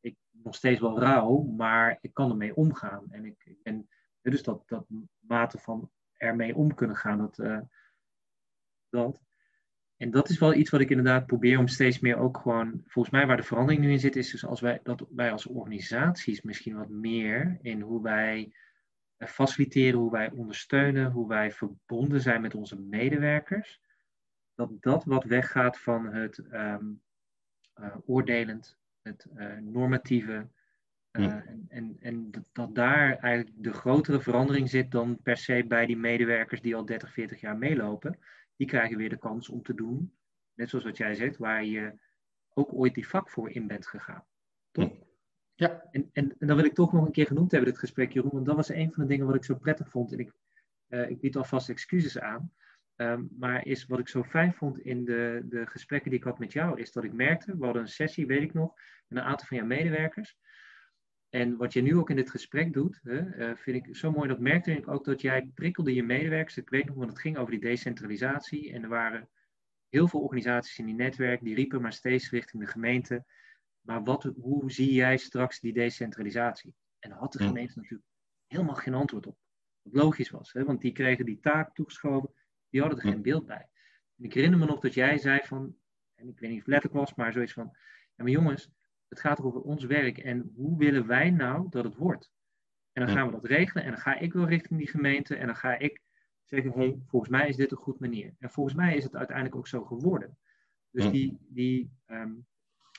ik 0.00 0.16
nog 0.30 0.54
steeds 0.54 0.80
wel 0.80 0.98
rauw, 0.98 1.42
maar 1.42 1.98
ik 2.00 2.14
kan 2.14 2.30
ermee 2.30 2.56
omgaan. 2.56 3.10
En 3.10 3.24
ik, 3.24 3.56
ben, 3.62 3.88
dus 4.22 4.42
dat, 4.42 4.62
dat 4.66 4.86
mate 5.18 5.58
van 5.58 5.90
ermee 6.16 6.54
om 6.54 6.74
kunnen 6.74 6.96
gaan, 6.96 7.18
dat, 7.18 7.64
dat. 8.88 9.22
En 10.02 10.10
dat 10.10 10.28
is 10.28 10.38
wel 10.38 10.54
iets 10.54 10.70
wat 10.70 10.80
ik 10.80 10.90
inderdaad 10.90 11.26
probeer 11.26 11.58
om 11.58 11.68
steeds 11.68 12.00
meer 12.00 12.16
ook 12.16 12.38
gewoon, 12.38 12.82
volgens 12.86 13.14
mij 13.14 13.26
waar 13.26 13.36
de 13.36 13.42
verandering 13.42 13.82
nu 13.82 13.90
in 13.90 14.00
zit, 14.00 14.16
is 14.16 14.30
dus 14.30 14.46
als 14.46 14.60
wij, 14.60 14.80
dat 14.82 15.06
wij 15.10 15.32
als 15.32 15.46
organisaties 15.46 16.42
misschien 16.42 16.76
wat 16.76 16.88
meer 16.88 17.58
in 17.60 17.80
hoe 17.80 18.02
wij 18.02 18.42
eh, 18.42 18.52
faciliteren, 19.26 19.98
hoe 19.98 20.10
wij 20.10 20.30
ondersteunen, 20.30 21.10
hoe 21.10 21.28
wij 21.28 21.52
verbonden 21.52 22.20
zijn 22.20 22.40
met 22.40 22.54
onze 22.54 22.80
medewerkers, 22.80 23.80
dat 24.54 24.70
dat 24.82 25.04
wat 25.04 25.24
weggaat 25.24 25.78
van 25.78 26.06
het 26.06 26.38
um, 26.52 27.02
uh, 27.80 27.96
oordelend, 28.06 28.78
het 29.02 29.26
uh, 29.36 29.56
normatieve, 29.58 30.46
en, 31.10 31.66
en, 31.68 31.96
en 32.00 32.30
dat 32.52 32.74
daar 32.74 33.16
eigenlijk 33.18 33.62
de 33.64 33.72
grotere 33.72 34.20
verandering 34.20 34.68
zit 34.68 34.90
dan 34.90 35.18
per 35.22 35.36
se 35.36 35.64
bij 35.68 35.86
die 35.86 35.96
medewerkers 35.96 36.60
die 36.60 36.76
al 36.76 36.84
30, 36.84 37.12
40 37.12 37.40
jaar 37.40 37.58
meelopen 37.58 38.18
die 38.56 38.66
krijgen 38.66 38.96
weer 38.96 39.08
de 39.08 39.18
kans 39.18 39.48
om 39.48 39.62
te 39.62 39.74
doen, 39.74 40.12
net 40.54 40.68
zoals 40.68 40.84
wat 40.84 40.96
jij 40.96 41.14
zegt, 41.14 41.36
waar 41.36 41.64
je 41.64 41.98
ook 42.54 42.72
ooit 42.72 42.94
die 42.94 43.08
vak 43.08 43.30
voor 43.30 43.50
in 43.50 43.66
bent 43.66 43.86
gegaan. 43.86 44.24
Toch? 44.70 44.92
Ja. 44.92 45.11
En, 45.68 46.10
en, 46.12 46.34
en 46.38 46.46
dan 46.46 46.56
wil 46.56 46.64
ik 46.64 46.74
toch 46.74 46.92
nog 46.92 47.06
een 47.06 47.12
keer 47.12 47.26
genoemd 47.26 47.50
hebben, 47.50 47.70
dit 47.70 47.78
gesprek, 47.78 48.12
Jeroen, 48.12 48.30
want 48.32 48.46
dat 48.46 48.56
was 48.56 48.68
een 48.68 48.92
van 48.92 49.02
de 49.02 49.08
dingen 49.08 49.26
wat 49.26 49.34
ik 49.34 49.44
zo 49.44 49.54
prettig 49.54 49.88
vond. 49.90 50.12
En 50.12 50.18
ik, 50.18 50.32
uh, 50.88 51.10
ik 51.10 51.20
bied 51.20 51.36
alvast 51.36 51.68
excuses 51.68 52.18
aan. 52.18 52.52
Um, 52.96 53.28
maar 53.38 53.66
is 53.66 53.86
wat 53.86 53.98
ik 53.98 54.08
zo 54.08 54.22
fijn 54.22 54.54
vond 54.54 54.78
in 54.78 55.04
de, 55.04 55.42
de 55.44 55.66
gesprekken 55.66 56.10
die 56.10 56.18
ik 56.18 56.24
had 56.24 56.38
met 56.38 56.52
jou, 56.52 56.80
is 56.80 56.92
dat 56.92 57.04
ik 57.04 57.12
merkte, 57.12 57.56
we 57.56 57.64
hadden 57.64 57.82
een 57.82 57.88
sessie, 57.88 58.26
weet 58.26 58.42
ik 58.42 58.52
nog, 58.52 58.74
met 59.08 59.18
een 59.18 59.24
aantal 59.24 59.46
van 59.46 59.56
jouw 59.56 59.66
medewerkers. 59.66 60.36
En 61.28 61.56
wat 61.56 61.72
je 61.72 61.82
nu 61.82 61.96
ook 61.96 62.10
in 62.10 62.16
dit 62.16 62.30
gesprek 62.30 62.72
doet, 62.72 63.00
hè, 63.02 63.50
uh, 63.50 63.56
vind 63.56 63.86
ik 63.86 63.96
zo 63.96 64.10
mooi. 64.10 64.28
Dat 64.28 64.38
merkte 64.38 64.72
ik 64.72 64.88
ook 64.88 65.04
dat 65.04 65.20
jij 65.20 65.50
prikkelde 65.54 65.94
je 65.94 66.02
medewerkers. 66.02 66.56
Ik 66.56 66.70
weet 66.70 66.84
nog, 66.84 66.96
want 66.96 67.10
het 67.10 67.20
ging 67.20 67.36
over 67.36 67.50
die 67.50 67.60
decentralisatie. 67.60 68.72
En 68.72 68.82
er 68.82 68.88
waren 68.88 69.28
heel 69.88 70.08
veel 70.08 70.20
organisaties 70.20 70.78
in 70.78 70.86
die 70.86 70.94
netwerk 70.94 71.40
die 71.42 71.54
riepen 71.54 71.82
maar 71.82 71.92
steeds 71.92 72.30
richting 72.30 72.62
de 72.62 72.68
gemeente. 72.70 73.24
Maar 73.82 74.02
wat, 74.02 74.22
hoe 74.22 74.72
zie 74.72 74.92
jij 74.92 75.16
straks 75.16 75.60
die 75.60 75.72
decentralisatie? 75.72 76.74
En 76.98 77.10
daar 77.10 77.18
had 77.18 77.32
de 77.32 77.38
gemeente 77.38 77.78
natuurlijk 77.78 78.08
helemaal 78.46 78.74
geen 78.74 78.94
antwoord 78.94 79.26
op. 79.26 79.36
Wat 79.82 79.94
logisch 79.94 80.30
was, 80.30 80.52
hè? 80.52 80.64
want 80.64 80.80
die 80.80 80.92
kregen 80.92 81.24
die 81.24 81.40
taak 81.40 81.74
toegeschoven, 81.74 82.34
die 82.68 82.80
hadden 82.80 82.98
er 82.98 83.10
geen 83.10 83.22
beeld 83.22 83.46
bij. 83.46 83.68
En 84.16 84.24
ik 84.24 84.34
herinner 84.34 84.58
me 84.58 84.66
nog 84.66 84.80
dat 84.80 84.94
jij 84.94 85.18
zei 85.18 85.40
van, 85.42 85.76
en 86.14 86.28
ik 86.28 86.38
weet 86.38 86.50
niet 86.50 86.58
of 86.58 86.64
het 86.64 86.74
letterlijk 86.74 87.04
was, 87.04 87.14
maar 87.14 87.32
zoiets 87.32 87.52
van, 87.52 87.70
ja 88.14 88.24
maar 88.24 88.32
jongens, 88.32 88.70
het 89.08 89.20
gaat 89.20 89.40
over 89.40 89.60
ons 89.60 89.84
werk 89.84 90.18
en 90.18 90.52
hoe 90.54 90.78
willen 90.78 91.06
wij 91.06 91.30
nou 91.30 91.66
dat 91.70 91.84
het 91.84 91.96
wordt? 91.96 92.32
En 92.92 93.06
dan 93.06 93.14
gaan 93.14 93.26
we 93.26 93.32
dat 93.32 93.44
regelen 93.44 93.84
en 93.84 93.90
dan 93.90 94.00
ga 94.00 94.18
ik 94.18 94.32
wel 94.32 94.48
richting 94.48 94.78
die 94.78 94.88
gemeente 94.88 95.36
en 95.36 95.46
dan 95.46 95.56
ga 95.56 95.78
ik 95.78 96.00
zeggen, 96.44 96.72
hey, 96.72 97.00
volgens 97.06 97.30
mij 97.30 97.48
is 97.48 97.56
dit 97.56 97.70
een 97.70 97.76
goed 97.76 97.98
manier. 97.98 98.34
En 98.38 98.50
volgens 98.50 98.76
mij 98.76 98.96
is 98.96 99.04
het 99.04 99.16
uiteindelijk 99.16 99.56
ook 99.56 99.66
zo 99.66 99.84
geworden. 99.84 100.38
Dus 100.90 101.10
die, 101.10 101.38
die 101.48 101.92
um, 102.06 102.46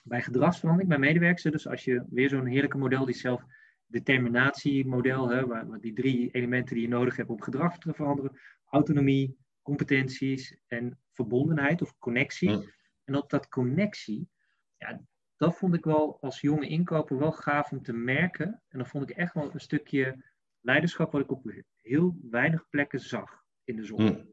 bij 0.04 0.22
gedragsverandering, 0.22 0.90
bij 0.90 1.00
medewerkers, 1.00 1.44
dus 1.44 1.68
als 1.68 1.84
je 1.84 2.06
weer 2.10 2.30
zo'n 2.30 2.46
heerlijke 2.46 2.78
model, 2.78 3.06
die 3.06 3.16
zelfdeterminatiemodel, 3.16 5.30
hè, 5.30 5.46
waar, 5.46 5.80
die 5.80 5.94
drie 5.94 6.32
elementen 6.32 6.76
die 6.76 6.84
je 6.84 6.90
nodig 6.90 7.16
hebt 7.16 7.30
om 7.30 7.42
gedrag 7.42 7.78
te 7.78 7.94
veranderen, 7.94 8.40
autonomie, 8.66 9.38
competenties 9.62 10.58
en 10.68 11.00
verbondenheid 11.12 11.82
of 11.82 11.98
connectie. 11.98 12.72
En 13.04 13.16
op 13.16 13.30
dat 13.30 13.50
connectie, 13.50 14.30
ja, 14.78 15.02
dat 15.38 15.58
vond 15.58 15.74
ik 15.74 15.84
wel 15.84 16.18
als 16.22 16.42
jonge 16.42 16.68
inkoper 16.68 17.18
wel 17.18 17.32
gaaf 17.32 17.72
om 17.72 17.82
te 17.82 17.94
merken. 17.94 18.62
En 18.68 18.78
dan 18.78 18.88
vond 18.88 19.10
ik 19.10 19.18
echt 19.18 19.34
wel 19.34 19.54
een 19.54 19.60
stukje 19.60 20.24
leiderschap 20.60 21.12
wat 21.12 21.22
ik 21.22 21.32
op 21.32 21.52
heel 21.82 22.18
weinig 22.30 22.70
plekken 22.70 23.00
zag 23.00 23.44
in 23.64 23.76
de 23.76 23.84
zon. 23.84 24.33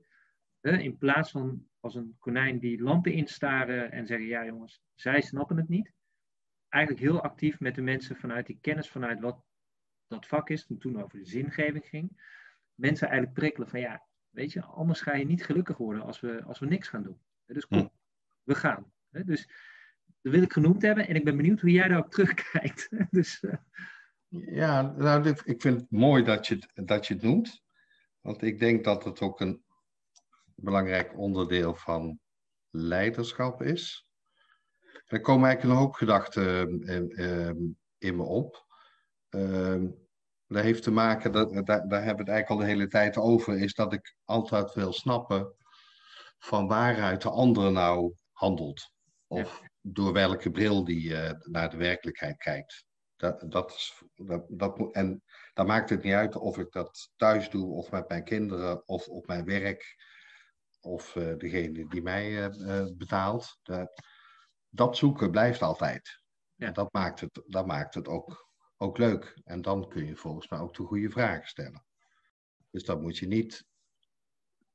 In 0.61 0.99
plaats 0.99 1.31
van 1.31 1.67
als 1.81 1.95
een 1.95 2.17
konijn 2.19 2.59
die 2.59 2.83
lampen 2.83 3.13
instaren 3.13 3.93
en 3.93 4.07
zeggen, 4.07 4.27
ja 4.27 4.45
jongens, 4.45 4.83
zij 4.95 5.21
snappen 5.21 5.57
het 5.57 5.69
niet. 5.69 5.93
Eigenlijk 6.69 7.05
heel 7.05 7.23
actief 7.23 7.61
met 7.61 7.75
de 7.75 7.83
mensen 7.83 8.17
vanuit 8.17 8.47
die 8.47 8.59
kennis, 8.61 8.89
vanuit 8.89 9.21
wat 9.21 9.45
dat 10.07 10.27
vak 10.27 10.51
is, 10.51 10.67
en 10.67 10.79
toen 10.79 11.03
over 11.03 11.19
de 11.19 11.25
zingeving 11.25 11.87
ging. 11.87 12.23
Mensen 12.75 13.09
eigenlijk 13.09 13.39
prikkelen 13.39 13.69
van, 13.69 13.81
ja, 13.81 14.07
weet 14.31 14.53
je, 14.53 14.63
anders 14.63 15.01
ga 15.01 15.15
je 15.15 15.27
niet 15.27 15.45
gelukkig 15.45 15.77
worden 15.77 16.03
als 16.03 16.21
we, 16.21 16.43
als 16.43 16.59
we 16.59 16.67
niks 16.67 16.89
gaan 16.89 17.03
doen. 17.03 17.21
Dus 17.47 17.67
kom, 17.67 17.91
we 18.43 18.55
gaan. 18.55 18.93
Dus 19.11 19.47
dat 20.23 20.33
wil 20.33 20.43
ik 20.43 20.53
genoemd 20.53 20.83
hebben 20.83 21.09
en 21.09 21.15
ik 21.15 21.25
ben 21.25 21.37
benieuwd 21.37 21.61
hoe 21.61 21.71
jij 21.71 21.89
daar 21.89 21.99
ook 21.99 22.11
terugkijkt. 22.15 22.89
dus, 23.11 23.43
uh... 23.43 23.55
Ja, 24.29 24.83
nou, 24.83 25.29
ik 25.45 25.61
vind 25.61 25.81
het 25.81 25.91
mooi 25.91 26.23
dat 26.23 26.47
je 26.47 26.59
dat 26.75 27.07
je 27.07 27.15
het 27.15 27.23
noemt. 27.23 27.63
Want 28.21 28.43
ik 28.43 28.59
denk 28.59 28.85
dat 28.85 29.05
het 29.05 29.21
ook 29.21 29.41
een 29.41 29.63
belangrijk 30.61 31.19
onderdeel 31.19 31.75
van 31.75 32.19
leiderschap 32.71 33.63
is. 33.63 34.07
Er 35.07 35.21
komen 35.21 35.49
eigenlijk 35.49 35.75
een 35.75 35.85
hoop 35.85 35.95
gedachten 35.95 36.81
uh, 37.21 37.71
in 37.99 38.17
me 38.17 38.23
op. 38.23 38.67
Uh, 39.31 39.83
dat 40.47 40.63
heeft 40.63 40.83
te 40.83 40.91
maken, 40.91 41.33
dat, 41.33 41.53
daar, 41.53 41.89
daar 41.89 42.05
hebben 42.05 42.25
we 42.25 42.31
het 42.31 42.31
eigenlijk 42.31 42.49
al 42.49 42.57
de 42.57 42.65
hele 42.65 42.89
tijd 42.89 43.17
over, 43.17 43.59
is 43.59 43.75
dat 43.75 43.93
ik 43.93 44.17
altijd 44.25 44.75
wil 44.75 44.93
snappen 44.93 45.55
van 46.39 46.69
waaruit 46.69 47.23
de 47.23 47.31
ander 47.31 47.73
nou 47.73 48.15
handelt. 48.33 48.91
Of 49.27 49.63
door 49.81 50.13
welke 50.13 50.51
bril 50.51 50.85
die 50.85 51.11
uh, 51.11 51.31
naar 51.41 51.71
de 51.71 51.77
werkelijkheid 51.77 52.37
kijkt. 52.37 52.85
Dat, 53.17 53.45
dat 53.49 53.71
is, 53.71 54.03
dat, 54.15 54.45
dat, 54.49 54.93
en 54.93 55.23
dan 55.53 55.67
maakt 55.67 55.91
het 55.91 56.03
niet 56.03 56.15
uit 56.15 56.37
of 56.37 56.59
ik 56.59 56.73
dat 56.73 57.11
thuis 57.17 57.51
doe, 57.51 57.75
of 57.75 57.91
met 57.91 58.09
mijn 58.09 58.25
kinderen, 58.25 58.89
of 58.89 59.09
op 59.09 59.27
mijn 59.27 59.45
werk, 59.45 59.97
of 60.81 61.15
uh, 61.15 61.37
degene 61.39 61.89
die 61.89 62.03
mij 62.03 62.49
uh, 62.49 62.87
betaalt. 62.97 63.59
Dat, 63.63 64.03
dat 64.69 64.97
zoeken 64.97 65.31
blijft 65.31 65.63
altijd. 65.63 66.23
Ja. 66.55 66.67
En 66.67 66.73
dat 66.73 66.93
maakt 66.93 67.21
het, 67.21 67.43
dat 67.47 67.67
maakt 67.67 67.95
het 67.95 68.09
ook, 68.09 68.49
ook 68.77 68.99
leuk. 68.99 69.41
En 69.45 69.63
dan 69.63 69.89
kun 69.89 70.07
je 70.07 70.17
volgens 70.17 70.49
mij 70.49 70.59
ook 70.59 70.75
de 70.75 70.83
goede 70.83 71.11
vragen 71.11 71.49
stellen. 71.49 71.85
Dus 72.71 72.85
dat 72.85 73.01
moet 73.01 73.19
je 73.19 73.27
niet 73.27 73.65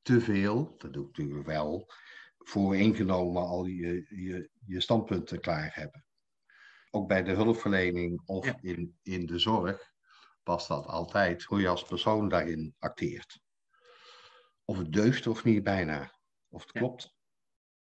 te 0.02 0.22
veel, 0.22 0.76
dat 0.78 0.94
doe 0.94 1.02
ik 1.02 1.18
natuurlijk 1.18 1.48
wel, 1.48 1.92
vooringenomen 2.38 3.42
al 3.42 3.66
je, 3.66 4.06
je, 4.10 4.50
je 4.66 4.82
standpunten 4.82 5.40
klaar 5.40 5.70
hebben. 5.74 6.06
Ook 6.90 7.08
bij 7.08 7.24
de 7.24 7.32
hulpverlening 7.32 8.22
of 8.26 8.54
in, 8.62 8.98
in 9.02 9.26
de 9.26 9.40
zorg 9.40 9.94
past 10.44 10.68
dat 10.68 10.86
altijd 10.86 11.44
hoe 11.44 11.62
je 11.62 11.68
als 11.68 11.84
persoon 11.84 12.30
daarin 12.30 12.76
acteert. 12.80 13.40
Of 14.66 14.78
het 14.78 14.94
deugt 14.94 15.28
of 15.28 15.44
niet 15.44 15.64
bijna. 15.64 16.12
Of 16.50 16.62
het 16.62 16.72
klopt. 16.72 17.16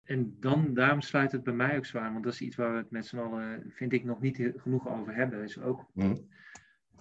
En 0.03 0.37
dan, 0.41 0.75
daarom 0.75 1.01
sluit 1.01 1.33
het 1.33 1.43
bij 1.43 1.55
mij 1.55 1.77
ook 1.77 1.87
zwaar, 1.87 2.13
want 2.13 2.25
dat 2.25 2.33
is 2.33 2.41
iets 2.41 2.57
waar 2.57 2.73
we 2.73 2.79
het 2.79 2.91
met 2.91 3.07
z'n 3.07 3.19
allen, 3.19 3.71
vind 3.71 3.93
ik, 3.93 4.05
nog 4.05 4.21
niet 4.21 4.53
genoeg 4.57 4.89
over 4.89 5.15
hebben. 5.15 5.43
Is 5.43 5.59
ook, 5.59 5.91
hm. 5.93 6.17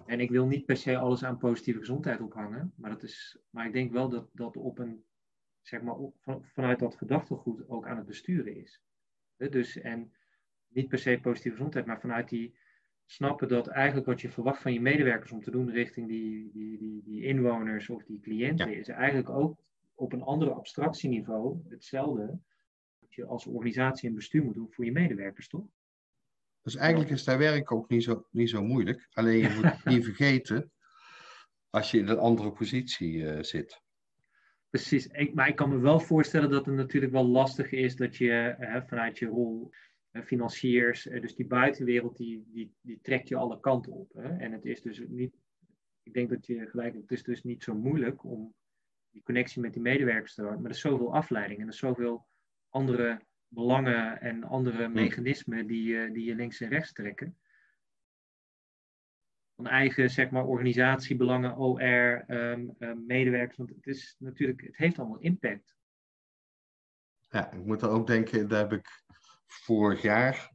En 0.05 0.19
ik 0.19 0.29
wil 0.29 0.47
niet 0.47 0.65
per 0.65 0.77
se 0.77 0.97
alles 0.97 1.23
aan 1.23 1.37
positieve 1.37 1.79
gezondheid 1.79 2.21
ophangen, 2.21 2.73
maar, 2.75 2.89
dat 2.89 3.03
is, 3.03 3.39
maar 3.49 3.65
ik 3.65 3.73
denk 3.73 3.91
wel 3.91 4.09
dat, 4.09 4.29
dat 4.33 4.57
op 4.57 4.79
een 4.79 5.03
zeg 5.61 5.81
maar, 5.81 5.95
van, 6.19 6.45
vanuit 6.45 6.79
dat 6.79 6.95
gedachtegoed 6.95 7.69
ook 7.69 7.87
aan 7.87 7.97
het 7.97 8.05
besturen 8.05 8.55
is. 8.55 8.81
Dus, 9.35 9.77
en 9.77 10.13
niet 10.67 10.87
per 10.87 10.97
se 10.97 11.19
positieve 11.21 11.55
gezondheid, 11.55 11.85
maar 11.85 11.99
vanuit 11.99 12.29
die 12.29 12.58
snappen 13.11 13.47
dat 13.47 13.67
eigenlijk 13.67 14.07
wat 14.07 14.21
je 14.21 14.29
verwacht 14.29 14.61
van 14.61 14.73
je 14.73 14.81
medewerkers 14.81 15.31
om 15.31 15.41
te 15.41 15.51
doen 15.51 15.71
richting 15.71 16.07
die, 16.07 16.49
die, 16.53 16.77
die, 16.77 17.03
die 17.03 17.23
inwoners 17.23 17.89
of 17.89 18.03
die 18.03 18.19
cliënten, 18.19 18.73
is 18.73 18.87
eigenlijk 18.87 19.29
ook 19.29 19.59
op 19.93 20.13
een 20.13 20.21
andere 20.21 20.51
abstractieniveau 20.51 21.59
hetzelfde 21.69 22.39
wat 22.99 23.13
je 23.13 23.25
als 23.25 23.45
organisatie 23.45 24.09
en 24.09 24.15
bestuur 24.15 24.43
moet 24.43 24.53
doen 24.53 24.71
voor 24.71 24.85
je 24.85 24.91
medewerkers, 24.91 25.47
toch? 25.47 25.65
Dus 26.61 26.75
eigenlijk 26.75 27.09
is 27.09 27.23
daar 27.23 27.37
werk 27.37 27.71
ook 27.71 27.89
niet 27.89 28.03
zo, 28.03 28.27
niet 28.31 28.49
zo 28.49 28.63
moeilijk. 28.63 29.07
Alleen 29.11 29.37
je 29.37 29.49
moet 29.55 29.71
het 29.71 29.85
niet 29.95 30.03
vergeten 30.03 30.71
als 31.69 31.91
je 31.91 31.97
in 31.97 32.07
een 32.07 32.17
andere 32.17 32.51
positie 32.51 33.13
uh, 33.13 33.41
zit. 33.41 33.81
Precies, 34.69 35.07
ik, 35.07 35.33
maar 35.33 35.47
ik 35.47 35.55
kan 35.55 35.69
me 35.69 35.77
wel 35.77 35.99
voorstellen 35.99 36.49
dat 36.49 36.65
het 36.65 36.75
natuurlijk 36.75 37.11
wel 37.11 37.27
lastig 37.27 37.71
is 37.71 37.95
dat 37.95 38.15
je 38.15 38.55
hè, 38.57 38.81
vanuit 38.81 39.17
je 39.17 39.25
rol 39.25 39.71
financiers, 40.11 41.07
eh, 41.07 41.21
dus 41.21 41.35
die 41.35 41.45
buitenwereld, 41.45 42.17
die, 42.17 42.43
die, 42.47 42.73
die 42.81 42.99
trekt 43.01 43.27
je 43.27 43.35
alle 43.35 43.59
kanten 43.59 43.91
op. 43.91 44.13
Hè? 44.13 44.37
En 44.37 44.51
het 44.51 44.65
is 44.65 44.81
dus 44.81 45.01
niet, 45.07 45.35
ik 46.03 46.13
denk 46.13 46.29
dat 46.29 46.45
je 46.45 46.67
gelijk, 46.67 46.93
het 46.93 47.11
is 47.11 47.23
dus 47.23 47.43
niet 47.43 47.63
zo 47.63 47.75
moeilijk 47.75 48.23
om 48.23 48.53
die 49.09 49.23
connectie 49.23 49.61
met 49.61 49.73
die 49.73 49.81
medewerkers 49.81 50.33
te 50.33 50.41
houden, 50.41 50.61
maar 50.61 50.71
er 50.71 50.75
is 50.75 50.83
zoveel 50.83 51.13
afleiding 51.13 51.59
en 51.59 51.65
er 51.65 51.73
is 51.73 51.79
zoveel 51.79 52.27
andere 52.69 53.21
belangen 53.47 54.21
en 54.21 54.43
andere 54.43 54.87
mechanismen 54.87 55.67
die, 55.67 56.11
die 56.11 56.25
je 56.25 56.35
links 56.35 56.61
en 56.61 56.69
rechts 56.69 56.93
trekken 56.93 57.37
van 59.59 59.67
eigen 59.67 60.09
zeg 60.09 60.29
maar, 60.29 60.45
organisatiebelangen, 60.45 61.57
OR, 61.57 62.23
um, 62.27 62.75
um, 62.79 63.05
medewerkers. 63.05 63.57
Want 63.57 63.69
het 63.69 63.87
is 63.87 64.15
natuurlijk, 64.19 64.61
het 64.61 64.77
heeft 64.77 64.99
allemaal 64.99 65.19
impact 65.19 65.77
Ja, 67.29 67.51
ik 67.51 67.65
moet 67.65 67.81
er 67.81 67.89
ook 67.89 68.07
denken, 68.07 68.47
daar 68.47 68.69
heb 68.69 68.79
ik 68.79 69.03
vorig 69.49 70.01
jaar, 70.01 70.51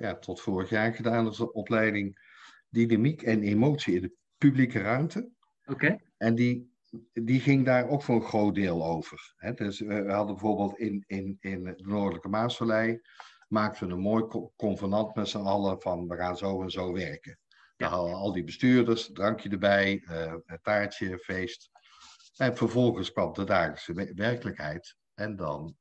ja, 0.00 0.18
tot 0.18 0.40
vorig 0.40 0.70
jaar 0.70 0.94
gedaan, 0.94 1.26
als 1.26 1.36
de 1.36 1.52
opleiding 1.52 2.28
Dynamiek 2.68 3.22
en 3.22 3.42
Emotie 3.42 3.94
in 3.94 4.02
de 4.02 4.12
publieke 4.38 4.78
ruimte. 4.80 5.30
Oké. 5.66 5.98
En 6.16 6.34
die, 6.34 6.72
die 7.12 7.40
ging 7.40 7.64
daar 7.64 7.88
ook 7.88 8.02
voor 8.02 8.14
een 8.14 8.28
groot 8.28 8.54
deel 8.54 8.84
over. 8.84 9.34
Hè? 9.36 9.52
Dus 9.52 9.80
we 9.80 9.94
hadden 9.94 10.34
bijvoorbeeld 10.34 10.78
in, 10.78 11.04
in, 11.06 11.36
in 11.40 11.64
de 11.64 11.74
Noordelijke 11.76 12.28
Maasvallei, 12.28 13.00
maakten 13.48 13.86
we 13.86 13.92
een 13.92 14.00
mooi 14.00 14.24
convenant 14.56 15.14
met 15.14 15.28
z'n 15.28 15.38
allen 15.38 15.80
van 15.80 16.08
we 16.08 16.16
gaan 16.16 16.36
zo 16.36 16.62
en 16.62 16.70
zo 16.70 16.92
werken. 16.92 17.38
Daar 17.76 17.90
hadden 17.90 18.14
al 18.14 18.32
die 18.32 18.44
bestuurders, 18.44 19.10
drankje 19.12 19.48
erbij, 19.48 20.04
uh, 20.10 20.34
taartje, 20.62 21.18
feest. 21.18 21.70
En 22.36 22.56
vervolgens 22.56 23.12
kwam 23.12 23.32
de 23.32 23.44
dagelijkse 23.44 24.12
werkelijkheid. 24.14 24.96
En 25.14 25.36
dan 25.36 25.76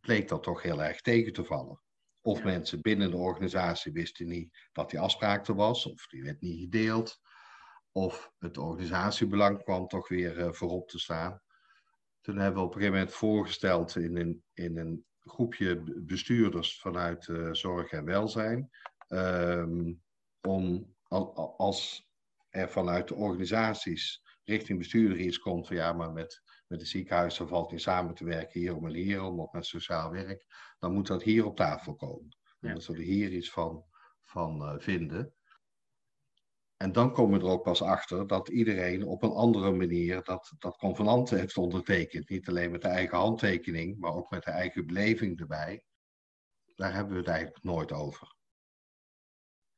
bleek 0.00 0.28
dat 0.28 0.42
toch 0.42 0.62
heel 0.62 0.82
erg 0.82 1.00
tegen 1.00 1.32
te 1.32 1.44
vallen. 1.44 1.80
Of 2.28 2.44
mensen 2.44 2.80
binnen 2.80 3.10
de 3.10 3.16
organisatie 3.16 3.92
wisten 3.92 4.26
niet 4.26 4.68
dat 4.72 4.90
die 4.90 5.00
afspraak 5.00 5.46
er 5.46 5.54
was, 5.54 5.86
of 5.86 6.06
die 6.06 6.22
werd 6.22 6.40
niet 6.40 6.60
gedeeld. 6.60 7.20
Of 7.92 8.32
het 8.38 8.58
organisatiebelang 8.58 9.62
kwam 9.62 9.86
toch 9.86 10.08
weer 10.08 10.38
uh, 10.38 10.52
voorop 10.52 10.88
te 10.88 10.98
staan. 10.98 11.42
Toen 12.20 12.36
hebben 12.36 12.60
we 12.60 12.66
op 12.66 12.74
een 12.74 12.80
gegeven 12.80 12.98
moment 12.98 13.16
voorgesteld 13.16 13.96
in 13.96 14.16
een, 14.16 14.42
in 14.52 14.78
een 14.78 15.04
groepje 15.20 15.82
bestuurders 15.96 16.80
vanuit 16.80 17.26
uh, 17.26 17.52
zorg 17.52 17.90
en 17.90 18.04
welzijn. 18.04 18.70
Um, 19.08 20.02
om 20.40 20.94
als 21.56 22.08
er 22.48 22.70
vanuit 22.70 23.08
de 23.08 23.14
organisaties 23.14 24.22
richting 24.44 24.78
bestuurder 24.78 25.18
iets 25.18 25.38
komt 25.38 25.66
van 25.66 25.76
ja, 25.76 25.92
maar 25.92 26.12
met, 26.12 26.42
met 26.68 26.80
het 26.80 26.88
ziekenhuis 26.88 27.36
valt 27.36 27.70
niet 27.70 27.80
samen 27.80 28.14
te 28.14 28.24
werken 28.24 28.60
hierom 28.60 28.86
en 28.86 28.94
hierom, 28.94 29.40
of 29.40 29.52
met 29.52 29.66
sociaal 29.66 30.10
werk, 30.10 30.46
dan 30.78 30.92
moet 30.92 31.06
dat 31.06 31.22
hier 31.22 31.46
op 31.46 31.56
tafel 31.56 31.94
komen. 31.94 32.36
Ja. 32.60 32.72
Dan 32.72 32.80
zullen 32.80 33.00
we 33.00 33.06
hier 33.06 33.32
iets 33.32 33.50
van, 33.50 33.84
van 34.22 34.62
uh, 34.62 34.74
vinden. 34.78 35.32
En 36.76 36.92
dan 36.92 37.12
komen 37.12 37.40
we 37.40 37.46
er 37.46 37.52
ook 37.52 37.62
pas 37.62 37.82
achter 37.82 38.26
dat 38.26 38.48
iedereen 38.48 39.04
op 39.04 39.22
een 39.22 39.32
andere 39.32 39.72
manier 39.72 40.22
dat, 40.22 40.52
dat 40.58 40.76
convenant 40.76 41.30
heeft 41.30 41.56
ondertekend. 41.56 42.28
Niet 42.28 42.48
alleen 42.48 42.70
met 42.70 42.82
de 42.82 42.88
eigen 42.88 43.18
handtekening, 43.18 43.98
maar 43.98 44.14
ook 44.14 44.30
met 44.30 44.44
de 44.44 44.50
eigen 44.50 44.86
beleving 44.86 45.40
erbij. 45.40 45.82
Daar 46.74 46.92
hebben 46.92 47.12
we 47.12 47.18
het 47.18 47.28
eigenlijk 47.28 47.64
nooit 47.64 47.92
over. 47.92 48.36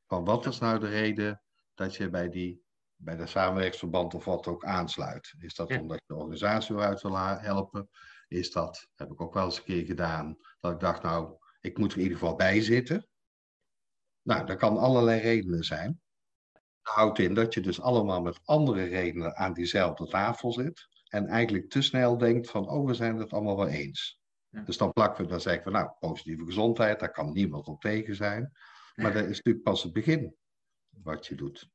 Van 0.07 0.25
wat 0.25 0.47
is 0.47 0.59
nou 0.59 0.79
de 0.79 0.89
reden 0.89 1.43
dat 1.75 1.97
je 1.97 2.11
bij, 2.11 2.29
die, 2.29 2.65
bij 3.03 3.17
de 3.17 3.27
samenwerkingsverband 3.27 4.15
of 4.15 4.25
wat 4.25 4.47
ook 4.47 4.65
aansluit? 4.65 5.35
Is 5.39 5.55
dat 5.55 5.71
omdat 5.79 5.97
je 5.97 6.05
de 6.07 6.15
organisatie 6.15 6.75
eruit 6.75 7.03
wil 7.03 7.17
helpen? 7.17 7.89
Is 8.29 8.53
dat, 8.53 8.89
heb 8.95 9.11
ik 9.11 9.21
ook 9.21 9.35
wel 9.35 9.45
eens 9.45 9.59
een 9.59 9.65
keer 9.65 9.85
gedaan, 9.85 10.37
dat 10.61 10.73
ik 10.73 10.81
dacht, 10.81 11.03
nou, 11.03 11.37
ik 11.61 11.79
moet 11.79 11.93
er 11.93 11.97
in 11.97 12.03
ieder 12.03 12.19
geval 12.19 12.37
bij 12.37 12.61
zitten. 12.61 13.09
Nou, 14.23 14.47
dat 14.47 14.57
kan 14.57 14.77
allerlei 14.77 15.21
redenen 15.21 15.65
zijn. 15.65 16.01
Dat 16.53 16.95
houdt 16.95 17.19
in 17.19 17.35
dat 17.35 17.55
je 17.55 17.61
dus 17.61 17.81
allemaal 17.81 18.23
met 18.23 18.41
andere 18.45 18.85
redenen 18.85 19.37
aan 19.37 19.53
diezelfde 19.53 20.07
tafel 20.07 20.53
zit. 20.53 20.89
En 21.09 21.27
eigenlijk 21.27 21.71
te 21.71 21.83
snel 21.83 22.19
denkt 22.19 22.51
van, 22.51 22.69
oh, 22.69 22.87
we 22.87 22.95
zijn 22.95 23.17
het 23.17 23.33
allemaal 23.33 23.57
wel 23.57 23.69
eens. 23.69 24.21
Dus 24.65 24.77
dan 24.77 24.93
plakken 24.93 25.25
we, 25.25 25.31
dan 25.31 25.41
zeggen 25.41 25.65
we, 25.65 25.71
nou, 25.71 25.91
positieve 25.99 26.45
gezondheid, 26.45 27.01
daar 27.01 27.13
kan 27.13 27.33
niemand 27.33 27.67
op 27.67 27.81
tegen 27.81 28.15
zijn. 28.15 28.53
Maar 28.95 29.13
dat 29.13 29.23
is 29.23 29.37
natuurlijk 29.37 29.65
pas 29.65 29.83
het 29.83 29.93
begin 29.93 30.37
wat 30.89 31.27
je 31.27 31.35
doet. 31.35 31.71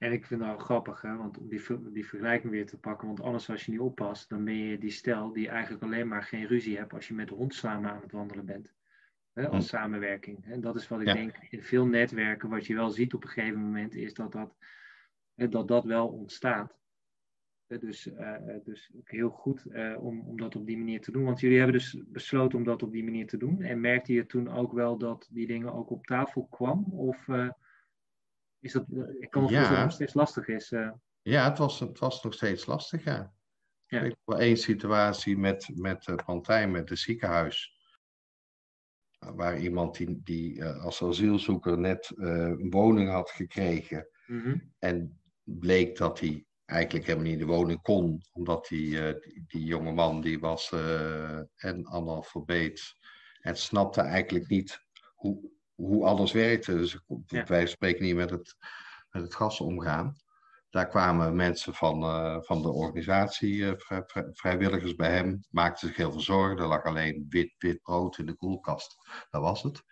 En 0.00 0.12
ik 0.12 0.26
vind 0.26 0.40
het 0.40 0.48
nou 0.48 0.60
grappig, 0.60 1.00
hè, 1.00 1.16
want 1.16 1.38
om 1.38 1.48
die, 1.48 1.62
die 1.92 2.06
vergelijking 2.06 2.52
weer 2.52 2.66
te 2.66 2.78
pakken. 2.78 3.06
Want 3.06 3.20
anders 3.20 3.50
als 3.50 3.64
je 3.64 3.70
niet 3.70 3.80
oppast, 3.80 4.28
dan 4.28 4.44
ben 4.44 4.54
je 4.54 4.78
die 4.78 4.90
stel 4.90 5.32
die 5.32 5.48
eigenlijk 5.48 5.82
alleen 5.82 6.08
maar 6.08 6.22
geen 6.22 6.46
ruzie 6.46 6.76
hebt 6.76 6.92
als 6.92 7.08
je 7.08 7.14
met 7.14 7.28
de 7.28 7.34
hond 7.34 7.54
samen 7.54 7.90
aan 7.90 8.00
het 8.00 8.12
wandelen 8.12 8.44
bent. 8.44 8.72
Hè, 9.32 9.48
als 9.48 9.70
hm. 9.70 9.76
samenwerking. 9.76 10.44
En 10.44 10.60
dat 10.60 10.76
is 10.76 10.88
wat 10.88 11.00
ik 11.00 11.06
denk 11.06 11.36
in 11.50 11.62
veel 11.62 11.86
netwerken, 11.86 12.48
wat 12.48 12.66
je 12.66 12.74
wel 12.74 12.90
ziet 12.90 13.14
op 13.14 13.22
een 13.22 13.28
gegeven 13.28 13.60
moment, 13.60 13.94
is 13.94 14.14
dat 14.14 14.32
dat, 14.32 14.56
dat, 15.34 15.68
dat 15.68 15.84
wel 15.84 16.08
ontstaat. 16.08 16.78
Dus, 17.66 18.06
uh, 18.06 18.36
dus 18.64 18.92
ook 18.96 19.10
heel 19.10 19.30
goed 19.30 19.64
uh, 19.66 20.04
om, 20.04 20.20
om 20.20 20.36
dat 20.36 20.56
op 20.56 20.66
die 20.66 20.78
manier 20.78 21.00
te 21.00 21.12
doen. 21.12 21.24
Want 21.24 21.40
jullie 21.40 21.56
hebben 21.56 21.76
dus 21.76 22.02
besloten 22.06 22.58
om 22.58 22.64
dat 22.64 22.82
op 22.82 22.92
die 22.92 23.04
manier 23.04 23.26
te 23.26 23.36
doen. 23.36 23.62
En 23.62 23.80
merkte 23.80 24.12
je 24.12 24.26
toen 24.26 24.48
ook 24.48 24.72
wel 24.72 24.98
dat 24.98 25.28
die 25.30 25.46
dingen 25.46 25.72
ook 25.72 25.90
op 25.90 26.06
tafel 26.06 26.46
kwam? 26.50 26.84
Of 26.84 27.28
uh, 27.28 27.50
is 28.60 28.72
dat, 28.72 28.84
ik 29.18 29.30
kan 29.30 29.42
me 29.42 29.48
voorstellen 29.48 29.60
dat 29.60 29.70
het 29.70 29.78
nog 29.78 29.92
steeds 29.92 30.14
lastig 30.14 30.48
is. 30.48 30.68
Ja, 31.22 31.48
het 31.48 31.58
was, 31.58 31.80
het 31.80 31.98
was 31.98 32.22
nog 32.22 32.34
steeds 32.34 32.66
lastig, 32.66 33.04
ja. 33.04 33.32
ja. 33.86 34.00
Ik 34.00 34.16
heb 34.24 34.38
één 34.38 34.56
situatie 34.56 35.38
met, 35.38 35.70
met 35.74 36.06
uh, 36.06 36.16
Pantijn, 36.24 36.70
met 36.70 36.88
het 36.88 36.98
ziekenhuis. 36.98 37.78
Waar 39.18 39.58
iemand 39.58 39.96
die, 39.96 40.20
die 40.22 40.64
als 40.64 41.02
asielzoeker 41.02 41.78
net 41.78 42.12
een 42.14 42.70
woning 42.70 43.10
had 43.10 43.30
gekregen. 43.30 44.08
Mm 44.26 44.40
-hmm. 44.42 44.72
En 44.78 45.20
bleek 45.42 45.96
dat 45.96 46.20
hij 46.20 46.46
eigenlijk 46.64 47.06
helemaal 47.06 47.28
niet 47.30 47.40
in 47.40 47.46
de 47.46 47.52
woning 47.52 47.82
kon, 47.82 48.22
omdat 48.32 48.66
die, 48.68 48.90
die, 49.20 49.44
die, 49.46 49.64
jonge 49.64 49.92
man 49.92 50.20
die 50.20 50.38
was 50.38 50.72
en 51.56 51.86
analfabeet 51.88 52.94
en 53.40 53.56
snapte 53.56 54.00
eigenlijk 54.00 54.48
niet 54.48 54.84
hoe, 55.14 55.50
hoe 55.80 56.04
alles 56.04 56.32
werkte. 56.32 56.74
Dus 56.74 56.98
ja. 57.26 57.44
wij 57.44 57.66
spreken 57.66 58.04
niet 58.04 58.14
met 58.14 58.30
het, 58.30 58.56
met 59.10 59.22
het 59.22 59.34
gas 59.34 59.60
omgaan. 59.60 60.16
Daar 60.70 60.88
kwamen 60.88 61.36
mensen 61.36 61.74
van, 61.74 62.02
uh, 62.02 62.36
van 62.40 62.62
de 62.62 62.70
organisatie, 62.70 63.76
vrij, 63.76 64.04
vrijwilligers 64.32 64.94
bij 64.94 65.10
hem, 65.10 65.40
maakten 65.50 65.88
zich 65.88 65.96
heel 65.96 66.12
veel 66.12 66.20
zorgen. 66.20 66.58
Er 66.58 66.66
lag 66.66 66.84
alleen 66.84 67.26
wit, 67.28 67.54
wit 67.58 67.82
brood 67.82 68.18
in 68.18 68.26
de 68.26 68.34
koelkast. 68.34 68.96
Dat 69.30 69.42
was 69.42 69.62
het. 69.62 69.82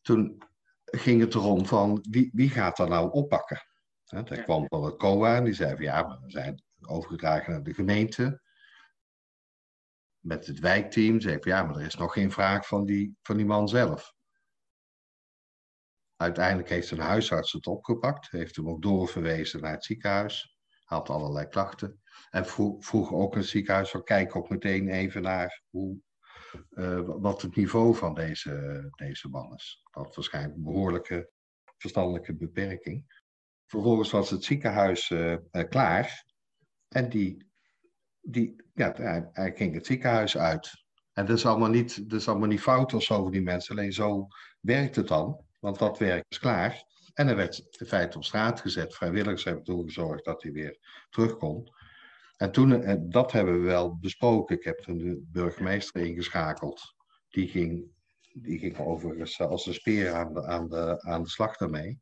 Toen 0.00 0.42
ging 0.84 1.20
het 1.20 1.34
erom 1.34 1.66
van 1.66 2.04
wie, 2.10 2.30
wie 2.32 2.50
gaat 2.50 2.76
dat 2.76 2.88
nou 2.88 3.10
oppakken? 3.10 3.62
Hè, 4.04 4.22
daar 4.22 4.42
kwam 4.42 4.66
van 4.68 4.84
het 4.84 4.96
COA 4.96 5.36
en 5.36 5.44
die 5.44 5.54
zei 5.54 5.74
van 5.74 5.84
ja, 5.84 6.20
we 6.22 6.30
zijn 6.30 6.62
overgedragen 6.80 7.52
naar 7.52 7.62
de 7.62 7.74
gemeente. 7.74 8.42
Met 10.18 10.46
het 10.46 10.58
wijkteam 10.58 11.20
zei 11.20 11.38
van 11.40 11.52
ja, 11.52 11.62
maar 11.62 11.76
er 11.76 11.86
is 11.86 11.94
nog 11.94 12.12
geen 12.12 12.30
vraag 12.30 12.66
van 12.66 12.84
die, 12.84 13.16
van 13.22 13.36
die 13.36 13.46
man 13.46 13.68
zelf. 13.68 14.14
Uiteindelijk 16.22 16.68
heeft 16.68 16.90
een 16.90 16.98
huisarts 16.98 17.52
het 17.52 17.66
opgepakt, 17.66 18.30
heeft 18.30 18.56
hem 18.56 18.68
ook 18.68 18.82
doorverwezen 18.82 19.60
naar 19.60 19.72
het 19.72 19.84
ziekenhuis, 19.84 20.56
had 20.84 21.08
allerlei 21.08 21.46
klachten. 21.46 22.00
En 22.30 22.46
vroeg, 22.46 22.84
vroeg 22.84 23.12
ook 23.12 23.34
het 23.34 23.46
ziekenhuis 23.46 23.90
van 23.90 24.04
kijk 24.04 24.36
ook 24.36 24.48
meteen 24.48 24.88
even 24.88 25.22
naar 25.22 25.62
hoe, 25.70 25.98
uh, 26.70 27.00
wat 27.04 27.42
het 27.42 27.56
niveau 27.56 27.94
van 27.94 28.14
deze, 28.14 28.84
deze 28.94 29.28
man 29.28 29.54
is. 29.54 29.82
Dat 29.90 30.14
waarschijnlijk 30.14 30.56
een 30.56 30.62
behoorlijke 30.62 31.30
verstandelijke 31.76 32.34
beperking. 32.34 33.22
Vervolgens 33.66 34.10
was 34.10 34.30
het 34.30 34.44
ziekenhuis 34.44 35.10
uh, 35.10 35.30
uh, 35.30 35.68
klaar. 35.68 36.24
En 36.88 37.08
die, 37.08 37.50
die, 38.20 38.64
ja, 38.74 38.92
hij, 39.32 39.52
ging 39.54 39.74
het 39.74 39.86
ziekenhuis 39.86 40.38
uit. 40.38 40.84
En 41.12 41.26
dat 41.26 41.36
is, 41.36 41.46
allemaal 41.46 41.70
niet, 41.70 42.10
dat 42.10 42.20
is 42.20 42.28
allemaal 42.28 42.48
niet 42.48 42.60
fout 42.60 42.94
of 42.94 43.30
die 43.30 43.42
mensen. 43.42 43.76
Alleen 43.76 43.92
zo 43.92 44.26
werkt 44.60 44.96
het 44.96 45.08
dan. 45.08 45.50
Want 45.62 45.78
dat 45.78 45.98
werk 45.98 46.24
is 46.28 46.38
klaar. 46.38 46.84
En 47.14 47.26
hij 47.26 47.36
werd 47.36 47.66
in 47.78 47.86
feite 47.86 48.16
op 48.16 48.24
straat 48.24 48.60
gezet. 48.60 48.94
Vrijwilligers 48.94 49.44
hebben 49.44 49.64
ervoor 49.64 49.84
gezorgd 49.84 50.24
dat 50.24 50.42
hij 50.42 50.52
weer 50.52 50.78
terugkomt. 51.10 51.70
En 52.36 52.52
toen, 52.52 52.82
en 52.82 53.10
dat 53.10 53.32
hebben 53.32 53.60
we 53.60 53.66
wel 53.66 53.96
besproken. 53.96 54.56
Ik 54.56 54.64
heb 54.64 54.78
toen 54.78 54.98
de 54.98 55.22
burgemeester 55.32 56.00
ingeschakeld. 56.00 56.94
Die 57.28 57.48
ging, 57.48 57.84
die 58.32 58.58
ging 58.58 58.78
overigens 58.78 59.40
als 59.40 59.66
een 59.66 59.74
speer 59.74 60.12
aan 60.12 60.34
de, 60.34 60.46
aan 60.46 60.68
de, 60.68 61.02
aan 61.02 61.22
de 61.22 61.28
slag 61.28 61.56
daarmee. 61.56 62.00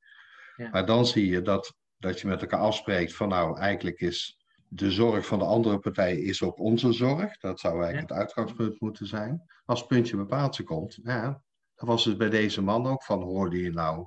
Maar 0.70 0.86
dan 0.86 1.06
zie 1.06 1.26
je 1.26 1.42
dat, 1.42 1.74
dat 1.98 2.20
je 2.20 2.28
met 2.28 2.40
elkaar 2.40 2.60
afspreekt 2.60 3.14
van 3.14 3.28
nou, 3.28 3.58
eigenlijk 3.58 4.00
is 4.00 4.44
de 4.68 4.90
zorg 4.90 5.26
van 5.26 5.38
de 5.38 5.44
andere 5.44 5.78
partij 5.78 6.16
is 6.16 6.42
ook 6.42 6.58
onze 6.58 6.92
zorg. 6.92 7.38
Dat 7.38 7.60
zou 7.60 7.74
eigenlijk 7.74 8.08
het 8.08 8.18
uitgangspunt 8.18 8.80
moeten 8.80 9.06
zijn. 9.06 9.42
Als 9.64 9.78
het 9.78 9.88
puntje 9.88 10.16
bepaald 10.16 10.62
komt, 10.62 10.98
ja, 11.02 11.42
dat 11.80 11.88
was 11.88 12.04
het 12.04 12.18
bij 12.18 12.30
deze 12.30 12.62
man 12.62 12.86
ook 12.86 13.04
van 13.04 13.22
hoorde 13.22 13.62
je 13.62 13.72
nou 13.72 14.06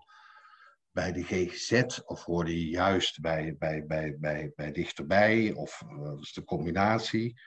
bij 0.92 1.12
de 1.12 1.24
GGZ 1.24 2.00
of 2.06 2.24
hoorde 2.24 2.60
je 2.60 2.70
juist 2.70 3.22
bij, 3.22 3.56
bij, 3.60 3.86
bij, 3.86 4.18
bij, 4.20 4.52
bij 4.56 4.72
dichterbij 4.72 5.54
of 5.54 5.84
uh, 5.90 6.12
is 6.20 6.34
de 6.34 6.44
combinatie. 6.44 7.42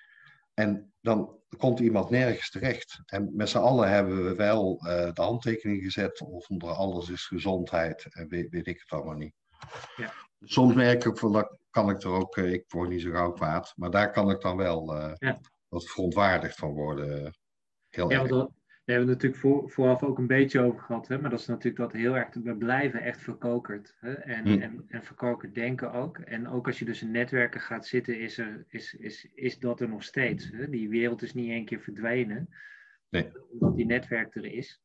En 0.54 0.92
dan 1.00 1.38
komt 1.56 1.80
iemand 1.80 2.10
nergens 2.10 2.50
terecht. 2.50 3.00
En 3.04 3.30
met 3.34 3.48
z'n 3.48 3.58
allen 3.58 3.88
hebben 3.88 4.24
we 4.24 4.34
wel 4.34 4.80
uh, 4.86 5.12
de 5.12 5.22
handtekening 5.22 5.82
gezet. 5.82 6.20
Of 6.20 6.48
onder 6.48 6.70
alles 6.70 7.08
is 7.08 7.26
gezondheid 7.26 8.06
en 8.10 8.28
weet, 8.28 8.50
weet 8.50 8.66
ik 8.66 8.80
het 8.80 8.90
allemaal 8.90 9.16
niet. 9.16 9.34
Ja. 9.96 10.12
Soms 10.40 10.74
merk 10.74 11.04
ik 11.04 11.18
van 11.18 11.32
dat 11.32 11.58
kan 11.70 11.90
ik 11.90 12.02
er 12.02 12.10
ook, 12.10 12.36
uh, 12.36 12.52
ik 12.52 12.64
word 12.68 12.88
niet 12.88 13.02
zo 13.02 13.10
gauw 13.10 13.32
kwaad. 13.32 13.72
Maar 13.76 13.90
daar 13.90 14.10
kan 14.10 14.30
ik 14.30 14.40
dan 14.40 14.56
wel 14.56 14.96
uh, 14.96 15.12
ja. 15.14 15.40
wat 15.68 15.84
verontwaardigd 15.84 16.56
van 16.56 16.72
worden. 16.72 17.36
Heel 17.88 18.10
ja, 18.10 18.22
erg. 18.22 18.46
We 18.86 18.92
hebben 18.92 19.10
het 19.10 19.22
natuurlijk 19.22 19.42
voor, 19.42 19.70
vooraf 19.70 20.02
ook 20.02 20.18
een 20.18 20.26
beetje 20.26 20.60
over 20.60 20.80
gehad, 20.80 21.08
hè? 21.08 21.18
maar 21.20 21.30
dat 21.30 21.40
is 21.40 21.46
natuurlijk 21.46 21.76
dat 21.76 21.92
heel 21.92 22.16
erg, 22.16 22.34
we 22.34 22.56
blijven 22.56 23.00
echt 23.00 23.20
verkokerd. 23.20 23.96
Hè? 24.00 24.12
En, 24.12 24.46
Hm. 24.46 24.60
en, 24.62 24.84
en 24.88 25.02
verkokerd 25.04 25.54
denken 25.54 25.92
ook. 25.92 26.18
En 26.18 26.48
ook 26.48 26.66
als 26.66 26.78
je 26.78 26.84
dus 26.84 27.02
in 27.02 27.10
netwerken 27.10 27.60
gaat 27.60 27.86
zitten, 27.86 28.20
is, 28.20 28.38
er, 28.38 28.64
is, 28.68 28.94
is, 28.94 29.28
is 29.34 29.58
dat 29.58 29.80
er 29.80 29.88
nog 29.88 30.02
steeds. 30.02 30.50
Hè? 30.52 30.68
Die 30.70 30.88
wereld 30.88 31.22
is 31.22 31.34
niet 31.34 31.50
één 31.50 31.64
keer 31.64 31.80
verdwenen, 31.80 32.48
Nee. 33.08 33.30
omdat 33.52 33.76
die 33.76 33.86
netwerk 33.86 34.34
er 34.36 34.44
is. 34.44 34.80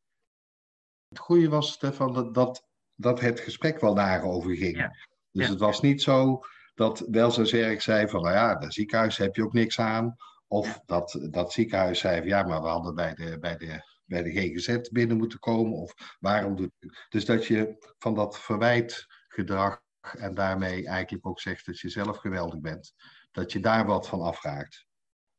Het 1.10 1.20
goede 1.20 1.50
was, 1.50 1.72
Stefan, 1.72 2.14
dat, 2.14 2.34
dat, 2.34 2.68
dat 2.96 3.20
het 3.20 3.40
gesprek 3.40 3.80
wel 3.80 3.94
daarover 3.94 4.56
ging. 4.56 4.78
Ja. 4.78 4.88
Dus 5.32 5.46
Ja. 5.46 5.52
het 5.52 5.60
was 5.60 5.82
niet 5.82 6.02
zo 6.02 6.40
dat 6.76 7.00
welzijnswerk 7.12 7.82
zei 7.82 8.08
van, 8.08 8.22
nou 8.22 8.34
ja, 8.34 8.56
dat 8.56 8.74
ziekenhuis 8.74 9.18
heb 9.18 9.36
je 9.36 9.44
ook 9.44 9.54
niks 9.54 9.80
aan. 9.80 10.16
Of 10.48 10.82
dat, 10.86 11.28
dat 11.30 11.52
ziekenhuis 11.52 12.00
zei 12.00 12.18
van, 12.18 12.28
ja, 12.28 12.44
maar 12.44 12.62
we 12.62 12.68
hadden 12.68 12.96
bij 12.96 13.14
de, 13.14 13.38
bij, 13.40 13.58
de, 13.58 13.90
bij 14.12 14.24
de 14.24 14.32
GGZ 14.32 14.90
binnen 14.90 15.18
moeten 15.18 15.40
komen. 15.40 15.74
Of 15.74 16.18
waarom 16.20 16.56
doet 16.56 16.72
Dus 17.10 17.26
dat 17.26 17.46
je 17.46 17.76
van 17.98 18.16
dat 18.16 18.40
verwijtgedrag 18.40 19.82
en 20.18 20.34
daarmee 20.34 20.88
eigenlijk 20.88 21.28
ook 21.28 21.40
zegt 21.40 21.66
dat 21.66 21.80
je 21.80 21.90
zelf 21.90 22.18
geweldig 22.18 22.60
bent. 22.60 22.94
Dat 23.32 23.52
je 23.52 23.60
daar 23.60 23.86
wat 23.86 24.08
van 24.08 24.22
afraakt. 24.22 24.86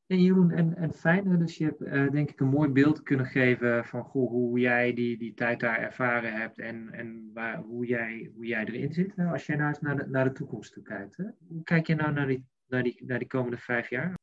En 0.07 0.23
Jeroen, 0.23 0.51
en, 0.51 0.77
en 0.77 0.93
fijn, 0.93 1.39
dus 1.39 1.57
je 1.57 1.65
hebt 1.65 1.81
eh, 1.81 2.11
denk 2.11 2.31
ik 2.31 2.41
een 2.41 2.49
mooi 2.49 2.69
beeld 2.69 3.03
kunnen 3.03 3.27
geven 3.27 3.85
van 3.85 4.05
goh, 4.05 4.31
hoe 4.31 4.59
jij 4.59 4.95
die, 4.95 5.19
die 5.19 5.35
tijd 5.35 5.61
daar 5.61 5.79
ervaren 5.79 6.33
hebt 6.33 6.59
en, 6.59 6.93
en 6.93 7.31
waar, 7.35 7.59
hoe, 7.59 7.87
jij, 7.87 8.31
hoe 8.35 8.47
jij 8.47 8.65
erin 8.65 8.93
zit. 8.93 9.19
Als 9.19 9.47
jij 9.47 9.57
nou 9.57 9.69
eens 9.69 9.81
naar 9.81 9.97
de, 9.97 10.07
naar 10.07 10.25
de 10.25 10.33
toekomst 10.33 10.73
toe 10.73 10.83
kijkt. 10.83 11.17
Hè? 11.17 11.25
Hoe 11.49 11.63
kijk 11.63 11.87
je 11.87 11.95
nou 11.95 12.13
naar 12.13 12.27
die, 12.27 12.47
naar, 12.67 12.83
die, 12.83 13.03
naar 13.07 13.19
die 13.19 13.29
komende 13.29 13.59
vijf 13.59 13.89
jaar? 13.89 14.19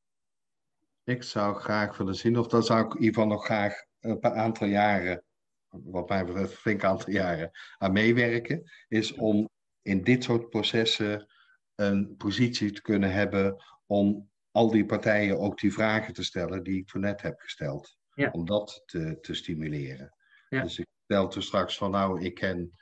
Ik 1.04 1.24
zou 1.24 1.56
graag 1.56 1.98
willen 1.98 2.16
zien, 2.16 2.38
of 2.38 2.48
daar 2.48 2.64
zou 2.64 2.86
ik 2.86 3.04
geval 3.06 3.28
nog 3.28 3.46
graag 3.46 3.88
een 4.00 4.20
paar 4.20 4.34
aantal 4.34 4.68
jaren, 4.68 5.24
wat 5.70 6.10
mij 6.10 6.26
betreft 6.26 6.52
een 6.52 6.58
flink 6.58 6.84
aantal 6.84 7.10
jaren, 7.10 7.52
aan 7.78 7.92
meewerken, 7.92 8.72
is 8.88 9.14
om 9.14 9.50
in 9.82 10.04
dit 10.04 10.24
soort 10.24 10.50
processen 10.50 11.28
een 11.76 12.16
positie 12.18 12.72
te 12.72 12.82
kunnen 12.82 13.12
hebben 13.12 13.64
om 13.86 14.30
al 14.52 14.72
die 14.72 14.86
partijen 14.86 15.40
ook 15.40 15.60
die 15.60 15.74
vragen 15.74 16.14
te 16.14 16.24
stellen 16.24 16.64
die 16.64 16.78
ik 16.78 16.88
toen 16.88 17.02
net 17.02 17.22
heb 17.22 17.40
gesteld. 17.40 17.98
Ja. 18.14 18.30
Om 18.32 18.46
dat 18.46 18.84
te, 18.86 19.18
te 19.22 19.34
stimuleren. 19.34 20.16
Ja. 20.50 20.62
Dus 20.62 20.80
ik 20.80 20.88
stelde 21.04 21.42
straks 21.42 21.78
van 21.78 21.92
nou, 21.92 22.22
ik 22.22 22.34
ken 22.34 22.74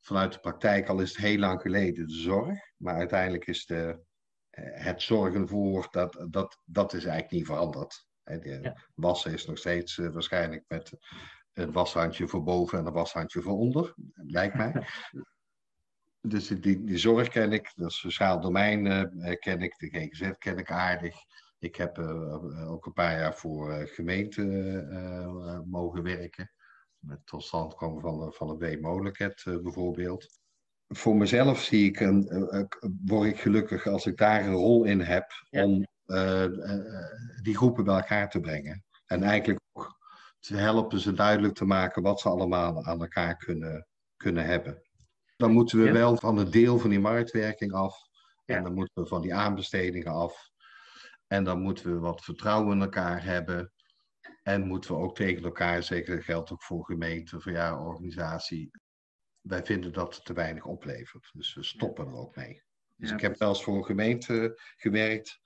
vanuit 0.00 0.32
de 0.32 0.38
praktijk, 0.38 0.88
al 0.88 1.00
is 1.00 1.08
het 1.08 1.18
heel 1.18 1.38
lang 1.38 1.60
geleden, 1.60 2.06
de 2.06 2.14
zorg. 2.14 2.58
Maar 2.76 2.94
uiteindelijk 2.94 3.46
is 3.46 3.66
de, 3.66 4.00
eh, 4.50 4.64
het 4.84 5.02
zorgen 5.02 5.48
voor, 5.48 5.88
dat, 5.90 6.26
dat, 6.30 6.62
dat 6.64 6.92
is 6.92 7.04
eigenlijk 7.04 7.34
niet 7.34 7.46
veranderd. 7.46 8.06
Ja. 8.40 8.76
Wassen 8.94 9.32
is 9.32 9.46
nog 9.46 9.58
steeds 9.58 9.98
eh, 9.98 10.08
waarschijnlijk 10.08 10.64
met 10.68 10.92
een 11.52 11.72
washandje 11.72 12.28
voor 12.28 12.42
boven 12.42 12.78
en 12.78 12.86
een 12.86 12.92
washandje 12.92 13.42
voor 13.42 13.58
onder, 13.58 13.94
lijkt 14.14 14.54
mij. 14.54 14.72
Dus 16.28 16.48
die, 16.48 16.84
die 16.84 16.98
zorg 16.98 17.28
ken 17.28 17.52
ik, 17.52 17.72
dat 17.74 17.92
sociaal 17.92 18.40
domein 18.40 18.86
eh, 18.86 19.38
ken 19.38 19.60
ik, 19.60 19.78
de 19.78 19.88
GGZ 19.88 20.30
ken 20.38 20.58
ik 20.58 20.70
aardig. 20.70 21.16
Ik 21.58 21.76
heb 21.76 21.98
eh, 21.98 22.70
ook 22.70 22.86
een 22.86 22.92
paar 22.92 23.18
jaar 23.18 23.34
voor 23.34 23.86
gemeente 23.86 24.42
mogen 25.66 26.02
werken. 26.02 26.52
Met 26.98 27.26
tot 27.26 27.42
stand 27.42 27.74
komen 27.74 28.00
van, 28.00 28.32
van 28.32 28.48
een 28.48 29.34
uh, 29.44 29.62
bijvoorbeeld. 29.62 30.40
Voor 30.88 31.16
mezelf 31.16 31.62
zie 31.62 31.88
ik 31.88 32.00
een, 32.00 32.68
word 33.04 33.28
ik 33.28 33.40
gelukkig 33.40 33.86
als 33.86 34.06
ik 34.06 34.16
daar 34.16 34.46
een 34.46 34.54
rol 34.54 34.84
in 34.84 35.00
heb 35.00 35.26
Ja. 35.50 35.64
om 35.64 35.86
die 37.42 37.56
groepen 37.56 37.84
bij 37.84 37.94
elkaar 37.94 38.30
te 38.30 38.40
brengen. 38.40 38.84
En 39.06 39.22
eigenlijk 39.22 39.60
ook 39.72 39.98
te 40.38 40.56
helpen 40.56 41.00
ze 41.00 41.12
duidelijk 41.12 41.54
te 41.54 41.64
maken 41.64 42.02
wat 42.02 42.20
ze 42.20 42.28
allemaal 42.28 42.84
aan 42.84 43.00
elkaar 43.00 43.36
kunnen, 43.36 43.86
kunnen 44.16 44.44
hebben. 44.44 44.82
Dan 45.36 45.50
moeten 45.52 45.78
we 45.78 45.84
Ja. 45.84 45.92
wel 45.92 46.16
van 46.16 46.38
een 46.38 46.50
deel 46.50 46.78
van 46.78 46.90
die 46.90 47.00
marktwerking 47.00 47.72
af. 47.72 47.96
Ja. 48.44 48.56
En 48.56 48.62
dan 48.62 48.74
moeten 48.74 49.02
we 49.02 49.08
van 49.08 49.22
die 49.22 49.34
aanbestedingen 49.34 50.12
af. 50.12 50.50
En 51.26 51.44
dan 51.44 51.60
moeten 51.60 51.92
we 51.92 51.98
wat 51.98 52.24
vertrouwen 52.24 52.76
in 52.76 52.82
elkaar 52.82 53.24
hebben. 53.24 53.72
En 54.42 54.66
moeten 54.66 54.90
we 54.94 55.00
ook 55.00 55.16
tegen 55.16 55.42
elkaar, 55.44 55.82
zeker 55.82 56.14
dat 56.16 56.24
geldt 56.24 56.50
ook 56.52 56.62
voor 56.62 56.84
gemeenten, 56.84 57.42
voor 57.42 57.52
ja, 57.52 57.78
organisatie. 57.84 58.70
Wij 59.40 59.64
vinden 59.64 59.92
dat 59.92 60.14
het 60.14 60.24
te 60.24 60.32
weinig 60.32 60.64
oplevert. 60.64 61.30
Dus 61.32 61.54
we 61.54 61.62
stoppen 61.62 62.06
er 62.06 62.14
ook 62.14 62.36
mee. 62.36 62.62
Dus 62.96 63.08
Ja, 63.08 63.14
ik 63.14 63.20
heb 63.20 63.38
wel 63.38 63.48
eens 63.48 63.62
voor 63.62 63.76
een 63.76 63.84
gemeente 63.84 64.60
gewerkt. 64.76 65.40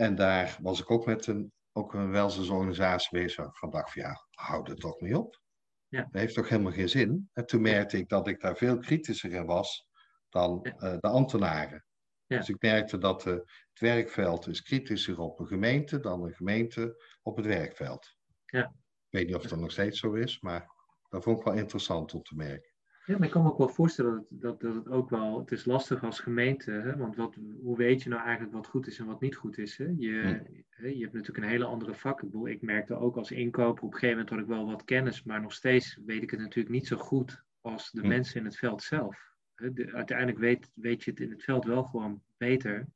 En 0.00 0.14
daar 0.14 0.58
was 0.62 0.80
ik 0.80 0.90
ook 0.90 1.06
met 1.06 1.26
een, 1.26 1.52
ook 1.72 1.94
een 1.94 2.10
welzijnsorganisatie 2.10 3.18
bezig. 3.18 3.58
Van 3.58 3.70
dacht 3.70 3.92
van 3.92 4.02
ja, 4.02 4.26
houd 4.30 4.68
er 4.68 4.76
toch 4.76 5.00
mee 5.00 5.18
op. 5.18 5.40
Ja. 5.88 6.02
Dat 6.10 6.20
heeft 6.20 6.34
toch 6.34 6.48
helemaal 6.48 6.72
geen 6.72 6.88
zin. 6.88 7.30
En 7.32 7.46
toen 7.46 7.60
merkte 7.60 7.96
ik 7.98 8.08
dat 8.08 8.28
ik 8.28 8.40
daar 8.40 8.56
veel 8.56 8.78
kritischer 8.78 9.32
in 9.32 9.46
was 9.46 9.86
dan 10.28 10.58
Ja. 10.62 10.72
eh, 10.72 10.98
de 11.00 11.08
ambtenaren. 11.08 11.84
Ja. 12.26 12.36
Dus 12.38 12.48
ik 12.48 12.62
merkte 12.62 12.98
dat 12.98 13.26
eh, 13.26 13.32
het 13.32 13.80
werkveld 13.80 14.46
is 14.46 14.62
kritischer 14.62 15.18
op 15.18 15.38
een 15.40 15.46
gemeente 15.46 16.00
dan 16.00 16.22
een 16.24 16.34
gemeente 16.34 17.04
op 17.22 17.36
het 17.36 17.46
werkveld. 17.46 18.16
Ja. 18.44 18.64
Ik 18.64 19.18
weet 19.18 19.26
niet 19.26 19.36
of 19.36 19.42
dat 19.42 19.58
nog 19.58 19.70
steeds 19.72 19.98
zo 19.98 20.12
is, 20.12 20.40
maar 20.40 20.66
dat 21.08 21.22
vond 21.22 21.38
ik 21.38 21.44
wel 21.44 21.54
interessant 21.54 22.14
om 22.14 22.22
te 22.22 22.34
merken. 22.34 22.69
Ja, 23.04 23.18
maar 23.18 23.26
ik 23.26 23.32
kan 23.32 23.42
me 23.42 23.48
ook 23.48 23.58
wel 23.58 23.68
voorstellen 23.68 24.26
dat, 24.28 24.40
dat, 24.40 24.60
dat 24.60 24.74
het 24.74 24.88
ook 24.88 25.10
wel, 25.10 25.38
het 25.38 25.52
is 25.52 25.64
lastig 25.64 26.04
als 26.04 26.20
gemeente, 26.20 26.70
hè? 26.70 26.96
want 26.96 27.16
wat, 27.16 27.36
hoe 27.62 27.76
weet 27.76 28.02
je 28.02 28.08
nou 28.08 28.22
eigenlijk 28.22 28.52
wat 28.52 28.66
goed 28.66 28.86
is 28.86 28.98
en 28.98 29.06
wat 29.06 29.20
niet 29.20 29.36
goed 29.36 29.58
is? 29.58 29.76
Hè? 29.76 29.84
Je, 29.84 30.42
je 30.76 31.00
hebt 31.00 31.12
natuurlijk 31.12 31.36
een 31.36 31.50
hele 31.50 31.64
andere 31.64 31.94
vak. 31.94 32.22
Ik, 32.44 32.62
merkte 32.62 32.94
ook 32.94 33.16
als 33.16 33.30
inkoper, 33.30 33.84
op 33.84 33.92
een 33.92 33.98
gegeven 33.98 34.16
moment 34.16 34.30
had 34.30 34.38
ik 34.38 34.46
wel 34.46 34.66
wat 34.66 34.84
kennis, 34.84 35.22
maar 35.22 35.40
nog 35.40 35.52
steeds 35.52 35.98
weet 36.06 36.22
ik 36.22 36.30
het 36.30 36.40
natuurlijk 36.40 36.74
niet 36.74 36.86
zo 36.86 36.96
goed 36.96 37.44
als 37.60 37.90
de 37.90 38.02
mensen 38.02 38.40
in 38.40 38.44
het 38.44 38.56
veld 38.56 38.82
zelf. 38.82 39.32
Hè? 39.54 39.72
De- 39.72 39.92
uiteindelijk 39.92 40.38
weet, 40.38 40.70
weet 40.74 41.04
je 41.04 41.10
het 41.10 41.20
in 41.20 41.30
het 41.30 41.42
veld 41.42 41.64
wel 41.64 41.84
gewoon 41.84 42.22
beter 42.36 42.86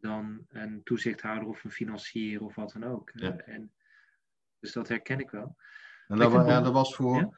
dan 0.00 0.46
een 0.48 0.82
toezichthouder 0.82 1.48
of 1.48 1.64
een 1.64 1.70
financier 1.70 2.42
of 2.42 2.54
wat 2.54 2.72
dan 2.72 2.84
ook. 2.84 3.10
Ja. 3.14 3.36
En, 3.36 3.72
dus 4.58 4.72
dat 4.72 4.88
herken 4.88 5.20
ik 5.20 5.30
wel. 5.30 5.56
En 6.08 6.16
dat, 6.16 6.32
ja, 6.32 6.60
dat 6.60 6.72
was 6.72 6.94
voor 6.94 7.16
Ja? 7.16 7.30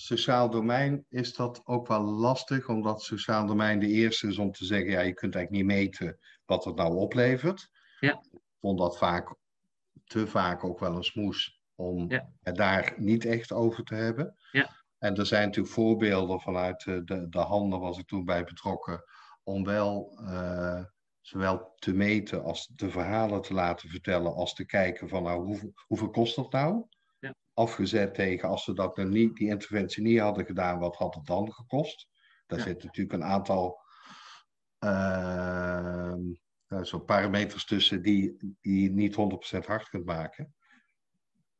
Sociaal 0.00 0.50
domein 0.50 1.04
is 1.08 1.34
dat 1.34 1.60
ook 1.64 1.86
wel 1.86 2.02
lastig, 2.02 2.68
omdat 2.68 3.02
sociaal 3.02 3.46
domein 3.46 3.78
de 3.78 3.86
eerste 3.86 4.26
is 4.26 4.38
om 4.38 4.52
te 4.52 4.64
zeggen, 4.64 4.90
ja, 4.90 5.00
je 5.00 5.14
kunt 5.14 5.34
eigenlijk 5.34 5.64
niet 5.66 5.76
meten 5.76 6.18
wat 6.44 6.64
het 6.64 6.76
nou 6.76 6.96
oplevert. 6.96 7.70
Ja. 8.00 8.12
Ik 8.32 8.40
vond 8.60 8.78
dat 8.78 8.98
vaak, 8.98 9.34
te 10.04 10.26
vaak 10.26 10.64
ook 10.64 10.78
wel 10.78 10.96
een 10.96 11.04
smoes 11.04 11.60
om 11.74 12.10
Ja. 12.10 12.32
het 12.42 12.56
daar 12.56 12.94
niet 12.96 13.24
echt 13.24 13.52
over 13.52 13.84
te 13.84 13.94
hebben. 13.94 14.36
Ja. 14.52 14.70
En 14.98 15.16
er 15.16 15.26
zijn 15.26 15.46
natuurlijk 15.46 15.74
voorbeelden 15.74 16.40
vanuit 16.40 16.84
de, 16.84 17.04
de, 17.04 17.28
de 17.28 17.38
handen, 17.38 17.80
was 17.80 17.98
ik 17.98 18.06
toen 18.06 18.24
bij 18.24 18.44
betrokken, 18.44 19.04
om 19.42 19.64
wel 19.64 20.18
eh, 20.26 20.84
zowel 21.20 21.72
te 21.78 21.92
meten 21.94 22.42
als 22.44 22.66
de 22.66 22.90
verhalen 22.90 23.42
te 23.42 23.54
laten 23.54 23.88
vertellen, 23.88 24.34
als 24.34 24.54
te 24.54 24.66
kijken 24.66 25.08
van 25.08 25.22
nou, 25.22 25.44
hoeveel, 25.44 25.72
hoeveel 25.86 26.10
kost 26.10 26.36
dat 26.36 26.52
nou? 26.52 26.84
Ja. 27.20 27.34
Afgezet 27.54 28.14
tegen 28.14 28.48
als 28.48 28.64
ze 28.64 28.72
dat 28.74 28.96
nou 28.96 29.08
niet, 29.08 29.36
die 29.36 29.48
interventie 29.48 30.02
niet 30.02 30.18
hadden 30.20 30.44
gedaan, 30.46 30.78
wat 30.78 30.96
had 30.96 31.14
het 31.14 31.26
dan 31.26 31.52
gekost? 31.52 32.08
Daar 32.46 32.58
Ja. 32.58 32.64
zit 32.64 32.82
natuurlijk 32.84 33.14
een 33.14 33.24
aantal 33.24 33.80
zo 36.82 36.98
parameters 36.98 37.64
tussen 37.64 38.02
die, 38.02 38.36
die 38.60 38.82
je 38.82 38.90
niet 38.90 39.14
100% 39.14 39.66
hard 39.66 39.88
kunt 39.88 40.04
maken. 40.04 40.54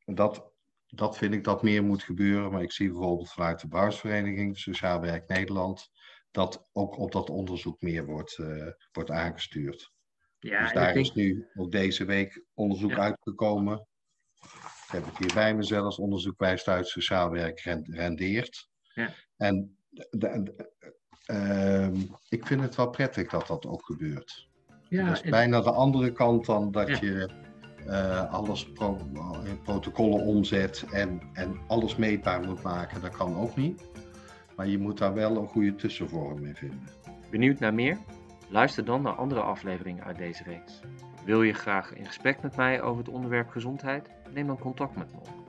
En 0.05 0.15
Dat, 0.15 0.53
dat 0.87 1.17
vind 1.17 1.35
ik 1.35 1.45
dat 1.45 1.63
meer 1.63 1.85
moet 1.85 2.03
gebeuren. 2.03 2.51
Maar 2.53 2.63
ik 2.63 2.73
zie 2.73 2.91
bijvoorbeeld 2.91 3.33
vanuit 3.33 3.61
de 3.61 3.69
Brouwersvereniging 3.69 4.59
Sociaal 4.59 5.01
Werk 5.01 5.29
Nederland 5.29 5.91
dat 6.31 6.69
ook 6.73 6.99
op 6.99 7.13
dat 7.13 7.31
onderzoek 7.31 7.81
meer 7.81 8.07
wordt, 8.07 8.39
eh, 8.39 8.67
wordt 8.93 9.11
aangestuurd. 9.11 9.93
Ja, 10.39 10.63
dus 10.63 10.73
daar 10.73 10.93
denk, 10.93 11.07
is 11.07 11.13
nu 11.13 11.49
ook 11.55 11.71
deze 11.73 12.05
week 12.05 12.45
onderzoek 12.55 12.91
Ja. 12.91 12.99
uitgekomen. 12.99 13.87
Ik 14.91 14.97
heb 14.97 15.05
het 15.07 15.18
hier 15.18 15.34
bij 15.34 15.55
me 15.55 15.62
zelfs. 15.62 15.99
Onderzoek 15.99 16.38
wijst 16.38 16.68
uit 16.68 16.88
sociaal 16.88 17.30
werk 17.30 17.61
ren- 17.61 17.86
rendeert. 17.91 18.68
Ja. 18.95 19.09
En 19.36 19.76
de- 19.91 20.09
de- 20.11 20.70
ehm, 21.26 21.97
ik 22.28 22.47
vind 22.47 22.61
het 22.61 22.74
wel 22.76 22.91
prettig 22.91 23.28
dat 23.30 23.47
dat 23.47 23.66
ook 23.66 23.84
gebeurt. 23.84 24.49
ja, 24.88 25.05
dat 25.05 25.14
is 25.16 25.22
en- 25.22 25.30
bijna 25.30 25.61
de 25.61 25.70
andere 25.72 26.12
kant 26.12 26.47
dan 26.47 26.70
dat 26.70 26.88
Ja. 26.88 26.99
je 27.01 27.28
eh, 27.86 28.32
alles 28.32 28.72
pro- 28.72 28.99
in 29.45 29.62
protocollen 29.62 30.20
omzet 30.26 30.84
en, 30.93 31.20
en 31.32 31.61
alles 31.66 31.97
meetbaar 31.97 32.41
moet 32.47 32.62
maken. 32.62 33.01
Dat 33.01 33.16
kan 33.16 33.36
ook 33.36 33.57
niet. 33.57 33.82
Maar 34.57 34.66
je 34.66 34.78
moet 34.78 34.99
daar 34.99 35.14
wel 35.14 35.36
een 35.36 35.47
goede 35.47 35.74
tussenvorm 35.74 36.45
in 36.47 36.55
vinden. 36.57 36.88
Benieuwd 37.30 37.59
naar 37.59 37.74
meer? 37.74 37.99
Luister 38.49 38.84
dan 38.84 39.03
naar 39.03 39.12
andere 39.14 39.41
afleveringen 39.41 40.05
uit 40.05 40.16
deze 40.16 40.43
reeks. 40.43 40.80
Wil 41.25 41.43
je 41.43 41.53
graag 41.53 41.95
in 41.95 42.07
gesprek 42.07 42.43
met 42.43 42.57
mij 42.57 42.83
over 42.83 42.99
het 42.99 43.09
onderwerp 43.09 43.49
gezondheid? 43.49 44.11
Neem 44.31 44.47
dan 44.47 44.59
contact 44.59 44.97
met 44.97 45.12
me 45.12 45.18
op. 45.18 45.39